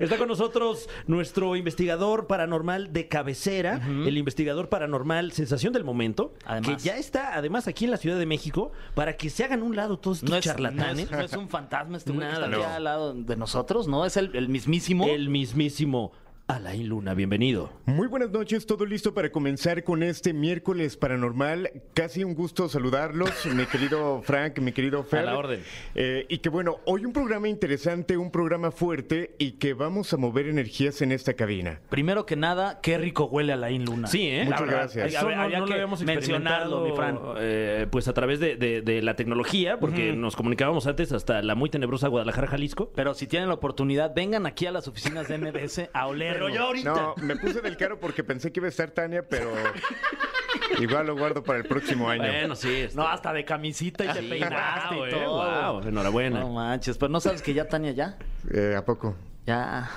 Está 0.00 0.16
con 0.18 0.26
nosotros 0.26 0.88
nuestro 1.06 1.54
investigador 1.54 2.26
paranormal 2.26 2.92
de 2.92 3.06
cabecera, 3.06 3.80
el 3.86 4.18
investigador 4.18 4.68
paranormal 4.68 5.30
sensación 5.30 5.72
del 5.72 5.84
momento, 5.84 6.34
Además. 6.44 6.82
que 6.82 6.88
ya 6.88 6.96
está 6.96 7.36
además 7.36 7.68
aquí 7.68 7.84
en 7.84 7.92
la 7.92 7.96
Ciudad 7.98 8.18
de 8.18 8.26
México 8.26 8.72
para 8.96 9.16
que 9.16 9.30
se 9.30 9.44
hagan 9.44 9.62
un 9.62 9.76
lado 9.76 9.98
todos 9.98 10.18
estos 10.18 10.30
No 10.30 10.36
es, 10.36 10.44
no, 10.46 10.52
charlatanes. 10.52 11.04
es, 11.04 11.10
no 11.12 11.20
es 11.20 11.32
un 11.36 11.48
fantasma 11.48 11.96
este 11.98 12.10
güey 12.10 12.26
que 12.26 12.32
Nada, 12.32 12.46
está 12.46 12.56
aquí 12.56 12.66
no. 12.66 12.74
al 12.74 12.84
lado 12.84 13.14
de 13.14 13.36
nosotros, 13.36 13.86
¿no? 13.86 14.04
Es 14.04 14.16
el, 14.16 14.34
el 14.34 14.48
mismísimo. 14.48 15.06
El 15.06 15.28
mismísimo 15.28 16.10
Alain 16.50 16.88
Luna, 16.88 17.12
bienvenido. 17.12 17.70
Muy 17.84 18.06
buenas 18.06 18.30
noches, 18.30 18.64
todo 18.64 18.86
listo 18.86 19.12
para 19.12 19.30
comenzar 19.30 19.84
con 19.84 20.02
este 20.02 20.32
miércoles 20.32 20.96
paranormal. 20.96 21.70
Casi 21.92 22.24
un 22.24 22.32
gusto 22.34 22.70
saludarlos, 22.70 23.44
mi 23.54 23.66
querido 23.66 24.22
Frank, 24.22 24.58
mi 24.60 24.72
querido 24.72 25.04
Fer. 25.04 25.20
A 25.20 25.22
la 25.24 25.36
orden. 25.36 25.60
Eh, 25.94 26.24
y 26.30 26.38
que 26.38 26.48
bueno, 26.48 26.78
hoy 26.86 27.04
un 27.04 27.12
programa 27.12 27.48
interesante, 27.48 28.16
un 28.16 28.30
programa 28.30 28.70
fuerte 28.70 29.34
y 29.36 29.52
que 29.58 29.74
vamos 29.74 30.14
a 30.14 30.16
mover 30.16 30.46
energías 30.48 31.02
en 31.02 31.12
esta 31.12 31.34
cabina. 31.34 31.80
Primero 31.90 32.24
que 32.24 32.34
nada, 32.34 32.80
qué 32.80 32.96
rico 32.96 33.26
huele 33.26 33.52
a 33.52 33.56
la 33.56 33.68
Luna. 33.68 34.08
Sí, 34.08 34.26
¿eh? 34.26 34.44
Muchas 34.46 34.60
verdad, 34.62 34.76
gracias. 34.78 35.08
Eso 35.16 35.28
no, 35.30 35.42
había 35.42 35.58
no 35.58 35.66
lo 35.66 35.72
habíamos 35.74 36.00
experimentado, 36.00 36.82
mi 36.82 36.96
Fran. 36.96 37.18
eh, 37.40 37.86
pues 37.90 38.08
a 38.08 38.14
través 38.14 38.40
de, 38.40 38.56
de- 38.56 38.80
de 38.80 39.02
la 39.02 39.16
tecnología, 39.16 39.78
porque 39.78 40.14
nos 40.16 40.34
comunicábamos 40.34 40.86
antes 40.86 41.12
hasta 41.12 41.42
la 41.42 41.54
muy 41.54 41.68
tenebrosa 41.68 42.08
Guadalajara, 42.08 42.46
Jalisco. 42.46 42.90
Pero 42.94 43.12
si 43.12 43.26
tienen 43.26 43.48
la 43.48 43.54
oportunidad, 43.56 44.14
vengan 44.14 44.46
aquí 44.46 44.64
a 44.64 44.72
las 44.72 44.88
oficinas 44.88 45.28
de 45.28 45.36
MBS 45.36 45.90
a 45.92 46.06
olerlo. 46.46 46.82
No, 46.84 47.14
me 47.22 47.36
puse 47.36 47.60
del 47.60 47.76
caro 47.76 47.98
porque 48.00 48.24
pensé 48.24 48.52
que 48.52 48.60
iba 48.60 48.66
a 48.66 48.70
estar 48.70 48.90
Tania, 48.90 49.22
pero 49.28 49.52
igual 50.80 51.06
lo 51.06 51.16
guardo 51.16 51.42
para 51.42 51.58
el 51.58 51.64
próximo 51.64 52.08
año. 52.08 52.22
Bueno, 52.24 52.54
sí. 52.54 52.74
este- 52.82 52.96
No, 52.96 53.06
hasta 53.06 53.32
de 53.32 53.44
camisita 53.44 54.04
y 54.04 54.08
te 54.08 54.20
Sí, 54.20 54.28
peinaste 54.28 54.94
y 54.96 55.10
todo. 55.10 55.34
guau, 55.34 55.82
enhorabuena. 55.88 56.40
No 56.40 56.50
manches, 56.50 56.96
pero 56.98 57.08
no 57.10 57.20
sabes 57.20 57.42
que 57.42 57.54
ya 57.54 57.66
Tania 57.68 57.92
ya. 57.92 58.18
Eh, 58.52 58.74
¿A 58.76 58.84
poco? 58.84 59.16
Ya. 59.46 59.88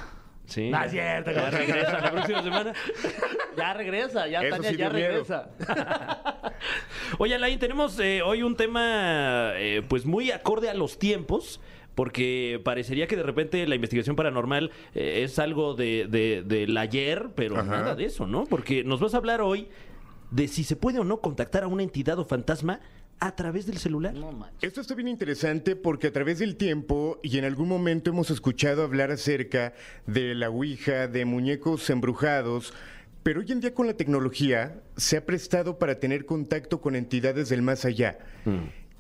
Sí. 0.46 0.70
No 0.70 0.84
es 0.84 0.92
cierto, 0.92 1.32
Ya 1.32 1.50
regresa 1.50 2.00
la 2.02 2.12
próxima 2.12 2.44
semana. 2.44 2.74
Ya 3.58 3.74
regresa, 3.74 4.28
ya 4.28 4.42
Eso 4.42 4.56
Tania 4.58 4.70
sí 4.72 4.76
ya 4.78 4.90
regresa. 4.90 5.50
Oye, 7.20 7.36
Alain, 7.36 7.58
tenemos 7.60 7.98
eh, 8.00 8.22
hoy 8.22 8.44
un 8.44 8.56
tema 8.56 9.52
eh, 9.56 9.82
pues 9.88 10.06
muy 10.06 10.32
acorde 10.32 10.70
a 10.70 10.74
los 10.74 10.98
tiempos. 11.00 11.62
Porque 11.96 12.60
parecería 12.64 13.08
que 13.08 13.16
de 13.18 13.24
repente 13.24 13.68
la 13.68 13.76
investigación 13.76 14.16
paranormal 14.16 14.72
eh, 14.96 15.22
es 15.24 15.38
algo 15.40 15.74
de, 15.74 16.08
de- 16.10 16.44
del 16.44 16.78
ayer, 16.78 17.30
pero 17.36 17.58
Ajá. 17.58 17.66
nada 17.70 17.96
de 17.96 18.06
eso, 18.06 18.28
¿no? 18.28 18.46
Porque 18.46 18.84
nos 18.84 19.00
vas 19.00 19.14
a 19.14 19.18
hablar 19.18 19.42
hoy 19.42 19.68
de 20.32 20.48
si 20.48 20.64
se 20.64 20.76
puede 20.78 21.00
o 21.00 21.04
no 21.04 21.20
contactar 21.20 21.64
a 21.64 21.68
una 21.68 21.84
entidad 21.84 22.18
o 22.20 22.26
fantasma 22.26 22.80
a 23.20 23.36
través 23.36 23.66
del 23.68 23.78
celular. 23.78 24.14
No. 24.16 24.48
Esto 24.62 24.82
está 24.82 24.96
bien 24.96 25.08
interesante 25.10 25.76
porque 25.76 26.08
a 26.08 26.12
través 26.14 26.40
del 26.40 26.56
tiempo 26.56 27.20
y 27.22 27.38
en 27.38 27.46
algún 27.46 27.68
momento 27.68 28.10
hemos 28.10 28.32
escuchado 28.32 28.84
hablar 28.84 29.12
acerca 29.12 29.74
de 30.08 30.34
la 30.34 30.50
Ouija, 30.50 31.08
de 31.08 31.26
muñecos 31.26 31.88
embrujados, 31.92 32.74
pero 33.22 33.42
hoy 33.42 33.52
en 33.52 33.60
día 33.60 33.76
con 33.76 33.86
la 33.86 33.94
tecnología 33.94 34.82
se 34.98 35.18
ha 35.18 35.26
prestado 35.26 35.78
para 35.78 36.00
tener 36.00 36.26
contacto 36.26 36.82
con 36.82 36.96
entidades 36.96 37.50
del 37.50 37.62
más 37.62 37.86
allá. 37.86 38.18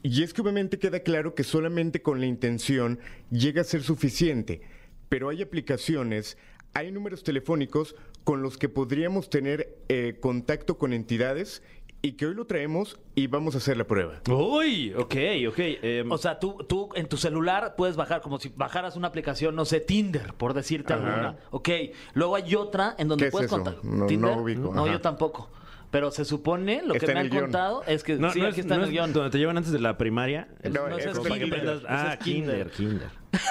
Y 0.03 0.23
es 0.23 0.33
que 0.33 0.41
obviamente 0.41 0.79
queda 0.79 1.01
claro 1.01 1.35
que 1.35 1.43
solamente 1.43 2.01
con 2.01 2.19
la 2.19 2.25
intención 2.25 2.99
llega 3.29 3.61
a 3.61 3.65
ser 3.65 3.83
suficiente, 3.83 4.61
pero 5.09 5.29
hay 5.29 5.41
aplicaciones, 5.41 6.37
hay 6.73 6.91
números 6.91 7.23
telefónicos 7.23 7.95
con 8.23 8.41
los 8.41 8.57
que 8.57 8.69
podríamos 8.69 9.29
tener 9.29 9.77
eh, 9.89 10.17
contacto 10.19 10.77
con 10.77 10.93
entidades 10.93 11.61
y 12.03 12.13
que 12.13 12.25
hoy 12.25 12.33
lo 12.33 12.45
traemos 12.45 12.99
y 13.13 13.27
vamos 13.27 13.53
a 13.53 13.59
hacer 13.59 13.77
la 13.77 13.85
prueba. 13.85 14.21
Uy, 14.27 14.91
ok, 14.95 15.15
ok. 15.49 15.59
em, 15.59 16.11
O 16.11 16.17
sea, 16.17 16.39
tú, 16.39 16.57
tú 16.67 16.89
en 16.95 17.07
tu 17.07 17.15
celular 17.17 17.75
puedes 17.75 17.95
bajar 17.95 18.21
como 18.21 18.39
si 18.39 18.49
bajaras 18.49 18.95
una 18.95 19.07
aplicación, 19.07 19.55
no 19.55 19.65
sé, 19.65 19.81
Tinder, 19.81 20.33
por 20.33 20.55
decirte 20.55 20.93
Ajá. 20.93 21.03
alguna. 21.05 21.37
Ok. 21.51 21.69
Luego 22.15 22.35
hay 22.35 22.55
otra 22.55 22.95
en 22.97 23.07
donde 23.07 23.25
¿Qué 23.25 23.27
es 23.27 23.31
puedes 23.31 23.47
eso? 23.51 23.55
contactar. 23.63 23.85
No- 23.85 24.07
no 24.09 24.41
ubico, 24.41 24.73
No, 24.73 24.83
ajá. 24.85 24.93
yo 24.93 25.01
tampoco. 25.01 25.51
Pero 25.91 26.09
se 26.11 26.23
supone, 26.25 26.81
lo 26.85 26.93
Está 26.95 27.07
que 27.07 27.13
me 27.13 27.19
han 27.19 27.29
guion. 27.29 27.43
contado 27.43 27.83
es 27.85 28.03
que 28.03 28.15
No, 28.15 28.31
sí, 28.31 28.39
no 28.39 28.47
aquí 28.47 28.61
es, 28.61 28.65
está 28.65 28.75
no 28.75 28.81
en 28.81 28.81
el 28.83 28.87
es 28.87 28.91
guion. 28.93 29.13
donde 29.13 29.29
te 29.29 29.37
llevan 29.37 29.57
antes 29.57 29.71
de 29.73 29.79
la 29.79 29.97
primaria. 29.97 30.47
No, 30.63 30.87
no, 30.87 30.97
es 30.97 31.05
es 31.05 31.19
para 31.19 31.37
que 31.37 31.45
aprendas- 31.45 31.83
Ah, 31.87 32.13
es 32.17 32.23
kinder, 32.23 32.71
kinder. 32.71 33.09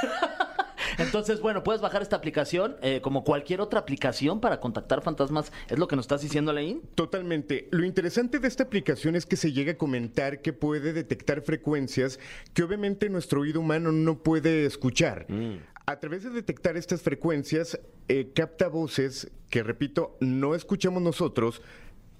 Entonces, 0.98 1.40
bueno, 1.40 1.62
puedes 1.62 1.80
bajar 1.80 2.02
esta 2.02 2.16
aplicación 2.16 2.76
eh, 2.82 3.00
como 3.00 3.24
cualquier 3.24 3.60
otra 3.60 3.80
aplicación 3.80 4.40
para 4.40 4.60
contactar 4.60 5.02
fantasmas. 5.02 5.52
¿Es 5.68 5.78
lo 5.78 5.86
que 5.88 5.96
nos 5.96 6.04
estás 6.04 6.20
diciendo, 6.22 6.52
Leín? 6.52 6.82
Totalmente. 6.94 7.68
Lo 7.70 7.84
interesante 7.84 8.38
de 8.38 8.48
esta 8.48 8.64
aplicación 8.64 9.16
es 9.16 9.24
que 9.24 9.36
se 9.36 9.52
llega 9.52 9.72
a 9.72 9.78
comentar 9.78 10.42
que 10.42 10.52
puede 10.52 10.92
detectar 10.92 11.42
frecuencias 11.42 12.18
que 12.54 12.62
obviamente 12.62 13.08
nuestro 13.08 13.40
oído 13.42 13.60
humano 13.60 13.92
no 13.92 14.18
puede 14.22 14.66
escuchar. 14.66 15.26
A 15.86 16.00
través 16.00 16.22
de 16.24 16.30
detectar 16.30 16.76
estas 16.76 17.02
frecuencias, 17.02 17.80
eh, 18.08 18.32
capta 18.34 18.68
voces 18.68 19.30
que, 19.48 19.62
repito, 19.62 20.16
no 20.20 20.54
escuchamos 20.54 21.02
nosotros, 21.02 21.62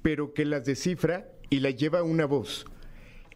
pero 0.02 0.34
que 0.34 0.44
las 0.44 0.64
descifra 0.64 1.28
y 1.50 1.60
las 1.60 1.76
lleva 1.76 2.00
a 2.00 2.04
una 2.04 2.26
voz. 2.26 2.64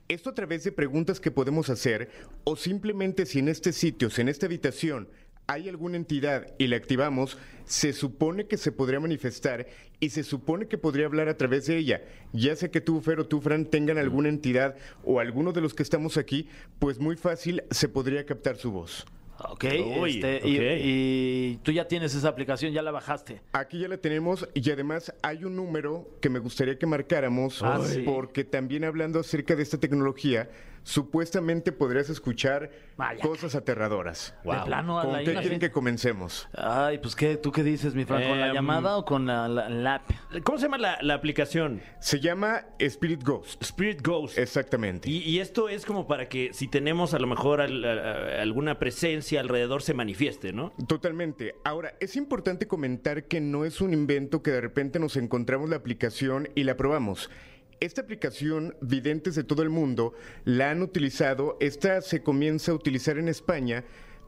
Esto 0.08 0.30
a 0.30 0.34
través 0.34 0.64
de 0.64 0.72
preguntas 0.72 1.18
que 1.18 1.30
podemos 1.30 1.70
hacer 1.70 2.10
o 2.44 2.56
simplemente 2.56 3.24
si 3.26 3.38
en 3.38 3.48
este 3.48 3.72
sitio, 3.72 4.10
si 4.10 4.20
en 4.20 4.28
esta 4.28 4.46
habitación 4.46 5.08
hay 5.46 5.68
alguna 5.68 5.96
entidad 5.96 6.54
y 6.58 6.66
la 6.68 6.76
activamos, 6.76 7.38
se 7.64 7.92
supone 7.92 8.46
que 8.46 8.56
se 8.56 8.72
podría 8.72 9.00
manifestar 9.00 9.66
y 10.00 10.10
se 10.10 10.22
supone 10.22 10.68
que 10.68 10.78
podría 10.78 11.06
hablar 11.06 11.28
a 11.28 11.36
través 11.36 11.66
de 11.66 11.76
ella. 11.76 12.02
Ya 12.32 12.56
sea 12.56 12.70
que 12.70 12.80
tú, 12.80 13.00
Fer, 13.00 13.20
o 13.20 13.26
tú, 13.26 13.40
Fran, 13.40 13.66
tengan 13.66 13.98
alguna 13.98 14.28
entidad 14.28 14.76
o 15.04 15.20
alguno 15.20 15.52
de 15.52 15.60
los 15.60 15.74
que 15.74 15.82
estamos 15.82 16.16
aquí, 16.16 16.48
pues 16.78 16.98
muy 16.98 17.16
fácil 17.16 17.62
se 17.70 17.88
podría 17.88 18.26
captar 18.26 18.56
su 18.56 18.72
voz. 18.72 19.06
Ok, 19.38 19.64
Uy, 20.00 20.10
este, 20.20 20.48
y- 20.48 20.56
ok. 20.56 20.62
Y, 20.84 21.56
tú 21.62 21.72
ya 21.72 21.86
tienes 21.88 22.14
esa 22.14 22.28
aplicación, 22.28 22.72
ya 22.72 22.82
la 22.82 22.90
bajaste. 22.92 23.40
Aquí 23.52 23.80
ya 23.80 23.88
la 23.88 23.96
tenemos 23.96 24.48
y 24.54 24.70
además 24.70 25.12
hay 25.22 25.44
un 25.44 25.56
número 25.56 26.08
que 26.20 26.28
me 26.28 26.38
gustaría 26.38 26.78
que 26.78 26.86
marcáramos 26.86 27.60
Ah, 27.62 27.80
sí. 27.84 28.02
porque 28.02 28.44
también 28.44 28.84
hablando 28.84 29.18
acerca 29.20 29.56
de 29.56 29.62
esta 29.64 29.78
tecnología, 29.78 30.48
supuestamente 30.84 31.72
podrías 31.72 32.08
escuchar 32.10 32.70
Vaya. 32.96 33.20
cosas 33.20 33.54
aterradoras. 33.56 34.34
De 34.44 34.50
plano, 34.64 35.00
¿Con 35.02 35.16
qué 35.24 35.34
quieren 35.34 35.58
que 35.58 35.72
comencemos? 35.72 36.48
Ay, 36.56 36.98
pues 36.98 37.16
¿qué? 37.16 37.36
¿Tú 37.36 37.50
qué 37.50 37.64
dices, 37.64 37.94
mi 37.94 38.04
Fran? 38.04 38.22
¿Con 38.22 38.38
la 38.38 38.48
Em, 38.48 38.54
llamada 38.54 38.96
o 38.96 39.04
con 39.04 39.26
la, 39.26 39.48
la- 39.48 39.68
la 39.68 39.94
app? 39.96 40.10
¿Cómo 40.44 40.58
se 40.58 40.64
llama 40.66 40.78
la, 40.78 40.98
la 41.02 41.14
aplicación? 41.14 41.80
Se 42.00 42.20
llama 42.20 42.66
Spirit 42.78 43.24
Ghost. 43.24 43.60
Spirit 43.62 44.00
Ghost. 44.06 44.38
Exactamente. 44.38 45.10
Y, 45.10 45.18
y 45.22 45.40
esto 45.40 45.68
es 45.68 45.84
como 45.84 46.06
para 46.06 46.28
que 46.28 46.50
si 46.52 46.68
tenemos 46.68 47.14
a 47.14 47.18
lo 47.18 47.26
mejor 47.26 47.60
al- 47.60 47.84
a- 47.84 47.92
a- 48.38 48.42
alguna 48.42 48.78
presencia 48.78 49.40
alrededor 49.40 49.82
se 49.82 49.94
manifieste, 49.94 50.52
¿no? 50.52 50.72
Totalmente. 50.86 51.54
Ahora, 51.64 51.94
es 51.98 52.14
importante 52.14 52.68
comentar 52.68 53.24
que 53.24 53.40
no 53.40 53.64
es 53.64 53.80
un 53.80 53.92
invento 53.94 54.42
que 54.42 54.50
de 54.52 54.60
repente 54.60 54.98
nos 55.00 55.16
encontramos 55.16 55.68
la 55.70 55.76
aplicación 55.76 56.48
y 56.54 56.64
la 56.64 56.76
probamos. 56.76 57.30
Esta 57.80 58.02
aplicación, 58.02 58.76
videntes 58.80 59.34
de 59.34 59.44
todo 59.44 59.62
el 59.62 59.70
mundo 59.70 60.14
la 60.44 60.70
han 60.70 60.82
utilizado. 60.82 61.56
Esta 61.60 62.00
se 62.00 62.22
comienza 62.22 62.72
a 62.72 62.74
utilizar 62.74 63.18
en 63.18 63.28
España, 63.28 63.84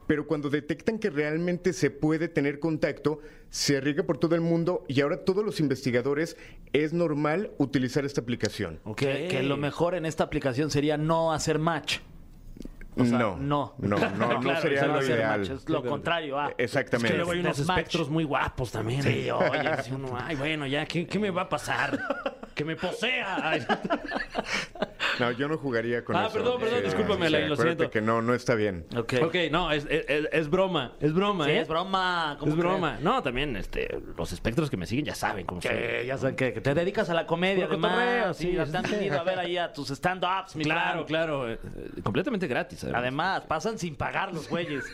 pero 0.06 0.26
cuando 0.26 0.50
detectan 0.50 0.98
que 0.98 1.11
realmente 1.11 1.72
se 1.72 1.90
puede 1.90 2.28
tener 2.28 2.59
contacto, 2.59 3.20
se 3.50 3.80
riega 3.80 4.04
por 4.04 4.18
todo 4.18 4.35
el 4.35 4.40
mundo 4.40 4.85
y 4.88 5.00
ahora 5.00 5.24
todos 5.24 5.44
los 5.44 5.61
investigadores 5.61 6.37
es 6.72 6.92
normal 6.92 7.52
utilizar 7.59 8.04
esta 8.04 8.20
aplicación. 8.20 8.80
Que, 8.96 9.28
que 9.30 9.42
lo 9.42 9.56
mejor 9.56 9.94
en 9.94 10.06
esta 10.06 10.24
aplicación 10.24 10.70
sería 10.70 10.96
no 10.96 11.32
hacer 11.32 11.59
match. 11.59 11.98
O 12.98 13.04
sea, 13.04 13.18
no, 13.18 13.37
no. 13.37 13.74
no, 13.78 13.96
no, 13.98 14.09
no 14.35 14.40
Claro, 14.40 14.61
sería 14.62 14.87
no 14.87 14.94
lo 14.94 15.04
ideal. 15.04 15.40
match, 15.40 15.50
es 15.50 15.68
lo 15.68 15.85
contrario. 15.85 16.38
ah. 16.38 16.52
Exactamente. 16.56 17.09
Es 17.09 17.12
que 17.12 17.16
luego 17.18 17.32
hay 17.32 17.40
unos 17.40 17.59
espectros 17.59 18.09
muy 18.09 18.24
guapos 18.24 18.72
también. 18.72 19.02
Sí, 19.02 19.30
oye, 19.30 19.76
dice 19.76 19.94
uno, 19.94 20.16
ay, 20.18 20.35
bueno, 20.37 20.66
ya, 20.66 20.87
¿qué, 20.87 21.06
qué 21.06 21.18
me 21.18 21.30
va 21.30 21.42
a 21.42 21.48
pasar? 21.48 21.98
Que 22.54 22.64
me 22.64 22.74
posea. 22.76 23.50
Ay. 23.50 23.66
No, 25.18 25.30
yo 25.30 25.48
no 25.48 25.56
jugaría 25.56 26.04
con 26.04 26.14
Ah, 26.14 26.26
eso. 26.26 26.35
perdón, 26.35 26.61
perdón, 26.61 26.82
discúlpame, 26.85 27.26
Alain, 27.26 27.48
lo 27.48 27.54
acuérdate 27.54 27.76
siento. 27.78 27.90
que 27.90 28.00
no, 28.02 28.20
no 28.20 28.35
está 28.35 28.54
bien. 28.54 28.85
Ok. 28.94 29.14
Ok, 29.24 29.35
no, 29.50 29.70
es, 29.72 29.87
es- 29.88 30.04
es- 30.09 30.28
es 30.30 30.50
broma, 30.50 30.92
es 31.00 31.14
broma, 31.14 31.46
Sí, 31.46 31.52
¿eh? 31.52 31.61
es 31.61 31.68
broma. 31.68 32.37
¿cómo 32.38 32.52
Es 32.52 32.59
creen? 32.59 32.72
broma. 32.74 32.98
No, 33.00 33.22
también, 33.22 33.56
este, 33.56 33.98
los 34.18 34.32
espectros 34.32 34.68
que 34.68 34.76
me 34.76 34.85
siguen 34.85 35.06
ya 35.06 35.14
saben 35.14 35.46
cómo 35.46 35.62
soy. 35.62 35.70
Que 35.70 36.04
ya 36.06 36.18
saben 36.18 36.37
que, 36.37 36.52
que 36.52 36.61
te 36.61 36.74
dedicas 36.74 37.09
a 37.09 37.14
la 37.14 37.26
comedia, 37.26 37.64
además. 37.64 37.92
cotorreo, 37.92 38.35
sí, 38.35 38.42
sí, 38.62 38.70
te 38.70 38.76
han 38.76 38.85
sí. 38.85 38.92
venido 38.92 39.18
a 39.18 39.22
ver 39.22 39.38
ahí 39.38 39.56
a 39.56 39.72
tus 39.72 39.88
stand-ups, 39.90 40.54
mi 40.56 40.64
Claro, 40.64 40.90
Fran. 40.92 41.04
claro, 41.06 41.48
eh, 41.50 41.59
eh, 41.64 42.02
completamente 42.02 42.46
gratis. 42.46 42.85
Además. 42.87 43.01
Además, 43.03 43.42
pasan 43.49 43.79
sin 43.79 43.96
pagar 43.96 44.33
los 44.35 44.49
güeyes. 44.49 44.85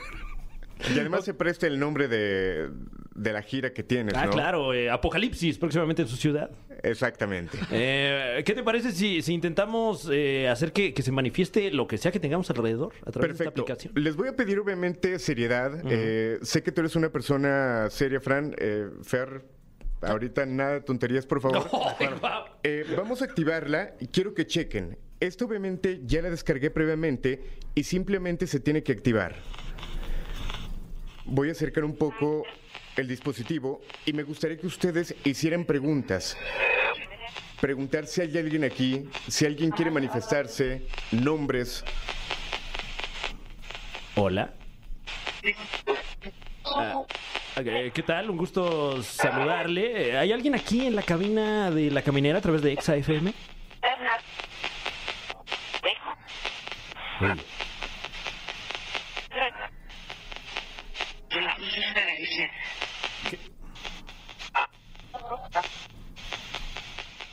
Y 0.94 0.98
además 0.98 1.24
se 1.24 1.33
presta 1.35 1.68
el 1.68 1.78
nombre 1.78 2.09
de, 2.09 2.68
de 3.14 3.33
la 3.33 3.40
gira 3.42 3.72
que 3.72 3.85
tienes, 3.85 4.14
Ah, 4.16 4.24
¿no? 4.26 4.33
claro, 4.33 4.74
eh, 4.74 4.90
Apocalipsis, 4.90 5.57
próximamente 5.57 6.02
en 6.02 6.09
su 6.09 6.16
ciudad. 6.16 6.50
Exactamente. 6.83 7.57
Eh, 7.70 8.42
¿Qué 8.44 8.52
te 8.55 8.64
parece 8.64 8.90
si, 8.90 9.22
si 9.22 9.33
intentamos 9.33 10.09
eh, 10.11 10.48
hacer 10.48 10.72
que, 10.72 10.92
que 10.92 11.02
se 11.02 11.12
manifieste 11.12 11.70
lo 11.70 11.87
que 11.87 11.98
sea 11.98 12.11
que 12.11 12.18
tengamos 12.18 12.50
alrededor 12.50 12.92
a 13.07 13.12
través 13.12 13.38
de 13.38 13.44
esta 13.44 13.44
Perfecto. 13.52 13.62
aplicación? 13.62 13.92
Les 13.94 14.16
voy 14.16 14.28
a 14.28 14.35
pedir 14.35 14.59
obviamente 14.59 15.18
seriedad. 15.20 15.72
Eh, 15.85 16.38
sé 16.42 16.64
que 16.64 16.72
tú 16.72 16.81
eres 16.81 16.96
una 16.96 17.11
persona 17.11 17.88
seria, 17.90 18.20
Fran. 18.20 18.52
Eh, 18.59 18.88
Fer, 19.05 19.44
ahorita 20.00 20.46
nada 20.46 20.72
de 20.72 20.81
tonterías, 20.81 21.26
por 21.26 21.40
favor. 21.40 21.68
Ay, 22.00 22.09
guau. 22.20 22.44
Eh, 22.64 22.85
vamos 22.96 23.22
a 23.22 23.26
activarla 23.26 23.94
y 24.00 24.09
quiero 24.09 24.35
que 24.35 24.46
chequen. 24.48 24.98
Esto 25.22 25.44
obviamente 25.44 26.00
ya 26.04 26.20
la 26.20 26.30
descargué 26.30 26.68
previamente 26.72 27.44
y 27.76 27.85
simplemente 27.85 28.48
se 28.48 28.58
tiene 28.58 28.82
que 28.82 28.90
activar. 28.90 29.37
Voy 31.24 31.48
a 31.48 31.52
acercar 31.52 31.85
un 31.85 31.94
poco 31.94 32.42
el 32.96 33.06
dispositivo 33.06 33.82
y 34.04 34.14
me 34.14 34.24
gustaría 34.24 34.56
que 34.56 34.66
ustedes 34.66 35.14
hicieran 35.22 35.64
preguntas. 35.64 36.37
Preguntar 37.61 38.08
si 38.08 38.20
hay 38.20 38.37
alguien 38.37 38.64
aquí, 38.64 39.08
si 39.28 39.46
alguien 39.46 39.70
quiere 39.70 39.92
manifestarse, 39.92 40.88
nombres. 41.12 41.85
Hola. 44.16 44.52
Ah, 46.64 47.04
¿Qué 47.94 48.02
tal? 48.04 48.28
Un 48.28 48.38
gusto 48.38 49.00
saludarle. 49.04 50.18
¿Hay 50.18 50.32
alguien 50.32 50.56
aquí 50.56 50.85
en 50.85 50.96
la 50.96 51.02
cabina 51.04 51.70
de 51.70 51.92
la 51.92 52.02
caminera 52.02 52.38
a 52.38 52.42
través 52.42 52.61
de 52.61 52.72
Exa 52.72 52.96
Uy. 57.20 57.40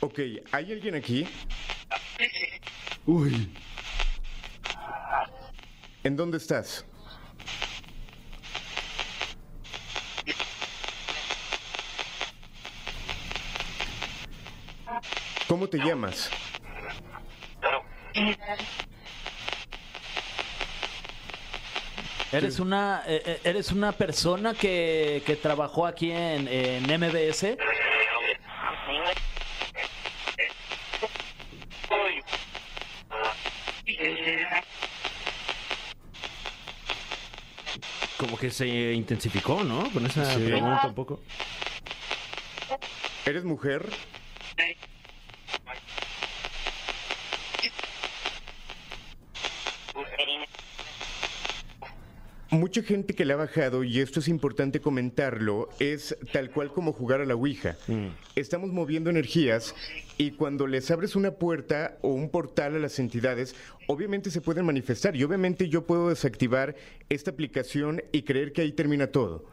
Ok, 0.00 0.18
¿hay 0.52 0.72
alguien 0.72 0.94
aquí? 0.94 1.26
Uy. 3.06 3.52
¿En 6.02 6.16
dónde 6.16 6.38
estás? 6.38 6.84
¿Cómo 15.46 15.68
te 15.68 15.78
llamas? 15.78 16.30
¿Eres 22.32 22.60
una, 22.60 23.02
eh, 23.06 23.22
eh, 23.26 23.40
eres 23.44 23.72
una 23.72 23.92
persona 23.92 24.54
que, 24.54 25.22
que 25.26 25.36
trabajó 25.36 25.84
aquí 25.86 26.12
en, 26.12 26.46
en 26.48 26.84
MBS? 26.84 27.56
Como 38.18 38.36
que 38.36 38.50
se 38.50 38.92
intensificó, 38.92 39.64
¿no? 39.64 39.90
Con 39.92 40.04
esa 40.06 40.24
Sí. 40.34 40.40
pregunta 40.44 40.86
un 40.88 40.94
poco. 40.94 41.20
¿Eres 43.24 43.44
mujer? 43.44 43.86
Mucha 52.50 52.82
gente 52.82 53.14
que 53.14 53.24
le 53.24 53.32
ha 53.32 53.36
bajado, 53.36 53.84
y 53.84 54.00
esto 54.00 54.18
es 54.18 54.26
importante 54.26 54.80
comentarlo, 54.80 55.68
es 55.78 56.16
tal 56.32 56.50
cual 56.50 56.72
como 56.72 56.92
jugar 56.92 57.20
a 57.20 57.24
la 57.24 57.36
Ouija. 57.36 57.76
Estamos 58.34 58.72
moviendo 58.72 59.08
energías 59.08 59.72
y 60.18 60.32
cuando 60.32 60.66
les 60.66 60.90
abres 60.90 61.14
una 61.14 61.30
puerta 61.30 61.96
o 62.02 62.08
un 62.08 62.28
portal 62.28 62.74
a 62.74 62.80
las 62.80 62.98
entidades, 62.98 63.54
obviamente 63.86 64.32
se 64.32 64.40
pueden 64.40 64.66
manifestar 64.66 65.14
y 65.14 65.22
obviamente 65.22 65.68
yo 65.68 65.86
puedo 65.86 66.08
desactivar 66.08 66.74
esta 67.08 67.30
aplicación 67.30 68.02
y 68.10 68.22
creer 68.22 68.52
que 68.52 68.62
ahí 68.62 68.72
termina 68.72 69.06
todo. 69.06 69.44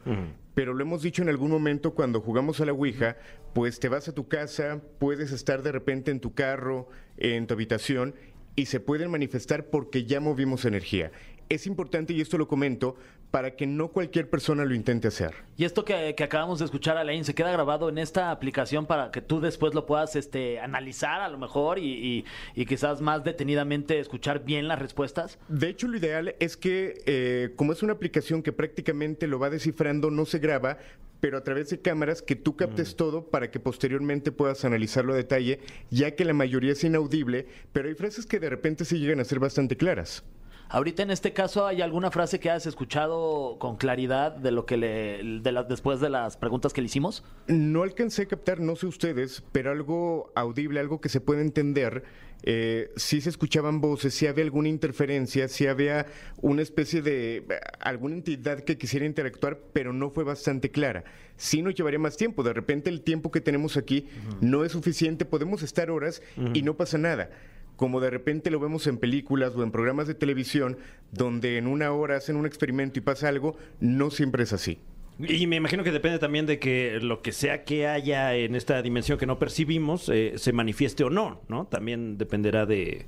Pero 0.54 0.74
lo 0.74 0.82
hemos 0.82 1.00
dicho 1.00 1.22
en 1.22 1.28
algún 1.28 1.52
momento 1.52 1.94
cuando 1.94 2.20
jugamos 2.20 2.60
a 2.60 2.66
la 2.66 2.72
Ouija, 2.72 3.16
pues 3.54 3.78
te 3.78 3.88
vas 3.88 4.08
a 4.08 4.12
tu 4.12 4.26
casa, 4.26 4.82
puedes 4.98 5.30
estar 5.30 5.62
de 5.62 5.70
repente 5.70 6.10
en 6.10 6.18
tu 6.18 6.34
carro, 6.34 6.88
en 7.16 7.46
tu 7.46 7.54
habitación 7.54 8.16
y 8.56 8.66
se 8.66 8.80
pueden 8.80 9.08
manifestar 9.12 9.66
porque 9.66 10.04
ya 10.04 10.18
movimos 10.18 10.64
energía. 10.64 11.12
Es 11.48 11.66
importante, 11.66 12.12
y 12.12 12.20
esto 12.20 12.38
lo 12.38 12.46
comento, 12.48 12.96
para 13.30 13.56
que 13.56 13.66
no 13.66 13.88
cualquier 13.88 14.30
persona 14.30 14.64
lo 14.64 14.74
intente 14.74 15.08
hacer. 15.08 15.34
Y 15.58 15.64
esto 15.64 15.84
que, 15.84 16.14
que 16.16 16.24
acabamos 16.24 16.58
de 16.60 16.64
escuchar, 16.64 16.96
Alain, 16.96 17.24
¿se 17.24 17.34
queda 17.34 17.52
grabado 17.52 17.88
en 17.90 17.98
esta 17.98 18.30
aplicación 18.30 18.86
para 18.86 19.10
que 19.10 19.20
tú 19.20 19.40
después 19.40 19.74
lo 19.74 19.84
puedas 19.84 20.16
este, 20.16 20.60
analizar 20.60 21.20
a 21.20 21.28
lo 21.28 21.36
mejor 21.38 21.78
y, 21.78 21.84
y- 21.92 22.24
y 22.54 22.64
quizás 22.66 23.00
más 23.02 23.24
detenidamente 23.24 23.98
escuchar 24.00 24.44
bien 24.44 24.66
las 24.66 24.78
respuestas? 24.78 25.38
De 25.48 25.68
hecho, 25.68 25.88
lo 25.88 25.98
ideal 25.98 26.34
es 26.40 26.56
que, 26.56 27.02
eh, 27.06 27.50
como 27.56 27.72
es 27.72 27.82
una 27.82 27.92
aplicación 27.92 28.42
que 28.42 28.52
prácticamente 28.52 29.26
lo 29.26 29.38
va 29.38 29.50
descifrando, 29.50 30.10
no 30.10 30.24
se 30.24 30.38
graba, 30.38 30.78
pero 31.20 31.36
a 31.36 31.42
través 31.44 31.68
de 31.68 31.80
cámaras 31.80 32.22
que 32.22 32.36
tú 32.36 32.56
captes 32.56 32.94
todo 32.94 33.28
para 33.28 33.50
que 33.50 33.58
posteriormente 33.60 34.30
puedas 34.32 34.64
analizarlo 34.64 35.12
a 35.12 35.16
detalle, 35.16 35.58
ya 35.90 36.12
que 36.14 36.24
la 36.24 36.32
mayoría 36.32 36.72
es 36.72 36.84
inaudible, 36.84 37.46
pero 37.72 37.88
hay 37.88 37.94
frases 37.94 38.24
que 38.24 38.38
de 38.38 38.48
repente 38.48 38.84
sí 38.84 38.98
llegan 39.00 39.18
a 39.20 39.24
ser 39.24 39.40
bastante 39.40 39.76
claras. 39.76 40.22
Ahorita 40.70 41.02
en 41.02 41.10
este 41.10 41.32
caso, 41.32 41.66
¿hay 41.66 41.80
alguna 41.80 42.10
frase 42.10 42.40
que 42.40 42.50
hayas 42.50 42.66
escuchado 42.66 43.56
con 43.58 43.76
claridad 43.76 44.32
de 44.32 44.50
lo 44.50 44.66
que 44.66 44.76
le, 44.76 45.40
de 45.40 45.52
las 45.52 45.66
después 45.66 45.98
de 46.00 46.10
las 46.10 46.36
preguntas 46.36 46.74
que 46.74 46.82
le 46.82 46.86
hicimos? 46.86 47.24
No 47.46 47.84
alcancé 47.84 48.22
a 48.22 48.26
captar, 48.26 48.60
no 48.60 48.76
sé 48.76 48.86
ustedes, 48.86 49.42
pero 49.50 49.70
algo 49.70 50.30
audible, 50.34 50.78
algo 50.78 51.00
que 51.00 51.08
se 51.08 51.22
puede 51.22 51.40
entender. 51.40 52.04
Eh, 52.42 52.90
sí 52.96 53.22
se 53.22 53.30
escuchaban 53.30 53.80
voces, 53.80 54.14
si 54.14 54.26
había 54.26 54.44
alguna 54.44 54.68
interferencia, 54.68 55.48
si 55.48 55.66
había 55.66 56.06
una 56.42 56.60
especie 56.60 57.00
de 57.00 57.46
alguna 57.80 58.16
entidad 58.16 58.60
que 58.60 58.76
quisiera 58.76 59.06
interactuar, 59.06 59.58
pero 59.72 59.94
no 59.94 60.10
fue 60.10 60.22
bastante 60.22 60.70
clara. 60.70 61.02
Sí 61.38 61.62
nos 61.62 61.74
llevaría 61.76 61.98
más 61.98 62.18
tiempo. 62.18 62.42
De 62.42 62.52
repente 62.52 62.90
el 62.90 63.00
tiempo 63.00 63.30
que 63.30 63.40
tenemos 63.40 63.78
aquí 63.78 64.06
no 64.42 64.64
es 64.64 64.72
suficiente. 64.72 65.24
Podemos 65.24 65.62
estar 65.62 65.90
horas 65.90 66.20
y 66.52 66.60
no 66.60 66.76
pasa 66.76 66.98
nada. 66.98 67.30
Como 67.78 68.00
de 68.00 68.10
repente 68.10 68.50
lo 68.50 68.58
vemos 68.58 68.88
en 68.88 68.98
películas 68.98 69.54
o 69.54 69.62
en 69.62 69.70
programas 69.70 70.08
de 70.08 70.16
televisión, 70.16 70.78
donde 71.12 71.58
en 71.58 71.68
una 71.68 71.92
hora 71.92 72.16
hacen 72.16 72.34
un 72.34 72.44
experimento 72.44 72.98
y 72.98 73.02
pasa 73.02 73.28
algo, 73.28 73.56
no 73.78 74.10
siempre 74.10 74.42
es 74.42 74.52
así. 74.52 74.80
Y 75.20 75.46
me 75.46 75.54
imagino 75.54 75.84
que 75.84 75.92
depende 75.92 76.18
también 76.18 76.44
de 76.44 76.58
que 76.58 76.98
lo 77.00 77.22
que 77.22 77.30
sea 77.30 77.62
que 77.62 77.86
haya 77.86 78.34
en 78.34 78.56
esta 78.56 78.82
dimensión 78.82 79.16
que 79.16 79.26
no 79.26 79.38
percibimos 79.38 80.08
eh, 80.08 80.32
se 80.38 80.52
manifieste 80.52 81.04
o 81.04 81.10
no, 81.10 81.40
¿no? 81.46 81.68
También 81.68 82.18
dependerá 82.18 82.66
de... 82.66 83.06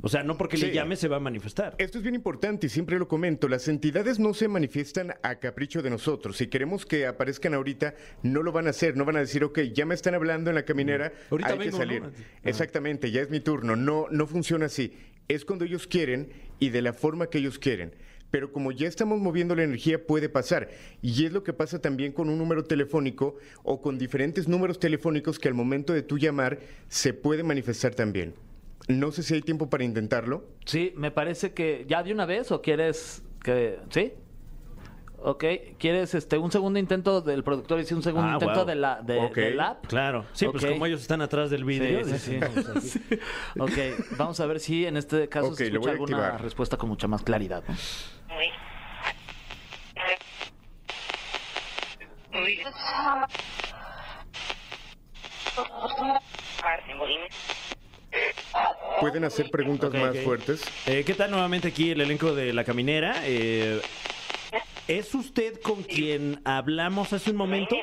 O 0.00 0.08
sea, 0.08 0.22
no 0.22 0.38
porque 0.38 0.56
le 0.56 0.72
llame 0.72 0.96
se 0.96 1.06
va 1.06 1.16
a 1.16 1.20
manifestar. 1.20 1.74
Esto 1.78 1.98
es 1.98 2.02
bien 2.02 2.14
importante 2.14 2.66
y 2.66 2.70
siempre 2.70 2.98
lo 2.98 3.08
comento. 3.08 3.46
Las 3.46 3.68
entidades 3.68 4.18
no 4.18 4.32
se 4.32 4.48
manifiestan 4.48 5.14
a 5.22 5.36
capricho 5.36 5.82
de 5.82 5.90
nosotros. 5.90 6.38
Si 6.38 6.46
queremos 6.46 6.86
que 6.86 7.06
aparezcan 7.06 7.54
ahorita, 7.54 7.94
no 8.22 8.42
lo 8.42 8.52
van 8.52 8.66
a 8.66 8.70
hacer. 8.70 8.96
No 8.96 9.04
van 9.04 9.16
a 9.16 9.20
decir, 9.20 9.44
ok, 9.44 9.60
ya 9.74 9.84
me 9.84 9.94
están 9.94 10.14
hablando 10.14 10.50
en 10.50 10.56
la 10.56 10.64
caminera, 10.64 11.12
Ahorita 11.30 11.52
hay 11.52 11.58
que 11.58 11.72
salir. 11.72 12.02
¿no? 12.02 12.10
Exactamente, 12.42 13.10
ya 13.10 13.20
es 13.20 13.30
mi 13.30 13.40
turno. 13.40 13.76
No, 13.76 14.06
no 14.10 14.26
funciona 14.26 14.66
así. 14.66 14.92
Es 15.28 15.44
cuando 15.44 15.64
ellos 15.66 15.86
quieren 15.86 16.30
y 16.58 16.70
de 16.70 16.82
la 16.82 16.94
forma 16.94 17.28
que 17.28 17.38
ellos 17.38 17.58
quieren. 17.58 17.94
Pero 18.30 18.50
como 18.50 18.72
ya 18.72 18.88
estamos 18.88 19.20
moviendo 19.20 19.54
la 19.54 19.62
energía, 19.62 20.06
puede 20.06 20.30
pasar. 20.30 20.70
Y 21.02 21.26
es 21.26 21.32
lo 21.32 21.44
que 21.44 21.52
pasa 21.52 21.80
también 21.80 22.12
con 22.12 22.30
un 22.30 22.38
número 22.38 22.64
telefónico 22.64 23.36
o 23.62 23.82
con 23.82 23.98
diferentes 23.98 24.48
números 24.48 24.80
telefónicos 24.80 25.38
que 25.38 25.48
al 25.48 25.54
momento 25.54 25.92
de 25.92 26.02
tu 26.02 26.16
llamar 26.16 26.58
se 26.88 27.12
puede 27.12 27.42
manifestar 27.42 27.94
también. 27.94 28.34
No 28.88 29.12
sé 29.12 29.22
si 29.22 29.34
hay 29.34 29.42
tiempo 29.42 29.70
para 29.70 29.84
intentarlo. 29.84 30.44
Sí, 30.64 30.92
me 30.96 31.10
parece 31.10 31.52
que 31.54 31.84
ya 31.88 32.02
de 32.02 32.12
una 32.12 32.26
vez 32.26 32.50
o 32.52 32.60
quieres 32.62 33.22
que 33.42 33.78
sí. 33.90 34.12
Ok, 35.24 35.44
¿quieres 35.78 36.16
este 36.16 36.36
un 36.36 36.50
segundo 36.50 36.80
intento 36.80 37.20
del 37.20 37.44
productor 37.44 37.78
y 37.78 37.84
sí, 37.84 37.94
un 37.94 38.02
segundo 38.02 38.28
Ah, 38.28 38.32
intento 38.34 38.54
wow. 38.56 38.64
de 38.64 38.74
la 38.74 39.00
de, 39.02 39.18
Ok. 39.20 39.36
del 39.36 39.60
app? 39.60 39.86
Claro. 39.86 40.26
Sí, 40.32 40.48
pues 40.48 40.64
Ok. 40.64 40.70
como 40.70 40.86
ellos 40.86 41.00
están 41.00 41.22
atrás 41.22 41.48
del 41.48 41.62
vidrio. 41.64 42.04
Sí, 42.04 42.18
sí, 42.18 42.34
dicen, 42.34 42.80
sí. 42.80 43.00
"Vamos 43.54 43.76
aquí". 43.76 44.00
Ok, 44.00 44.16
vamos 44.18 44.40
a 44.40 44.46
ver 44.46 44.58
si 44.58 44.84
en 44.84 44.96
este 44.96 45.28
caso 45.28 45.54
se 45.54 45.68
escucha 45.68 45.90
alguna 45.92 46.16
activar. 46.18 46.42
respuesta 46.42 46.76
con 46.76 46.88
mucha 46.88 47.06
más 47.06 47.22
claridad. 47.22 47.62
¿no? 47.68 47.74
Pueden 59.00 59.24
hacer 59.24 59.50
preguntas 59.50 59.92
más 59.92 60.16
fuertes. 60.18 60.62
Eh, 60.86 61.02
¿Qué 61.04 61.14
tal 61.14 61.30
nuevamente 61.30 61.68
aquí 61.68 61.90
el 61.90 62.00
elenco 62.00 62.34
de 62.34 62.52
La 62.52 62.64
Caminera? 62.64 63.16
Eh, 63.24 63.80
¿Es 64.88 65.14
usted 65.14 65.60
con 65.60 65.82
quien 65.82 66.40
hablamos 66.44 67.12
hace 67.12 67.30
un 67.30 67.36
momento? 67.36 67.74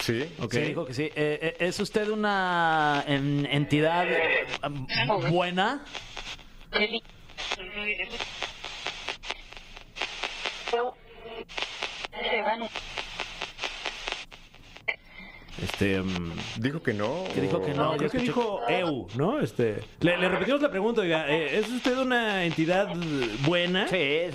Sí. 0.00 0.28
Ok. 0.40 0.52
Sí, 0.54 0.60
dijo 0.60 0.86
que 0.86 0.94
sí. 0.94 1.02
Eh, 1.04 1.10
eh, 1.14 1.56
¿Es 1.60 1.78
usted 1.80 2.08
una 2.08 3.04
en- 3.06 3.46
entidad 3.50 4.06
eh, 4.10 4.46
buena? 5.30 5.84
Este, 15.80 16.02
mm, 16.02 16.32
Dijo 16.56 16.82
que 16.82 16.92
no. 16.92 17.24
Que 17.34 17.40
dijo 17.40 17.62
que 17.62 17.72
no. 17.72 17.84
no, 17.84 17.92
yo 17.92 17.98
creo 17.98 18.10
que 18.10 18.18
dijo 18.18 18.60
EU, 18.68 19.06
¿no? 19.14 19.38
Este, 19.40 19.80
le, 20.00 20.18
le 20.18 20.28
repetimos 20.28 20.60
la 20.60 20.70
pregunta, 20.70 21.00
oiga, 21.00 21.26
eh, 21.30 21.58
¿es 21.58 21.70
usted 21.70 21.96
una 21.96 22.44
entidad 22.44 22.94
buena? 23.46 23.88
Sí, 23.88 23.96
es- 23.96 24.34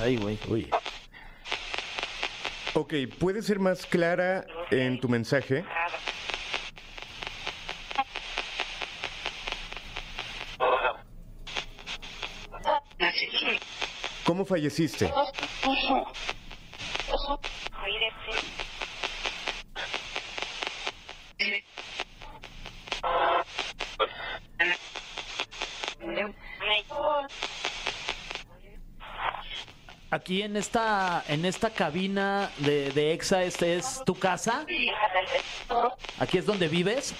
Ay, 0.00 0.16
güey. 0.16 0.38
Uy. 0.48 0.68
Ok, 2.74 2.94
¿puede 3.18 3.42
ser 3.42 3.58
más 3.58 3.84
clara 3.86 4.46
en 4.70 4.98
tu 4.98 5.08
mensaje? 5.08 5.64
Falleciste? 14.52 15.10
Aquí 30.10 30.42
en 30.42 30.56
esta 30.58 31.24
en 31.28 31.46
esta 31.46 31.70
cabina 31.70 32.50
de, 32.58 32.90
de 32.90 33.14
Exa, 33.14 33.42
¿este 33.44 33.78
es 33.78 34.02
tu 34.04 34.14
casa? 34.14 34.66
¿Aquí 36.18 36.36
es 36.36 36.44
donde 36.44 36.68
vives? 36.68 37.14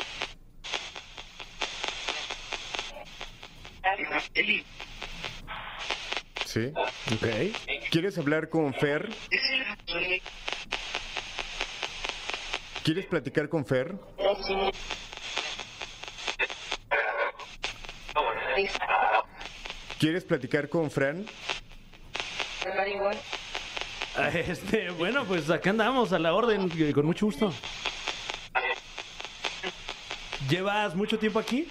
Sí. 6.44 6.70
Ok. 7.10 7.26
¿Quieres 7.90 8.16
hablar 8.16 8.48
con 8.48 8.72
Fer? 8.74 9.08
¿Quieres 12.84 13.06
platicar 13.06 13.48
con 13.48 13.66
Fer? 13.66 13.94
¿Quieres 19.98 20.24
platicar 20.24 20.68
con 20.68 20.90
Fran? 20.90 21.26
Este, 24.34 24.90
bueno, 24.90 25.24
pues 25.24 25.48
acá 25.50 25.70
andamos 25.70 26.12
a 26.12 26.18
la 26.18 26.34
orden, 26.34 26.70
eh, 26.78 26.92
con 26.92 27.06
mucho 27.06 27.26
gusto. 27.26 27.52
¿Llevas 30.48 30.94
mucho 30.94 31.18
tiempo 31.18 31.38
aquí? 31.38 31.66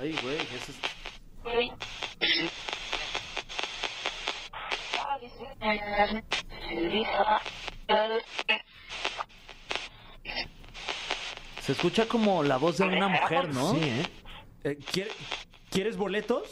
Ay, 0.00 0.16
güey, 0.22 0.36
eso 0.36 0.72
es... 0.72 0.78
Se 11.60 11.72
escucha 11.72 12.06
como 12.06 12.42
la 12.42 12.56
voz 12.56 12.78
de 12.78 12.84
una 12.86 13.08
mujer, 13.08 13.48
¿no? 13.50 13.72
Sí, 13.72 13.80
¿eh? 13.82 14.06
Eh, 14.64 14.78
¿quiere- 14.92 15.10
¿Quieres 15.70 15.96
boletos? 15.96 16.42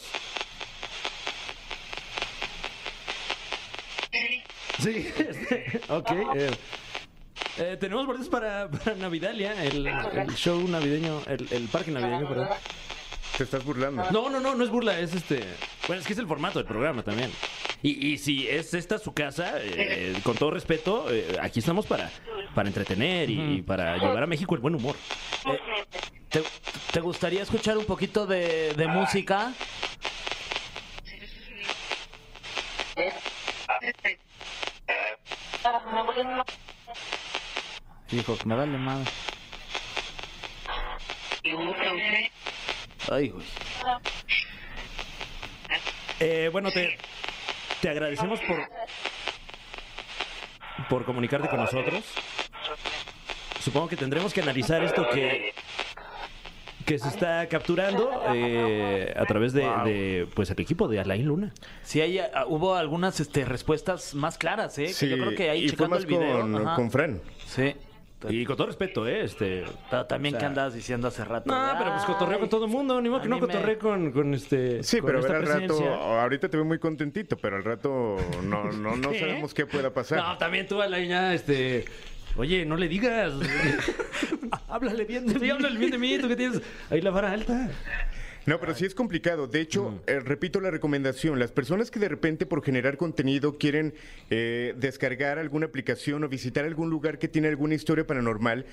Sí, 4.79 5.13
este, 5.19 5.81
ok. 5.89 6.11
eh, 6.35 6.51
eh, 7.59 7.77
tenemos 7.81 8.07
boletos 8.07 8.29
para, 8.29 8.71
para 8.71 8.95
Navidalia, 8.95 9.65
el, 9.65 9.87
el 9.87 10.35
show 10.37 10.67
navideño, 10.69 11.23
el, 11.27 11.49
el 11.51 11.69
parque 11.69 11.91
navideño, 11.91 12.29
perdón. 12.29 12.49
Te 13.39 13.45
estás 13.45 13.65
burlando. 13.65 14.05
No, 14.11 14.29
no, 14.29 14.41
no, 14.41 14.57
no 14.57 14.65
es 14.65 14.69
burla, 14.71 14.99
es 14.99 15.15
este. 15.15 15.45
Bueno, 15.87 16.01
es 16.01 16.07
que 16.09 16.13
es 16.13 16.19
el 16.19 16.27
formato 16.27 16.59
del 16.59 16.67
programa 16.67 17.05
también. 17.05 17.31
Y, 17.85 18.09
y 18.09 18.19
si 18.19 18.49
es 18.49 18.75
esta 18.75 18.99
su 18.99 19.15
casa, 19.15 19.53
eh, 19.59 20.19
con 20.25 20.37
todo 20.37 20.51
respeto, 20.51 21.07
eh, 21.09 21.39
aquí 21.41 21.61
estamos 21.61 21.87
para, 21.87 22.11
para 22.53 22.67
entretener 22.69 23.31
y, 23.31 23.59
y 23.59 23.63
para 23.63 23.97
llevar 23.97 24.25
a 24.25 24.27
México 24.27 24.57
el 24.57 24.61
buen 24.61 24.75
humor. 24.75 24.97
¿Te, 26.29 26.43
te 26.93 27.01
gustaría 27.01 27.43
escuchar 27.43 27.79
un 27.79 27.85
poquito 27.85 28.27
de, 28.27 28.75
de 28.75 28.89
música? 28.89 29.53
Hijo, 38.11 38.37
que 38.37 38.47
me 38.47 38.57
vale 38.57 38.79
madre. 38.79 39.09
Ay, 43.11 43.29
güey. 43.31 43.45
Eh, 46.21 46.49
bueno, 46.53 46.71
te, 46.71 46.99
te 47.81 47.89
agradecemos 47.89 48.41
por, 48.41 48.59
por 50.89 51.05
comunicarte 51.05 51.49
con 51.49 51.61
nosotros. 51.61 52.05
Supongo 53.61 53.89
que 53.89 53.97
tendremos 53.97 54.33
que 54.33 54.41
analizar 54.43 54.83
esto 54.83 55.09
que, 55.11 55.53
que 56.85 56.99
se 56.99 57.09
está 57.09 57.47
capturando 57.49 58.23
eh, 58.35 59.13
a 59.17 59.25
través 59.27 59.53
de, 59.53 59.63
de, 59.85 60.29
pues 60.35 60.51
el 60.51 60.61
equipo 60.61 60.89
de 60.89 61.01
Alain 61.01 61.25
Luna. 61.27 61.53
Sí, 61.83 62.01
hay, 62.01 62.19
ah, 62.19 62.45
hubo 62.47 62.75
algunas 62.75 63.21
este, 63.21 63.45
respuestas 63.45 64.15
más 64.15 64.39
claras, 64.39 64.79
¿eh? 64.79 64.87
Que 64.87 64.93
Sí, 64.93 65.09
yo 65.09 65.19
creo 65.19 65.35
que 65.37 65.51
ahí 65.51 65.65
y 65.65 65.69
fue 65.69 65.73
checando 65.77 65.97
más 65.97 66.05
el 66.05 66.07
video. 66.07 66.41
con, 66.41 66.67
ajá. 66.67 66.75
con 66.77 66.91
Fran. 66.91 67.21
Sí. 67.47 67.75
Y 68.29 68.45
con 68.45 68.57
todo 68.57 68.67
respeto, 68.67 69.07
¿eh? 69.07 69.23
Este, 69.25 69.65
Pero 69.91 70.07
también, 70.07 70.35
O 70.35 70.39
sea, 70.39 70.41
¿qué 70.41 70.47
andabas 70.47 70.75
diciendo 70.75 71.07
hace 71.09 71.25
rato? 71.25 71.51
no, 71.51 71.75
pero 71.79 71.93
pues 71.93 72.05
cotorreo 72.05 72.41
con 72.41 72.49
todo 72.49 72.65
el 72.65 72.71
mundo, 72.71 73.01
ni 73.01 73.09
modo 73.09 73.21
a 73.21 73.23
que 73.23 73.29
no 73.29 73.37
me- 73.37 73.41
cotorreo 73.43 73.79
con, 73.79 74.11
con 74.13 74.35
este. 74.35 74.83
Sí, 74.83 74.99
con 74.99 75.07
pero 75.07 75.21
esta 75.21 75.35
ver 75.39 75.49
al 75.51 75.61
rato, 75.63 75.95
ahorita 75.95 76.49
te 76.49 76.57
veo 76.57 76.67
muy 76.67 76.79
contentito, 76.79 77.37
pero 77.37 77.57
al 77.57 77.65
rato 77.65 78.17
no, 78.43 78.65
no, 78.73 78.97
no 78.97 79.11
¿Qué? 79.13 79.21
sabemos 79.21 79.55
qué 79.55 79.67
pueda 79.67 79.93
pasar. 79.95 80.19
No, 80.19 80.37
también 80.39 80.67
tú, 80.67 80.83
Alain, 80.83 81.09
ya, 81.09 81.33
este. 81.35 81.85
Oye, 82.37 82.65
no 82.67 82.77
le 82.77 82.89
digas. 82.89 83.33
háblale 84.69 85.05
bien 85.05 85.27
de 85.27 85.39
mí, 85.39 85.51
háblale 85.51 85.79
bien 85.79 85.91
de 85.91 85.99
mí, 85.99 86.19
tú 86.19 86.29
que 86.29 86.37
tienes 86.37 86.61
ahí 86.91 87.01
la 87.01 87.11
vara 87.11 87.33
alta. 87.33 87.71
No, 88.49 88.59
pero 88.59 88.75
sí 88.75 88.87
es 88.87 88.95
complicado. 88.95 89.47
De 89.47 89.61
hecho, 89.61 90.01
eh, 90.07 90.21
repito 90.21 90.61
la 90.61 90.71
recomendación. 90.71 91.39
Las 91.39 91.53
personas 91.53 91.91
que 91.91 92.01
de 92.01 92.09
repente 92.09 92.47
por 92.47 92.63
generar 92.63 92.97
contenido 92.97 93.59
quieren 93.59 93.95
eh, 94.31 94.75
descargar 94.77 95.39
alguna 95.39 95.67
aplicación 95.67 96.25
o 96.25 96.29
visitar 96.29 96.65
algún 96.65 96.89
lugar 96.91 97.19
que 97.19 97.29
tiene 97.29 97.49
alguna 97.49 97.75
historia 97.75 98.07
paranormal, 98.07 98.65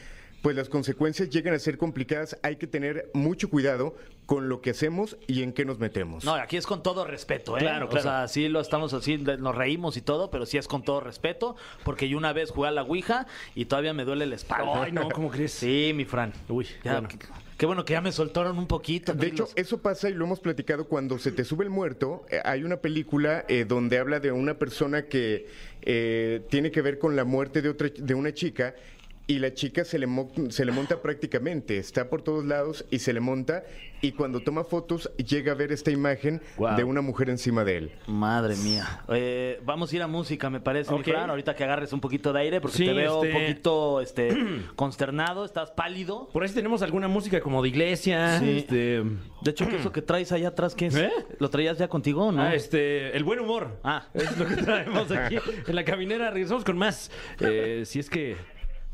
pues 0.41 0.55
las 0.55 0.69
consecuencias 0.69 1.29
llegan 1.29 1.53
a 1.53 1.59
ser 1.59 1.77
complicadas. 1.77 2.37
Hay 2.43 2.55
que 2.55 2.67
tener 2.67 3.09
mucho 3.13 3.49
cuidado 3.49 3.95
con 4.25 4.47
lo 4.47 4.61
que 4.61 4.69
hacemos 4.69 5.17
y 5.27 5.41
en 5.43 5.51
qué 5.53 5.65
nos 5.65 5.79
metemos. 5.79 6.23
No, 6.23 6.35
aquí 6.35 6.55
es 6.55 6.65
con 6.67 6.81
todo 6.81 7.05
respeto, 7.05 7.57
¿eh? 7.57 7.61
Claro, 7.61 7.87
O 7.87 7.89
claro. 7.89 8.03
sea, 8.03 8.27
sí 8.27 8.47
lo 8.47 8.61
estamos 8.61 8.93
así, 8.93 9.17
nos 9.17 9.55
reímos 9.55 9.97
y 9.97 10.01
todo, 10.01 10.31
pero 10.31 10.45
sí 10.45 10.57
es 10.57 10.67
con 10.67 10.83
todo 10.83 11.01
respeto, 11.01 11.55
porque 11.83 12.07
yo 12.07 12.17
una 12.17 12.31
vez 12.31 12.51
jugué 12.51 12.69
a 12.69 12.71
la 12.71 12.83
Ouija 12.83 13.25
y 13.55 13.65
todavía 13.65 13.93
me 13.93 14.05
duele 14.05 14.25
la 14.25 14.35
espalda. 14.35 14.83
Ay, 14.83 14.91
no, 14.91 15.09
¿cómo 15.09 15.29
crees? 15.29 15.51
Sí, 15.51 15.91
mi 15.93 16.05
Fran. 16.05 16.31
Uy, 16.47 16.67
Ya, 16.83 16.93
bueno. 16.99 17.09
Qué, 17.57 17.65
bueno 17.65 17.85
que 17.85 17.93
ya 17.93 18.01
me 18.01 18.11
soltaron 18.11 18.57
un 18.57 18.67
poquito. 18.67 19.13
De 19.13 19.27
hecho, 19.27 19.47
eso 19.55 19.81
pasa 19.81 20.09
y 20.09 20.13
lo 20.13 20.25
hemos 20.25 20.39
platicado 20.39 20.85
cuando 20.85 21.19
se 21.19 21.31
te 21.31 21.43
sube 21.43 21.63
el 21.63 21.69
muerto. 21.69 22.25
eh, 22.29 22.41
hay 22.43 22.63
una 22.63 22.77
película 22.77 23.45
eh, 23.47 23.65
donde 23.67 23.97
habla 23.97 24.19
de 24.19 24.31
una 24.31 24.55
persona 24.55 25.03
que 25.03 25.47
eh, 25.81 26.41
tiene 26.49 26.71
que 26.71 26.81
ver 26.81 26.97
con 26.97 27.15
la 27.15 27.23
muerte 27.23 27.61
de, 27.61 27.69
otra, 27.69 27.89
de 27.95 28.13
una 28.13 28.33
chica 28.33 28.75
y 29.27 29.39
la 29.39 29.53
chica 29.53 29.83
se 29.85 29.97
le, 29.97 30.05
mo- 30.07 30.31
se 30.49 30.65
le 30.65 30.71
monta 30.71 31.01
prácticamente, 31.01 31.77
está 31.77 32.09
por 32.09 32.21
todos 32.21 32.45
lados 32.45 32.85
y 32.91 32.99
se 32.99 33.11
le 33.11 33.19
monta 33.21 33.63
y 34.01 34.11
cuando 34.11 34.39
toma 34.41 34.63
fotos 34.63 35.09
llega 35.17 35.53
a 35.53 35.55
ver 35.55 35.71
esta 35.71 35.89
imagen 35.89 36.41
de 36.77 36.83
una 36.83 37.01
mujer 37.01 37.31
encima 37.31 37.63
de 37.63 37.77
él. 37.77 37.91
Madre 38.05 38.55
mía. 38.57 39.03
Eh, 39.07 39.59
vamos 39.63 39.91
a 39.91 39.95
ir 39.95 40.01
a 40.03 40.07
música, 40.07 40.49
me 40.51 40.59
parece, 40.59 40.91
mi 40.93 40.99
Ok. 40.99 41.05
Fran. 41.05 41.29
Ahorita 41.31 41.55
que 41.55 41.63
agarres 41.63 41.91
un 41.91 42.01
poquito 42.01 42.31
de 42.33 42.41
aire, 42.41 42.61
porque 42.61 42.77
Sí, 42.77 42.85
te 42.85 42.93
veo 42.93 43.21
un 43.21 43.25
este- 43.27 43.39
poquito 43.39 44.01
este, 44.01 44.29
consternado, 44.75 45.43
estás 45.43 45.71
pálido. 45.71 46.29
Por 46.31 46.43
ahí 46.43 46.49
sí 46.49 46.55
tenemos 46.55 46.83
alguna 46.83 47.07
música 47.07 47.39
como 47.41 47.63
de 47.63 47.69
iglesia. 47.69 48.37
Sí. 48.39 48.57
Este, 48.59 49.01
De 49.41 49.51
hecho, 49.51 49.67
¿qué 49.67 49.75
es 49.75 49.81
eso 49.81 49.91
que 49.91 50.03
traes 50.03 50.31
allá 50.33 50.49
atrás? 50.49 50.75
¿Qué 50.75 50.85
es? 50.87 50.95
¿Eh? 50.95 51.09
¿Lo 51.39 51.49
traías 51.49 51.79
ya 51.79 51.87
contigo 51.87 52.25
o 52.27 52.31
no? 52.31 52.43
ah, 52.43 52.53
este, 52.53 53.15
el 53.17 53.23
buen 53.23 53.39
humor. 53.39 53.79
Ah. 53.83 54.07
Es 54.13 54.37
lo 54.37 54.45
que 54.45 54.55
traemos 54.57 55.09
aquí 55.11 55.37
en 55.67 55.75
la 55.75 55.83
caminera. 55.83 56.29
Regresamos 56.29 56.63
con 56.63 56.77
más. 56.77 57.09
Eh, 57.39 57.83
si 57.87 57.99
es 57.99 58.09
que. 58.11 58.35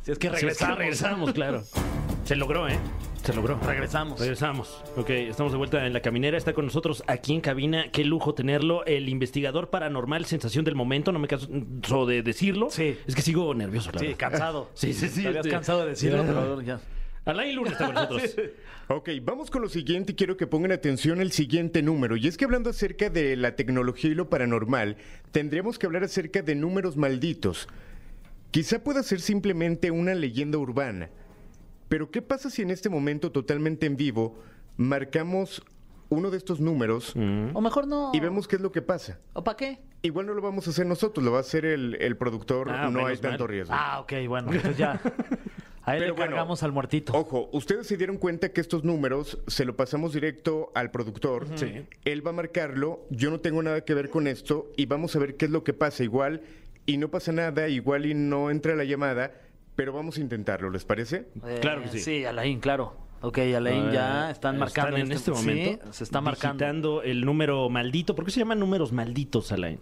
Si 0.03 0.11
es 0.11 0.17
que 0.17 0.27
si 0.29 0.33
es 0.35 0.39
que 0.39 0.45
regresamos. 0.47 0.77
regresamos, 0.77 1.33
claro. 1.33 1.63
Se 2.25 2.35
logró, 2.35 2.67
¿eh? 2.67 2.77
Se 3.23 3.33
logró. 3.33 3.59
Regresamos. 3.59 4.19
Regresamos. 4.19 4.83
Ok, 4.95 5.09
estamos 5.11 5.51
de 5.51 5.57
vuelta 5.59 5.85
en 5.85 5.93
la 5.93 6.01
caminera. 6.01 6.37
Está 6.37 6.53
con 6.53 6.65
nosotros 6.65 7.03
aquí 7.07 7.33
en 7.33 7.41
cabina. 7.41 7.91
Qué 7.91 8.03
lujo 8.03 8.33
tenerlo. 8.33 8.83
El 8.85 9.09
investigador 9.09 9.69
paranormal, 9.69 10.25
sensación 10.25 10.65
del 10.65 10.75
momento. 10.75 11.11
No 11.11 11.19
me 11.19 11.27
canso 11.27 12.05
de 12.07 12.23
decirlo. 12.23 12.69
Sí. 12.71 12.97
Es 13.05 13.13
que 13.13 13.21
sigo 13.21 13.53
nervioso, 13.53 13.91
la 13.91 13.99
Sí, 13.99 14.15
cansado. 14.15 14.71
Sí, 14.73 14.93
sí, 14.93 15.07
sí. 15.07 15.25
Habías 15.25 15.45
este- 15.45 15.49
cansado 15.55 15.81
de 15.81 15.89
decirlo, 15.89 16.23
pero 16.25 16.61
ya. 16.61 16.79
Alain 17.25 17.55
Luna 17.55 17.71
está 17.71 17.85
con 17.85 17.95
nosotros. 17.95 18.35
Ok, 18.87 19.09
vamos 19.21 19.49
con 19.49 19.61
lo 19.61 19.69
siguiente 19.69 20.11
y 20.11 20.15
quiero 20.15 20.35
que 20.35 20.47
pongan 20.47 20.73
atención 20.73 21.21
al 21.21 21.31
siguiente 21.31 21.81
número. 21.81 22.17
Y 22.17 22.27
es 22.27 22.35
que 22.35 22.43
hablando 22.43 22.71
acerca 22.71 23.09
de 23.09 23.37
la 23.37 23.55
tecnología 23.55 24.11
y 24.11 24.15
lo 24.15 24.29
paranormal, 24.29 24.97
tendríamos 25.31 25.79
que 25.79 25.85
hablar 25.85 26.03
acerca 26.03 26.41
de 26.41 26.55
números 26.55 26.97
malditos. 26.97 27.69
Quizá 28.51 28.79
pueda 28.83 29.01
ser 29.03 29.21
simplemente 29.21 29.91
una 29.91 30.13
leyenda 30.13 30.57
urbana. 30.57 31.09
Pero 31.89 32.11
¿qué 32.11 32.21
pasa 32.21 32.49
si 32.49 32.61
en 32.61 32.71
este 32.71 32.89
momento 32.89 33.31
totalmente 33.31 33.85
en 33.85 33.97
vivo 33.97 34.39
marcamos 34.77 35.61
uno 36.09 36.29
de 36.29 36.37
estos 36.37 36.59
números 36.59 37.13
O 37.53 37.61
mejor 37.61 37.87
no. 37.87 38.11
y 38.13 38.19
vemos 38.19 38.47
qué 38.47 38.55
es 38.57 38.61
lo 38.61 38.71
que 38.71 38.81
pasa? 38.81 39.19
¿O 39.33 39.43
para 39.43 39.57
qué? 39.57 39.79
Igual 40.01 40.25
no 40.25 40.33
lo 40.33 40.41
vamos 40.41 40.67
a 40.67 40.71
hacer 40.71 40.85
nosotros, 40.85 41.23
lo 41.23 41.31
va 41.31 41.37
a 41.37 41.41
hacer 41.41 41.63
el, 41.65 41.95
el 42.01 42.17
productor, 42.17 42.69
Ah, 42.69 42.89
no 42.89 43.05
hay 43.05 43.17
tanto 43.17 43.43
mal. 43.43 43.49
riesgo. 43.49 43.73
Ah, 43.77 43.99
ok, 43.99 44.13
bueno, 44.27 44.51
entonces 44.51 44.77
ya. 44.77 44.99
A 45.83 45.95
él 45.95 45.99
Pero 46.01 46.05
le 46.13 46.17
bueno, 46.19 46.31
cargamos 46.35 46.61
al 46.61 46.71
muertito. 46.71 47.11
Ojo, 47.13 47.49
ustedes 47.53 47.87
se 47.87 47.97
dieron 47.97 48.17
cuenta 48.17 48.49
que 48.53 48.61
estos 48.61 48.83
números 48.83 49.39
se 49.47 49.65
lo 49.65 49.75
pasamos 49.75 50.13
directo 50.13 50.71
al 50.75 50.91
productor. 50.91 51.47
Sí. 51.55 51.87
Él 52.05 52.25
va 52.25 52.29
a 52.29 52.33
marcarlo, 52.33 53.01
yo 53.09 53.31
no 53.31 53.39
tengo 53.39 53.63
nada 53.63 53.81
que 53.81 53.95
ver 53.95 54.11
con 54.11 54.27
esto 54.27 54.71
y 54.77 54.85
vamos 54.85 55.15
a 55.15 55.19
ver 55.19 55.37
qué 55.37 55.45
es 55.45 55.51
lo 55.51 55.63
que 55.63 55.73
pasa. 55.73 56.03
Igual 56.03 56.41
y 56.85 56.97
no 56.97 57.09
pasa 57.09 57.31
nada, 57.31 57.67
igual 57.69 58.05
y 58.05 58.13
no 58.13 58.49
entra 58.51 58.75
la 58.75 58.83
llamada, 58.83 59.31
pero 59.75 59.93
vamos 59.93 60.17
a 60.17 60.21
intentarlo, 60.21 60.69
¿les 60.69 60.85
parece? 60.85 61.27
Eh, 61.45 61.59
claro 61.61 61.83
que 61.83 61.89
sí. 61.89 61.99
Sí, 61.99 62.25
Alain, 62.25 62.59
claro. 62.59 62.95
Ok, 63.21 63.37
Alain 63.55 63.91
ya 63.91 64.31
están 64.31 64.57
marcando. 64.57 64.97
en 64.97 65.11
este 65.11 65.31
momento. 65.31 65.85
Sí, 65.85 65.89
se 65.97 66.03
está 66.03 66.21
marcando. 66.21 67.03
el 67.03 67.23
número 67.23 67.69
maldito. 67.69 68.15
¿Por 68.15 68.25
qué 68.25 68.31
se 68.31 68.39
llaman 68.39 68.59
números 68.59 68.91
malditos, 68.91 69.51
Alain? 69.51 69.79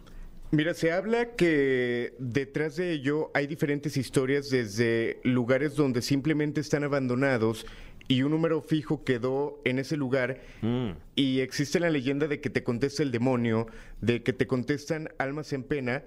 Mira, 0.51 0.73
se 0.73 0.91
habla 0.91 1.35
que 1.35 2.15
detrás 2.19 2.75
de 2.75 2.91
ello 2.91 3.29
hay 3.33 3.45
diferentes 3.47 3.95
historias 3.97 4.49
desde 4.49 5.19
lugares 5.23 5.75
donde 5.75 6.01
simplemente 6.01 6.59
están 6.59 6.83
abandonados 6.83 7.65
y 8.07 8.23
un 8.23 8.31
número 8.31 8.61
fijo 8.61 9.03
quedó 9.03 9.61
en 9.63 9.77
ese 9.77 9.95
lugar 9.95 10.41
Mm. 10.63 10.89
y 11.15 11.41
existe 11.41 11.79
la 11.79 11.91
leyenda 11.91 12.27
de 12.27 12.41
que 12.41 12.49
te 12.49 12.63
contesta 12.63 13.03
el 13.03 13.11
demonio, 13.11 13.67
de 14.01 14.23
que 14.23 14.33
te 14.33 14.47
contestan 14.47 15.09
almas 15.19 15.53
en 15.53 15.61
pena 15.63 16.03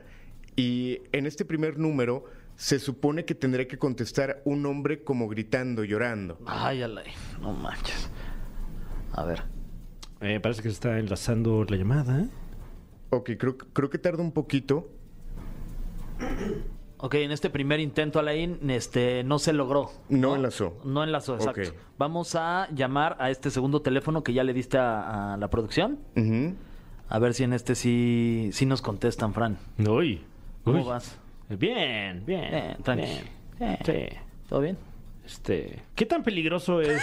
y 0.57 1.01
en 1.13 1.27
este 1.27 1.45
primer 1.45 1.79
número 1.79 2.25
se 2.57 2.79
supone 2.79 3.25
que 3.25 3.35
tendré 3.35 3.67
que 3.67 3.79
contestar 3.79 4.43
un 4.45 4.65
hombre 4.67 5.03
como 5.03 5.29
gritando, 5.29 5.85
llorando. 5.85 6.39
Ay, 6.47 6.83
Alain, 6.83 7.13
no 7.41 7.53
manches. 7.53 8.11
A 9.13 9.25
ver. 9.25 9.43
Eh, 10.21 10.39
parece 10.41 10.63
que 10.63 10.69
se 10.69 10.75
está 10.75 10.99
enlazando 10.99 11.65
la 11.65 11.77
llamada. 11.77 12.29
Ok, 13.11 13.31
creo, 13.39 13.59
creo 13.59 13.91
que 13.91 13.99
tarda 13.99 14.23
un 14.23 14.33
poquito. 14.33 14.89
Ok, 16.99 17.15
en 17.15 17.33
este 17.33 17.51
primer 17.51 17.81
intento, 17.81 18.21
Alain, 18.21 18.71
este, 18.71 19.25
no 19.25 19.41
se 19.41 19.53
logró. 19.53 19.91
No 20.09 20.37
enlazó. 20.37 20.81
No 20.85 21.03
enlazó, 21.03 21.35
exacto. 21.35 21.73
Vamos 21.99 22.37
a 22.37 22.69
llamar 22.73 23.17
a 23.19 23.31
este 23.31 23.51
segundo 23.51 23.83
teléfono 23.83 24.23
que 24.23 24.33
ya 24.33 24.45
le 24.45 24.53
diste 24.55 24.79
a, 24.79 25.35
a 25.35 25.37
la 25.37 25.51
producción. 25.51 25.99
Ujú. 26.17 26.55
A 27.09 27.19
ver 27.19 27.35
si 27.35 27.43
en 27.43 27.53
este 27.53 27.75
sí, 27.75 28.51
sí 28.53 28.67
nos 28.67 28.81
contestan, 28.83 29.35
Fran. 29.35 29.59
Uy. 29.79 30.23
¿Cómo 30.65 30.79
Uy. 30.81 30.85
vas? 30.87 31.19
Bien, 31.49 32.23
bien. 32.25 32.51
Bien, 32.51 32.77
tranqui. 32.83 33.05
bien. 33.05 33.25
Bien. 33.59 33.79
Sí. 33.85 34.17
¿Todo 34.49 34.61
bien? 34.61 34.79
Este, 35.25 35.81
¿qué 35.95 36.07
tan 36.07 36.23
peligroso 36.23 36.81
es 36.81 37.03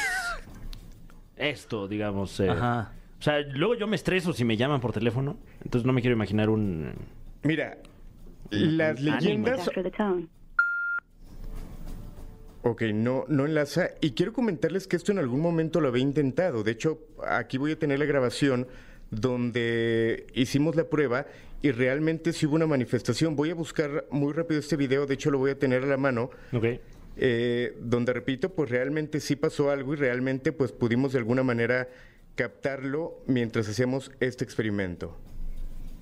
esto, 1.38 1.88
digamos? 1.88 2.40
eh? 2.40 2.50
Ajá. 2.50 2.94
O 3.20 3.22
sea, 3.22 3.40
luego 3.42 3.76
yo 3.76 3.88
me 3.88 3.96
estreso 3.96 4.34
si 4.34 4.46
me 4.46 4.56
llaman 4.58 4.80
por 4.82 4.94
teléfono, 4.94 5.38
entonces 5.64 5.86
no 5.86 5.94
me 5.94 6.02
quiero 6.02 6.16
imaginar 6.16 6.50
un... 6.50 6.94
Mira, 7.44 7.78
las 8.50 8.98
Ánimo. 9.00 9.16
leyendas 9.18 9.68
After 9.68 9.84
the 9.84 9.92
tone. 9.92 10.28
Ok, 12.62 12.84
no, 12.94 13.24
no 13.30 13.46
enlaza. 13.46 13.90
Y 14.02 14.12
quiero 14.12 14.34
comentarles 14.34 14.88
que 14.88 14.96
esto 14.98 15.12
en 15.12 15.20
algún 15.20 15.40
momento 15.42 15.80
lo 15.80 15.88
había 15.88 16.04
intentado. 16.04 16.64
De 16.64 16.72
hecho, 16.72 17.00
aquí 17.26 17.58
voy 17.58 17.72
a 17.72 17.80
tener 17.80 18.00
la 18.00 18.06
grabación 18.06 18.68
donde 19.12 20.28
hicimos 20.34 20.76
la 20.76 20.84
prueba 20.86 21.26
y 21.62 21.72
realmente 21.72 22.34
sí 22.34 22.46
hubo 22.46 22.56
una 22.56 22.68
manifestación. 22.68 23.36
Voy 23.36 23.52
a 23.52 23.56
buscar 23.56 24.06
muy 24.12 24.34
rápido 24.34 24.60
este 24.60 24.76
video, 24.76 25.06
de 25.06 25.16
hecho 25.16 25.32
lo 25.32 25.38
voy 25.38 25.52
a 25.52 25.60
tener 25.60 25.84
a 25.84 25.88
la 25.88 25.98
mano, 25.98 26.30
Ok. 26.54 26.66
eh, 27.18 27.74
donde 27.80 28.14
repito, 28.14 28.54
pues 28.56 28.70
realmente 28.70 29.20
sí 29.20 29.36
pasó 29.36 29.72
algo 29.72 29.94
y 29.94 29.98
realmente 29.98 30.52
pues 30.52 30.72
pudimos 30.72 31.12
de 31.14 31.20
alguna 31.20 31.44
manera 31.44 31.88
captarlo 32.36 33.22
mientras 33.28 33.68
hacíamos 33.68 34.12
este 34.20 34.44
experimento. 34.46 35.20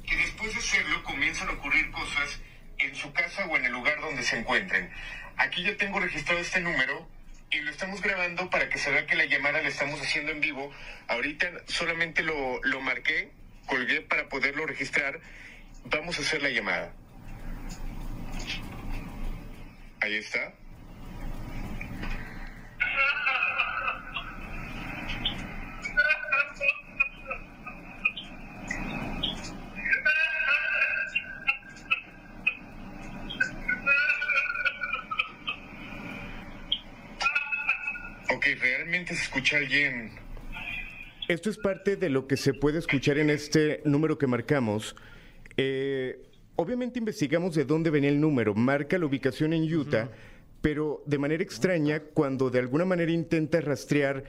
Que 0.08 0.16
después 0.16 0.53
de 0.53 0.60
hacerlo 0.60 1.03
comienzan 1.03 1.49
a 1.49 1.53
ocurrir 1.53 1.89
cosas 1.91 2.39
en 2.78 2.93
su 2.95 3.12
casa 3.12 3.47
o 3.47 3.58
en 3.58 3.66
el 3.66 3.72
lugar 3.72 3.99
donde 4.01 4.22
se 4.22 4.38
encuentren. 4.38 4.89
Aquí 5.38 5.64
yo 5.64 5.76
tengo 5.78 5.99
registrado 5.99 6.39
este 6.39 6.60
número 6.62 7.08
y 7.49 7.60
lo 7.62 7.72
estamos 7.72 8.01
grabando 8.01 8.49
para 8.49 8.70
que 8.70 8.78
se 8.78 8.91
vea 8.91 9.08
que 9.08 9.16
la 9.16 9.26
llamada 9.26 9.62
la 9.62 9.68
estamos 9.70 9.99
haciendo 9.99 10.32
en 10.32 10.39
vivo. 10.41 10.70
Ahorita 11.08 11.49
solamente 11.66 12.22
lo, 12.22 12.62
lo 12.64 12.82
marqué, 12.82 13.32
colgué 13.66 14.01
para 14.01 14.30
poderlo 14.30 14.66
registrar. 14.68 15.20
Vamos 15.90 16.18
a 16.18 16.22
hacer 16.22 16.42
la 16.42 16.50
llamada. 16.50 16.92
Ahí 20.02 20.16
está. 20.16 20.54
Realmente 38.88 39.16
se 39.16 39.24
escucha 39.24 39.58
alguien. 39.58 40.12
Esto 41.28 41.50
es 41.50 41.58
parte 41.58 41.98
de 41.98 42.10
lo 42.10 42.26
que 42.26 42.38
se 42.38 42.54
puede 42.54 42.80
escuchar 42.80 43.18
en 43.18 43.30
este 43.30 43.82
número 43.84 44.18
que 44.18 44.28
marcamos. 44.28 44.96
Eh, 45.58 46.22
obviamente 46.55 46.99
investigamos 46.99 47.55
de 47.55 47.66
dónde 47.66 47.89
venía 47.89 48.10
el 48.10 48.22
número, 48.22 48.53
marca 48.55 48.97
la 48.97 49.05
ubicación 49.05 49.53
en 49.53 49.64
Utah, 49.74 50.10
pero 50.62 51.03
de 51.05 51.18
manera 51.18 51.43
extraña, 51.43 51.99
cuando 52.14 52.49
de 52.49 52.60
alguna 52.60 52.86
manera 52.86 53.12
intenta 53.12 53.60
rastrear 53.62 54.24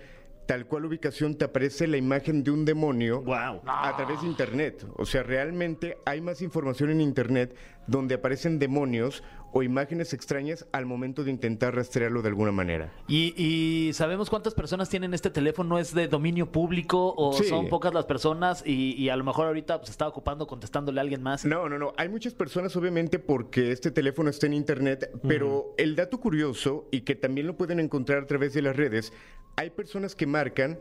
tal 0.47 0.65
cual 0.67 0.87
ubicación, 0.87 1.37
te 1.37 1.45
aparece 1.45 1.87
la 1.87 1.99
imagen 1.99 2.43
de 2.43 2.51
un 2.51 2.65
demonio 2.65 3.21
Wow. 3.21 3.61
a 3.67 3.93
través 3.99 4.23
de 4.23 4.29
Internet. 4.29 4.87
O 4.97 5.05
sea, 5.05 5.23
realmente 5.23 5.99
hay 6.07 6.23
más 6.23 6.41
información 6.41 6.89
en 6.89 7.03
Internet 7.03 7.55
donde 7.87 8.15
aparecen 8.15 8.59
demonios 8.59 9.23
o 9.53 9.63
imágenes 9.63 10.13
extrañas 10.13 10.67
al 10.73 10.85
momento 10.87 11.25
de 11.25 11.31
intentar 11.31 11.75
rastrearlo 11.75 12.21
de 12.23 12.29
alguna 12.29 12.53
manera. 12.53 12.93
¿Y, 13.09 13.35
y 13.43 13.93
sabemos 13.95 14.29
cuántas 14.29 14.55
personas 14.55 14.89
tienen 14.91 15.15
este 15.15 15.31
teléfono? 15.31 15.79
¿Es 15.79 15.95
de 15.95 16.07
dominio 16.09 16.53
público 16.53 17.15
o 17.17 17.33
Sí. 17.33 17.45
son 17.45 17.69
pocas 17.69 17.95
las 17.95 18.05
personas 18.05 18.63
y, 18.67 18.93
y 18.95 19.09
a 19.09 19.17
lo 19.17 19.25
mejor 19.25 19.47
ahorita 19.47 19.81
se 19.85 19.91
está 19.91 20.07
ocupando 20.07 20.47
contestándole 20.47 21.01
a 21.01 21.03
alguien 21.03 21.23
más? 21.23 21.45
No, 21.45 21.69
no, 21.69 21.79
no. 21.79 21.95
Hay 21.97 22.09
muchas 22.09 22.35
personas, 22.35 22.77
obviamente, 22.77 23.19
porque 23.19 23.73
este 23.73 23.91
teléfono 23.91 24.29
está 24.31 24.47
en 24.47 24.55
Internet, 24.55 25.11
pero 25.27 25.75
el 25.79 25.97
dato 25.97 26.21
curioso, 26.21 26.87
y 26.91 27.01
que 27.01 27.15
también 27.15 27.47
lo 27.47 27.57
pueden 27.57 27.81
encontrar 27.81 28.23
a 28.25 28.27
través 28.27 28.53
de 28.53 28.63
las 28.63 28.77
redes, 28.77 29.13
hay 29.57 29.71
personas 29.71 30.15
que 30.15 30.27
marcan 30.27 30.79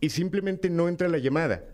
y 0.00 0.10
simplemente 0.10 0.70
no 0.70 0.88
entra 0.88 1.08
la 1.08 1.18
llamada. 1.18 1.64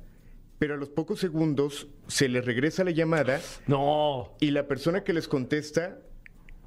Pero 0.59 0.75
a 0.75 0.77
los 0.77 0.91
pocos 0.91 1.19
segundos 1.19 1.89
se 2.07 2.29
les 2.29 2.45
regresa 2.45 2.85
la 2.85 2.91
llamada 2.93 3.41
No. 3.67 4.31
y 4.41 4.51
la 4.53 4.69
persona 4.69 5.03
que 5.03 5.13
les 5.13 5.27
contesta 5.29 5.99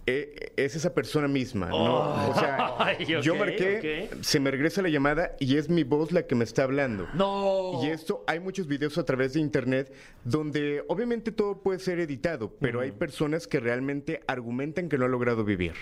eh, 0.08 0.53
es 0.56 0.76
esa 0.76 0.93
persona 0.93 1.28
misma, 1.28 1.70
¿no? 1.70 2.30
O 2.30 2.34
sea, 2.36 2.76
Ay, 2.80 3.06
yo 3.22 3.36
marqué, 3.36 4.10
se 4.22 4.39
me 4.39 4.51
regresa 4.51 4.84
la 4.84 4.89
llamada 4.89 5.36
y 5.39 5.58
es 5.58 5.70
mi 5.70 5.84
voz 5.84 6.12
la 6.12 6.28
que 6.28 6.36
me 6.36 6.43
está 6.43 6.64
hablando. 6.64 7.08
No. 7.16 7.82
Y 7.84 7.88
esto, 7.88 8.24
hay 8.28 8.39
muchos 8.39 8.68
videos 8.68 8.97
a 8.99 9.06
través 9.06 9.34
de 9.34 9.39
internet 9.39 9.91
donde 10.24 10.84
obviamente 10.88 11.32
todo 11.32 11.62
puede 11.64 11.80
ser 11.80 11.99
editado, 11.99 12.53
pero 12.60 12.82
hay 12.82 12.91
personas 12.91 13.47
que 13.47 13.60
realmente 13.60 14.22
argumentan 14.28 14.89
que 14.89 14.97
no 14.97 15.06
ha 15.06 15.10
logrado 15.10 15.43
vivir. 15.43 15.74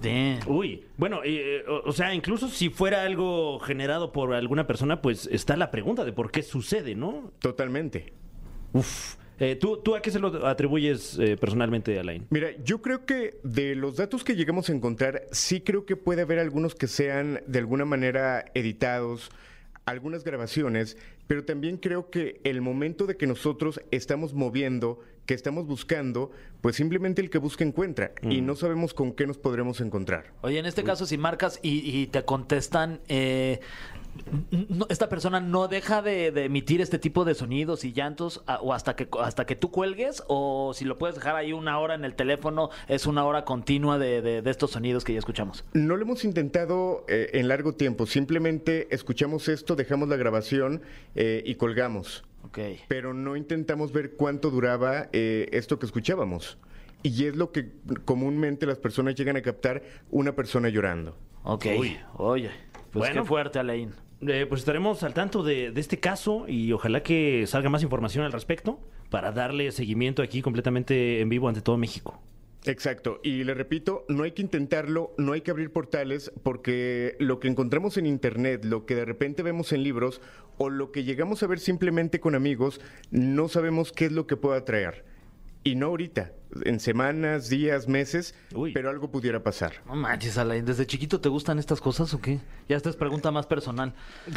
Damn. 0.00 0.40
Uy, 0.46 0.86
bueno, 0.96 1.20
eh, 1.22 1.62
o, 1.68 1.90
o 1.90 1.92
sea, 1.92 2.14
incluso 2.14 2.48
si 2.48 2.70
fuera 2.70 3.02
algo 3.02 3.58
generado 3.60 4.12
por 4.12 4.32
alguna 4.32 4.66
persona, 4.66 5.02
pues 5.02 5.28
está 5.30 5.58
la 5.58 5.70
pregunta 5.70 6.06
de 6.06 6.12
por 6.12 6.30
qué 6.30 6.42
sucede, 6.42 6.94
¿no? 6.94 7.32
Totalmente. 7.40 8.14
Uf. 8.72 9.19
Eh, 9.40 9.56
¿tú, 9.56 9.78
¿Tú 9.78 9.94
a 9.96 10.02
qué 10.02 10.10
se 10.10 10.18
lo 10.18 10.46
atribuyes 10.46 11.18
eh, 11.18 11.38
personalmente, 11.38 11.98
Alain? 11.98 12.26
Mira, 12.28 12.50
yo 12.62 12.82
creo 12.82 13.06
que 13.06 13.40
de 13.42 13.74
los 13.74 13.96
datos 13.96 14.22
que 14.22 14.36
llegamos 14.36 14.68
a 14.68 14.74
encontrar, 14.74 15.22
sí 15.32 15.62
creo 15.62 15.86
que 15.86 15.96
puede 15.96 16.20
haber 16.22 16.38
algunos 16.38 16.74
que 16.74 16.86
sean 16.86 17.42
de 17.46 17.58
alguna 17.58 17.86
manera 17.86 18.44
editados, 18.52 19.30
algunas 19.86 20.24
grabaciones, 20.24 20.98
pero 21.26 21.46
también 21.46 21.78
creo 21.78 22.10
que 22.10 22.42
el 22.44 22.60
momento 22.60 23.06
de 23.06 23.16
que 23.16 23.26
nosotros 23.26 23.80
estamos 23.90 24.34
moviendo, 24.34 25.00
que 25.26 25.34
estamos 25.34 25.66
buscando, 25.66 26.32
pues 26.60 26.76
simplemente 26.76 27.22
el 27.22 27.30
que 27.30 27.38
busca 27.38 27.62
encuentra 27.64 28.12
y 28.22 28.40
no 28.40 28.56
sabemos 28.56 28.94
con 28.94 29.12
qué 29.12 29.26
nos 29.26 29.38
podremos 29.38 29.80
encontrar. 29.80 30.32
Oye, 30.42 30.58
en 30.58 30.66
este 30.66 30.82
caso, 30.82 31.06
si 31.06 31.18
marcas 31.18 31.60
y, 31.62 31.88
y 32.00 32.06
te 32.08 32.24
contestan, 32.24 33.00
eh, 33.08 33.60
no- 34.68 34.86
esta 34.88 35.08
persona 35.08 35.38
no 35.40 35.68
deja 35.68 36.02
de, 36.02 36.32
de 36.32 36.46
emitir 36.46 36.80
este 36.80 36.98
tipo 36.98 37.24
de 37.24 37.34
sonidos 37.34 37.84
y 37.84 37.92
llantos 37.92 38.42
a- 38.46 38.56
o 38.60 38.72
hasta 38.72 38.96
que 38.96 39.08
hasta 39.20 39.46
que 39.46 39.54
tú 39.56 39.70
cuelgues 39.70 40.22
o 40.26 40.72
si 40.74 40.84
lo 40.84 40.98
puedes 40.98 41.14
dejar 41.14 41.36
ahí 41.36 41.52
una 41.52 41.78
hora 41.78 41.94
en 41.94 42.04
el 42.04 42.14
teléfono 42.14 42.70
es 42.88 43.06
una 43.06 43.24
hora 43.24 43.44
continua 43.44 43.98
de, 43.98 44.20
de- 44.22 44.42
de 44.42 44.50
estos 44.50 44.72
sonidos 44.72 45.04
que 45.04 45.12
ya 45.12 45.20
escuchamos. 45.20 45.64
No 45.74 45.96
lo 45.96 46.02
hemos 46.02 46.24
intentado 46.24 47.04
eh, 47.08 47.30
en 47.34 47.46
largo 47.48 47.72
tiempo, 47.74 48.06
simplemente 48.06 48.88
escuchamos 48.94 49.48
esto, 49.48 49.76
dejamos 49.76 50.08
la 50.08 50.16
grabación 50.16 50.82
eh, 51.14 51.42
y 51.46 51.54
colgamos. 51.54 52.24
Pero 52.88 53.14
no 53.14 53.36
intentamos 53.36 53.92
ver 53.92 54.12
cuánto 54.12 54.50
duraba 54.50 55.08
eh, 55.12 55.48
esto 55.52 55.78
que 55.78 55.86
escuchábamos. 55.86 56.58
Y 57.02 57.26
es 57.26 57.36
lo 57.36 57.50
que 57.52 57.70
comúnmente 58.04 58.66
las 58.66 58.78
personas 58.78 59.14
llegan 59.14 59.36
a 59.36 59.42
captar 59.42 59.82
una 60.10 60.34
persona 60.34 60.68
llorando. 60.68 61.16
Ok. 61.44 61.66
Oye, 62.16 62.50
pues 62.92 63.08
Bueno. 63.08 63.22
qué 63.22 63.28
fuerte, 63.28 63.58
Alain. 63.58 63.92
Eh, 64.26 64.44
pues 64.46 64.60
estaremos 64.60 65.02
al 65.02 65.14
tanto 65.14 65.42
de, 65.42 65.70
de 65.70 65.80
este 65.80 65.98
caso 65.98 66.44
y 66.46 66.72
ojalá 66.72 67.02
que 67.02 67.46
salga 67.46 67.70
más 67.70 67.82
información 67.82 68.24
al 68.24 68.32
respecto 68.32 68.78
para 69.08 69.32
darle 69.32 69.72
seguimiento 69.72 70.22
aquí 70.22 70.42
completamente 70.42 71.20
en 71.20 71.30
vivo 71.30 71.48
ante 71.48 71.62
todo 71.62 71.78
México. 71.78 72.20
Exacto, 72.66 73.20
y 73.22 73.42
le 73.44 73.54
repito, 73.54 74.04
no 74.08 74.22
hay 74.24 74.32
que 74.32 74.42
intentarlo, 74.42 75.14
no 75.16 75.32
hay 75.32 75.40
que 75.40 75.50
abrir 75.50 75.72
portales, 75.72 76.30
porque 76.42 77.16
lo 77.18 77.40
que 77.40 77.48
encontramos 77.48 77.96
en 77.96 78.04
Internet, 78.06 78.64
lo 78.66 78.84
que 78.84 78.94
de 78.94 79.06
repente 79.06 79.42
vemos 79.42 79.72
en 79.72 79.82
libros, 79.82 80.20
o 80.58 80.68
lo 80.68 80.92
que 80.92 81.04
llegamos 81.04 81.42
a 81.42 81.46
ver 81.46 81.58
simplemente 81.58 82.20
con 82.20 82.34
amigos, 82.34 82.80
no 83.10 83.48
sabemos 83.48 83.92
qué 83.92 84.04
es 84.06 84.12
lo 84.12 84.26
que 84.26 84.36
pueda 84.36 84.62
traer. 84.66 85.06
Y 85.62 85.74
no 85.74 85.86
ahorita, 85.86 86.32
en 86.64 86.80
semanas, 86.80 87.48
días, 87.50 87.86
meses, 87.88 88.34
Uy. 88.54 88.72
pero 88.72 88.88
algo 88.90 89.10
pudiera 89.10 89.42
pasar. 89.42 89.72
No 89.86 89.94
manches, 89.94 90.36
Alain, 90.38 90.64
¿desde 90.64 90.86
chiquito 90.86 91.20
te 91.20 91.28
gustan 91.30 91.58
estas 91.58 91.80
cosas 91.82 92.12
o 92.14 92.20
qué? 92.20 92.40
Ya 92.68 92.76
esta 92.76 92.88
es 92.90 92.96
pregunta 92.96 93.30
más 93.30 93.46
personal. 93.46 93.94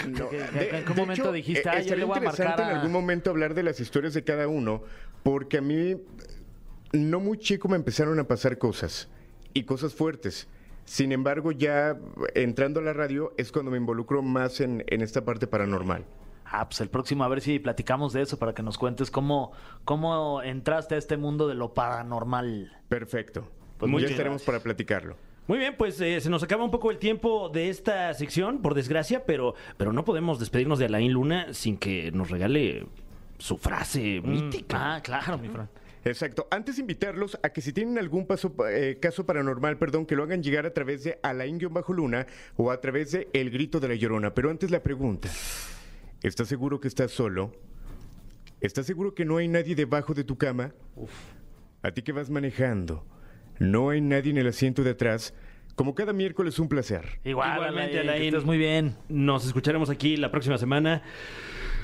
No, 0.09 0.29
¿Qué- 0.29 0.37
de- 0.37 0.77
¿En 0.79 0.85
qué 0.85 0.93
de 0.93 0.99
momento 1.01 1.23
hecho, 1.23 1.31
dijiste, 1.33 1.69
ay, 1.69 1.85
yo 1.85 1.95
le 1.95 2.03
voy 2.05 2.17
a 2.17 2.21
marcar 2.21 2.61
a... 2.61 2.71
en 2.71 2.77
algún 2.77 2.91
momento 2.91 3.29
hablar 3.29 3.53
de 3.53 3.63
las 3.63 3.79
historias 3.79 4.13
de 4.13 4.23
cada 4.25 4.47
uno, 4.49 4.83
porque 5.23 5.57
a 5.59 5.61
mí, 5.61 5.95
no 6.93 7.19
muy 7.19 7.37
chico, 7.37 7.67
me 7.67 7.75
empezaron 7.75 8.19
a 8.19 8.27
pasar 8.27 8.57
cosas, 8.57 9.09
y 9.53 9.63
cosas 9.63 9.93
fuertes. 9.93 10.47
Sin 10.85 11.11
embargo, 11.11 11.51
ya 11.51 11.97
entrando 12.35 12.79
a 12.79 12.83
la 12.83 12.93
radio 12.93 13.33
es 13.37 13.51
cuando 13.51 13.71
me 13.71 13.77
involucro 13.77 14.21
más 14.21 14.59
en, 14.61 14.83
en 14.87 15.01
esta 15.01 15.23
parte 15.23 15.47
paranormal. 15.47 16.05
Ah, 16.45 16.67
pues 16.67 16.81
el 16.81 16.89
próximo 16.89 17.23
a 17.23 17.27
ver 17.29 17.41
si 17.41 17.57
platicamos 17.57 18.13
de 18.13 18.21
eso 18.21 18.37
para 18.37 18.53
que 18.53 18.61
nos 18.61 18.77
cuentes 18.77 19.09
cómo, 19.09 19.53
cómo 19.85 20.41
entraste 20.43 20.95
a 20.95 20.97
este 20.97 21.17
mundo 21.17 21.47
de 21.47 21.55
lo 21.55 21.73
paranormal. 21.73 22.77
Perfecto. 22.89 23.47
Pues 23.77 23.89
muy 23.89 24.01
ya 24.01 24.07
bien. 24.07 24.13
estaremos 24.15 24.43
para 24.43 24.59
platicarlo. 24.59 25.15
Muy 25.47 25.57
bien, 25.57 25.75
pues 25.77 25.99
eh, 25.99 26.21
se 26.21 26.29
nos 26.29 26.43
acaba 26.43 26.63
un 26.63 26.71
poco 26.71 26.91
el 26.91 26.99
tiempo 26.99 27.49
de 27.49 27.69
esta 27.69 28.13
sección, 28.13 28.61
por 28.61 28.75
desgracia, 28.75 29.25
pero, 29.25 29.55
pero 29.77 29.91
no 29.91 30.05
podemos 30.05 30.39
despedirnos 30.39 30.79
de 30.79 30.85
Alain 30.85 31.11
Luna 31.11 31.53
sin 31.53 31.77
que 31.77 32.11
nos 32.11 32.29
regale 32.29 32.85
su 33.39 33.57
frase 33.57 34.21
mítica. 34.21 34.95
Ah, 34.95 35.01
claro, 35.01 35.37
mi 35.37 35.49
Fran. 35.49 35.69
Exacto. 36.05 36.47
Antes 36.51 36.75
de 36.75 36.81
invitarlos 36.81 37.39
a 37.43 37.49
que 37.49 37.61
si 37.61 37.71
tienen 37.71 37.97
algún 37.97 38.27
paso, 38.27 38.53
eh, 38.69 38.97
caso 39.01 39.25
paranormal, 39.25 39.77
perdón, 39.77 40.05
que 40.05 40.15
lo 40.15 40.23
hagan 40.23 40.43
llegar 40.43 40.65
a 40.65 40.73
través 40.73 41.03
de 41.03 41.19
Alain-Luna 41.23 42.27
o 42.57 42.71
a 42.71 42.81
través 42.81 43.11
de 43.11 43.29
El 43.33 43.49
Grito 43.51 43.79
de 43.79 43.87
la 43.87 43.95
Llorona. 43.95 44.33
Pero 44.33 44.49
antes 44.49 44.69
la 44.71 44.83
pregunta. 44.83 45.29
¿Estás 46.21 46.47
seguro 46.47 46.79
que 46.79 46.87
estás 46.87 47.11
solo? 47.11 47.53
¿Estás 48.61 48.85
seguro 48.85 49.13
que 49.13 49.25
no 49.25 49.37
hay 49.37 49.47
nadie 49.47 49.75
debajo 49.75 50.13
de 50.13 50.23
tu 50.23 50.37
cama? 50.37 50.73
A 51.81 51.91
ti 51.91 52.01
que 52.01 52.11
vas 52.11 52.29
manejando. 52.29 53.05
No 53.59 53.89
hay 53.89 54.01
nadie 54.01 54.31
en 54.31 54.37
el 54.37 54.47
asiento 54.47 54.83
de 54.83 54.91
atrás. 54.91 55.33
Como 55.75 55.95
cada 55.95 56.13
miércoles, 56.13 56.59
un 56.59 56.69
placer. 56.69 57.19
Igual, 57.23 57.55
Igualmente, 57.55 57.99
Alain, 57.99 58.05
que 58.05 58.09
Alain. 58.11 58.23
estés 58.27 58.45
muy 58.45 58.57
bien. 58.57 58.95
Nos 59.09 59.45
escucharemos 59.45 59.89
aquí 59.89 60.17
la 60.17 60.31
próxima 60.31 60.57
semana. 60.57 61.01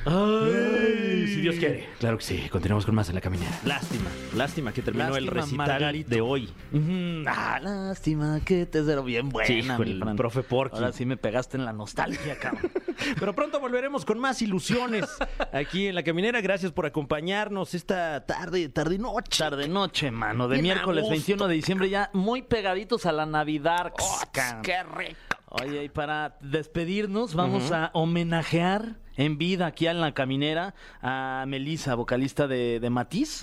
Ay, 0.06 1.28
si 1.28 1.42
Dios 1.42 1.56
quiere. 1.58 1.88
Claro 2.00 2.18
que 2.18 2.24
sí. 2.24 2.48
Continuamos 2.52 2.86
con 2.86 2.96
más 2.96 3.10
en 3.10 3.16
la 3.16 3.22
caminera. 3.22 3.52
Lástima, 3.66 4.10
lástima 4.36 4.72
que 4.72 4.82
terminó 4.82 5.16
el 5.16 5.26
Lástima, 5.26 5.42
recital 5.42 5.58
Margarito. 5.68 6.10
de 6.10 6.22
hoy. 6.22 6.50
Ujú. 6.72 7.24
Ah, 7.28 7.60
lástima 7.62 8.40
que 8.44 8.66
te 8.66 8.84
zero 8.84 9.04
bien 9.04 9.30
buena, 9.30 9.48
Sí, 9.48 9.54
hijo, 9.60 9.78
mi 9.84 9.92
el 9.92 10.00
Fran. 10.00 10.16
profe 10.16 10.44
Porky. 10.44 10.76
Ahora 10.78 10.92
sí 10.94 11.06
me 11.06 11.18
pegaste 11.18 11.58
en 11.58 11.66
la 11.66 11.74
nostalgia, 11.74 12.38
cabrón. 12.40 12.72
Pero 13.20 13.34
pronto 13.34 13.60
volveremos 13.60 14.06
con 14.06 14.20
más 14.20 14.42
ilusiones 14.42 15.06
aquí 15.54 15.88
en 15.88 15.96
la 15.96 16.04
caminera. 16.04 16.42
Gracias 16.42 16.72
por 16.72 16.86
acompañarnos 16.86 17.74
esta 17.74 18.26
tarde, 18.26 18.68
tarde 18.70 18.96
y 18.96 19.00
noche. 19.00 19.38
Tarde 19.40 19.68
noche, 19.68 20.12
mano, 20.12 20.48
de 20.48 20.56
Bien 20.62 20.72
a 20.72 20.76
miércoles 20.76 21.04
gusto. 21.04 21.12
21 21.12 21.48
de 21.48 21.54
diciembre 21.56 21.90
ya 21.90 22.10
muy 22.14 22.42
pegaditos 22.42 23.06
a 23.06 23.12
la 23.12 23.26
Navidad. 23.26 23.94
cabrón. 24.32 24.62
¡Qué 24.64 24.84
rico! 24.84 25.20
Oye, 25.52 25.86
y 25.86 25.90
para 25.90 26.38
despedirnos 26.42 27.34
vamos 27.34 27.72
a 27.72 27.90
homenajear 27.94 28.98
en 29.20 29.38
vida 29.38 29.66
aquí 29.68 29.86
en 29.86 30.00
la 30.00 30.14
caminera 30.14 30.74
a 31.02 31.44
Melissa, 31.48 31.94
vocalista 31.96 32.48
de, 32.48 32.80
de 32.80 32.90
Matiz. 32.90 33.42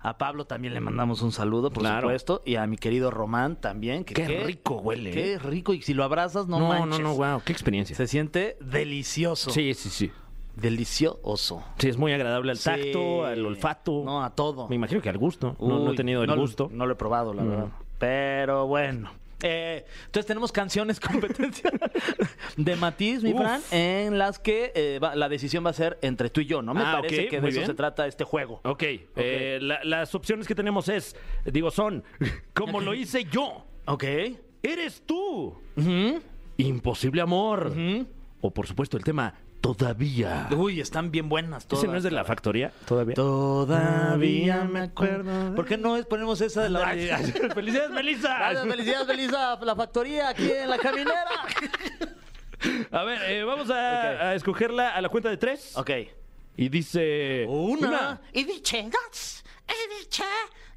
A 0.00 0.18
Pablo 0.18 0.44
también 0.44 0.74
le 0.74 0.80
mandamos 0.80 1.22
un 1.22 1.32
saludo, 1.32 1.70
por 1.70 1.82
Claro. 1.82 2.02
supuesto. 2.08 2.42
Y 2.44 2.56
a 2.56 2.66
mi 2.66 2.76
querido 2.76 3.10
Román 3.10 3.56
también. 3.56 4.04
Que 4.04 4.14
Qué 4.14 4.26
rico 4.44 4.76
huele, 4.76 5.10
Qué 5.10 5.32
¿eh? 5.34 5.38
rico. 5.38 5.72
Y 5.72 5.80
si 5.82 5.94
lo 5.94 6.04
abrazas, 6.04 6.46
no, 6.48 6.58
No, 6.58 6.72
no, 6.74 6.80
manches. 6.80 7.00
no, 7.00 7.14
wow, 7.16 7.40
qué 7.44 7.52
experiencia. 7.52 7.96
Se 7.96 8.06
siente 8.06 8.56
delicioso. 8.60 9.50
Sí, 9.50 9.72
sí, 9.74 9.88
sí. 9.88 10.12
Delicioso. 10.54 11.62
Sí, 11.78 11.88
es 11.88 11.96
muy 11.96 12.12
agradable 12.12 12.50
al 12.52 12.58
Sí. 12.58 12.64
tacto, 12.64 13.24
al 13.24 13.44
olfato. 13.44 14.02
No, 14.04 14.22
a 14.24 14.30
todo. 14.30 14.68
Me 14.68 14.74
imagino 14.76 15.00
que 15.00 15.08
al 15.08 15.18
gusto. 15.18 15.56
no, 15.60 15.78
no 15.80 15.92
he 15.92 15.96
tenido 15.96 16.22
el 16.22 16.28
no 16.28 16.36
lo- 16.36 16.42
gusto. 16.42 16.68
No 16.72 16.86
lo 16.86 16.92
he 16.92 16.96
probado, 16.96 17.32
la 17.34 17.42
Mm. 17.42 17.48
verdad. 17.48 17.66
Pero 17.98 18.66
bueno. 18.66 19.10
Eh, 19.42 19.84
entonces 20.06 20.26
tenemos 20.26 20.50
canciones 20.50 20.98
competencia 21.00 21.70
de 22.56 22.76
Matiz, 22.76 23.22
mi 23.22 23.32
Uf. 23.34 23.40
Fran, 23.40 23.60
en 23.70 24.16
las 24.18 24.38
que 24.38 24.72
eh, 24.74 24.98
va- 24.98 25.14
la 25.14 25.28
decisión 25.28 25.64
va 25.64 25.70
a 25.70 25.74
ser 25.74 25.98
entre 26.02 26.30
tú 26.30 26.40
y 26.40 26.46
yo, 26.46 26.62
¿no? 26.62 26.72
Me 26.72 26.80
Ah, 26.82 26.98
parece 27.00 27.24
ok, 27.24 27.30
que 27.30 27.36
de 27.36 27.40
muy 27.42 27.50
eso 27.50 27.58
bien. 27.60 27.66
se 27.66 27.74
trata 27.74 28.06
este 28.06 28.24
juego. 28.24 28.60
Ok, 28.64 28.82
eh, 29.16 29.58
la- 29.60 29.84
las 29.84 30.14
opciones 30.14 30.46
que 30.48 30.54
tenemos 30.54 30.88
es, 30.88 31.14
digo, 31.44 31.70
son, 31.70 32.02
como 32.54 32.80
lo 32.80 32.94
hice 32.94 33.24
yo, 33.24 33.66
Ok. 33.86 34.04
eres 34.62 35.02
tú, 35.06 35.54
imposible 36.56 37.20
amor, 37.20 37.72
o 38.40 38.50
por 38.52 38.66
supuesto 38.66 38.96
el 38.96 39.04
tema 39.04 39.34
todavía. 39.60 40.48
Uy, 40.56 40.80
están 40.80 41.10
bien 41.10 41.28
buenas 41.28 41.66
todas. 41.66 41.82
¿Ese 41.84 41.90
no 41.92 41.98
es 41.98 42.04
de 42.04 42.10
la 42.10 42.24
factoría 42.24 42.72
todavía? 42.86 43.14
Todavía 43.14 44.64
me 44.64 44.80
acuerdo. 44.80 45.54
¿Por 45.54 45.64
qué 45.66 45.76
no 45.76 45.96
es- 45.96 46.06
ponemos 46.06 46.40
esa 46.40 46.62
de 46.62 46.70
la... 46.70 46.86
¡Felicidades, 47.54 47.90
Melissa! 47.90 48.36
Gracias, 48.38 48.66
felicidades, 48.66 49.06
Belisa, 49.06 49.56
la 49.60 49.76
factoría 49.76 50.28
aquí 50.28 50.50
en 50.50 50.70
la 50.70 50.78
caminera. 50.78 51.24
A 52.90 53.04
ver, 53.04 53.20
eh, 53.30 53.44
vamos 53.44 53.68
a, 53.70 53.74
Ok. 53.74 54.20
a 54.22 54.34
escogerla 54.34 54.90
a 54.90 55.00
la 55.00 55.08
cuenta 55.08 55.28
de 55.28 55.36
tres. 55.36 55.76
ok. 55.76 55.90
Y 56.56 56.68
dice... 56.70 57.44
Una. 57.48 58.20
Y 58.32 58.44
dice 58.44 58.88
dos. 58.90 59.44
Y 59.68 60.04
dice 60.04 60.24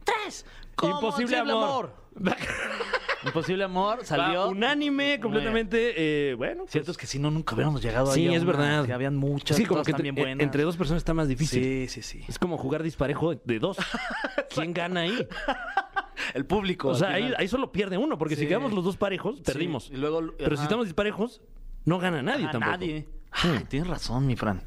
tres. 0.03 0.45
Como 0.75 0.95
Imposible 0.95 1.37
amor. 1.37 1.93
Imposible 3.25 3.65
amor 3.65 3.99
Va, 3.99 4.05
salió. 4.05 4.47
unánime, 4.49 5.19
completamente. 5.19 5.93
eh, 6.31 6.33
bueno, 6.35 6.61
pues, 6.61 6.71
Cierto 6.71 6.91
es 6.91 6.97
que 6.97 7.05
si 7.05 7.19
no, 7.19 7.29
nunca 7.29 7.53
hubiéramos 7.53 7.81
llegado 7.81 8.13
Sí, 8.13 8.21
ahí. 8.27 8.33
a 8.33 8.37
es 8.37 8.43
una, 8.43 8.51
verdad. 8.53 8.85
Que 8.85 8.93
habían 8.93 9.17
muchas. 9.17 9.57
sí, 9.57 9.65
como 9.65 9.83
que 9.83 9.91
también 9.91 10.13
entre, 10.13 10.23
buenas. 10.23 10.43
entre 10.45 10.63
dos 10.63 10.77
personas 10.77 11.01
está 11.01 11.13
más 11.13 11.27
difícil. 11.27 11.61
Sí, 11.61 11.87
sí, 11.89 12.01
sí. 12.01 12.25
Es 12.29 12.39
como 12.39 12.57
jugar 12.57 12.81
disparejo 12.81 13.35
de 13.35 13.59
dos. 13.59 13.77
¿Quién 14.53 14.73
gana 14.73 15.01
ahí? 15.01 15.27
El 16.33 16.45
público. 16.45 16.89
O 16.89 16.95
sea, 16.95 17.09
ahí, 17.09 17.47
solo 17.49 17.71
pierde 17.73 17.97
uno, 17.97 18.17
porque 18.17 18.35
si 18.35 18.41
Sí. 18.43 18.47
quedamos 18.47 18.71
los 18.71 18.83
dos 18.85 18.95
parejos, 18.95 19.41
perdimos. 19.41 19.89
Y 19.91 19.97
luego, 19.97 20.21
Pero 20.37 20.55
si 20.55 20.63
estamos 20.63 20.85
disparejos, 20.85 21.41
no 21.85 21.99
gana 21.99 22.21
nadie 22.21 22.45
Ah, 22.47 22.51
tampoco. 22.51 22.71
nadie. 22.71 23.05
Ay, 23.31 23.65
tienes 23.67 23.89
razón, 23.89 24.25
mi 24.27 24.35
Fran. 24.37 24.61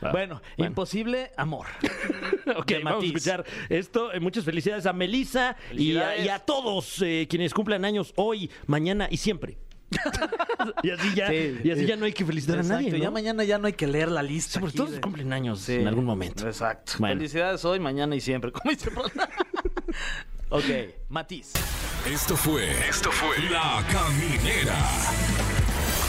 Ah, 0.00 0.10
bueno, 0.12 0.42
bueno. 0.56 0.70
imposible 0.70 1.30
amor. 1.36 1.66
Ok, 2.56 2.66
de 2.68 2.78
vamos 2.78 2.92
a 2.92 2.94
Matiz. 3.06 3.16
escuchar 3.16 3.44
esto. 3.68 4.12
Eh, 4.12 4.20
Muchas 4.20 4.44
felicidades 4.44 4.86
a 4.86 4.92
Melissa 4.92 5.56
y 5.72 5.96
a, 5.96 6.10
Felicidades. 6.10 6.26
y 6.26 6.28
a 6.28 6.38
todos 6.38 7.02
eh, 7.02 7.26
quienes 7.28 7.52
cumplan 7.52 7.84
años 7.84 8.12
hoy, 8.16 8.50
mañana 8.66 9.08
y 9.10 9.16
siempre. 9.16 9.58
y 10.82 10.90
así 10.90 11.14
ya, 11.14 11.28
Sí. 11.28 11.58
y 11.64 11.70
así 11.70 11.86
ya 11.86 11.96
no 11.96 12.04
hay 12.06 12.12
que 12.12 12.24
felicitar 12.24 12.56
Exacto, 12.56 12.74
a 12.74 12.82
nadie. 12.82 12.92
¿no? 12.92 12.98
Ya 13.04 13.10
mañana 13.10 13.42
ya 13.44 13.58
no 13.58 13.66
hay 13.66 13.72
que 13.72 13.86
leer 13.86 14.10
la 14.10 14.22
lista. 14.22 14.54
Sí, 14.54 14.58
porque 14.60 14.70
aquí 14.70 14.76
todos 14.78 14.92
de- 14.92 15.00
cumplen 15.00 15.32
años 15.32 15.60
Sí, 15.60 15.74
en 15.74 15.88
algún 15.88 16.04
momento. 16.04 16.46
Exacto. 16.46 16.92
Bueno. 16.98 17.16
Felicidades 17.16 17.64
hoy, 17.64 17.80
mañana 17.80 18.14
y 18.14 18.20
siempre. 18.20 18.52
Como 18.52 18.70
dice 18.70 18.90
ok, 20.50 20.64
Matiz. 21.08 21.52
Esto 22.08 22.36
fue. 22.36 22.70
Esto 22.88 23.10
fue. 23.10 23.38
La 23.50 23.84
Caminera. 23.90 24.76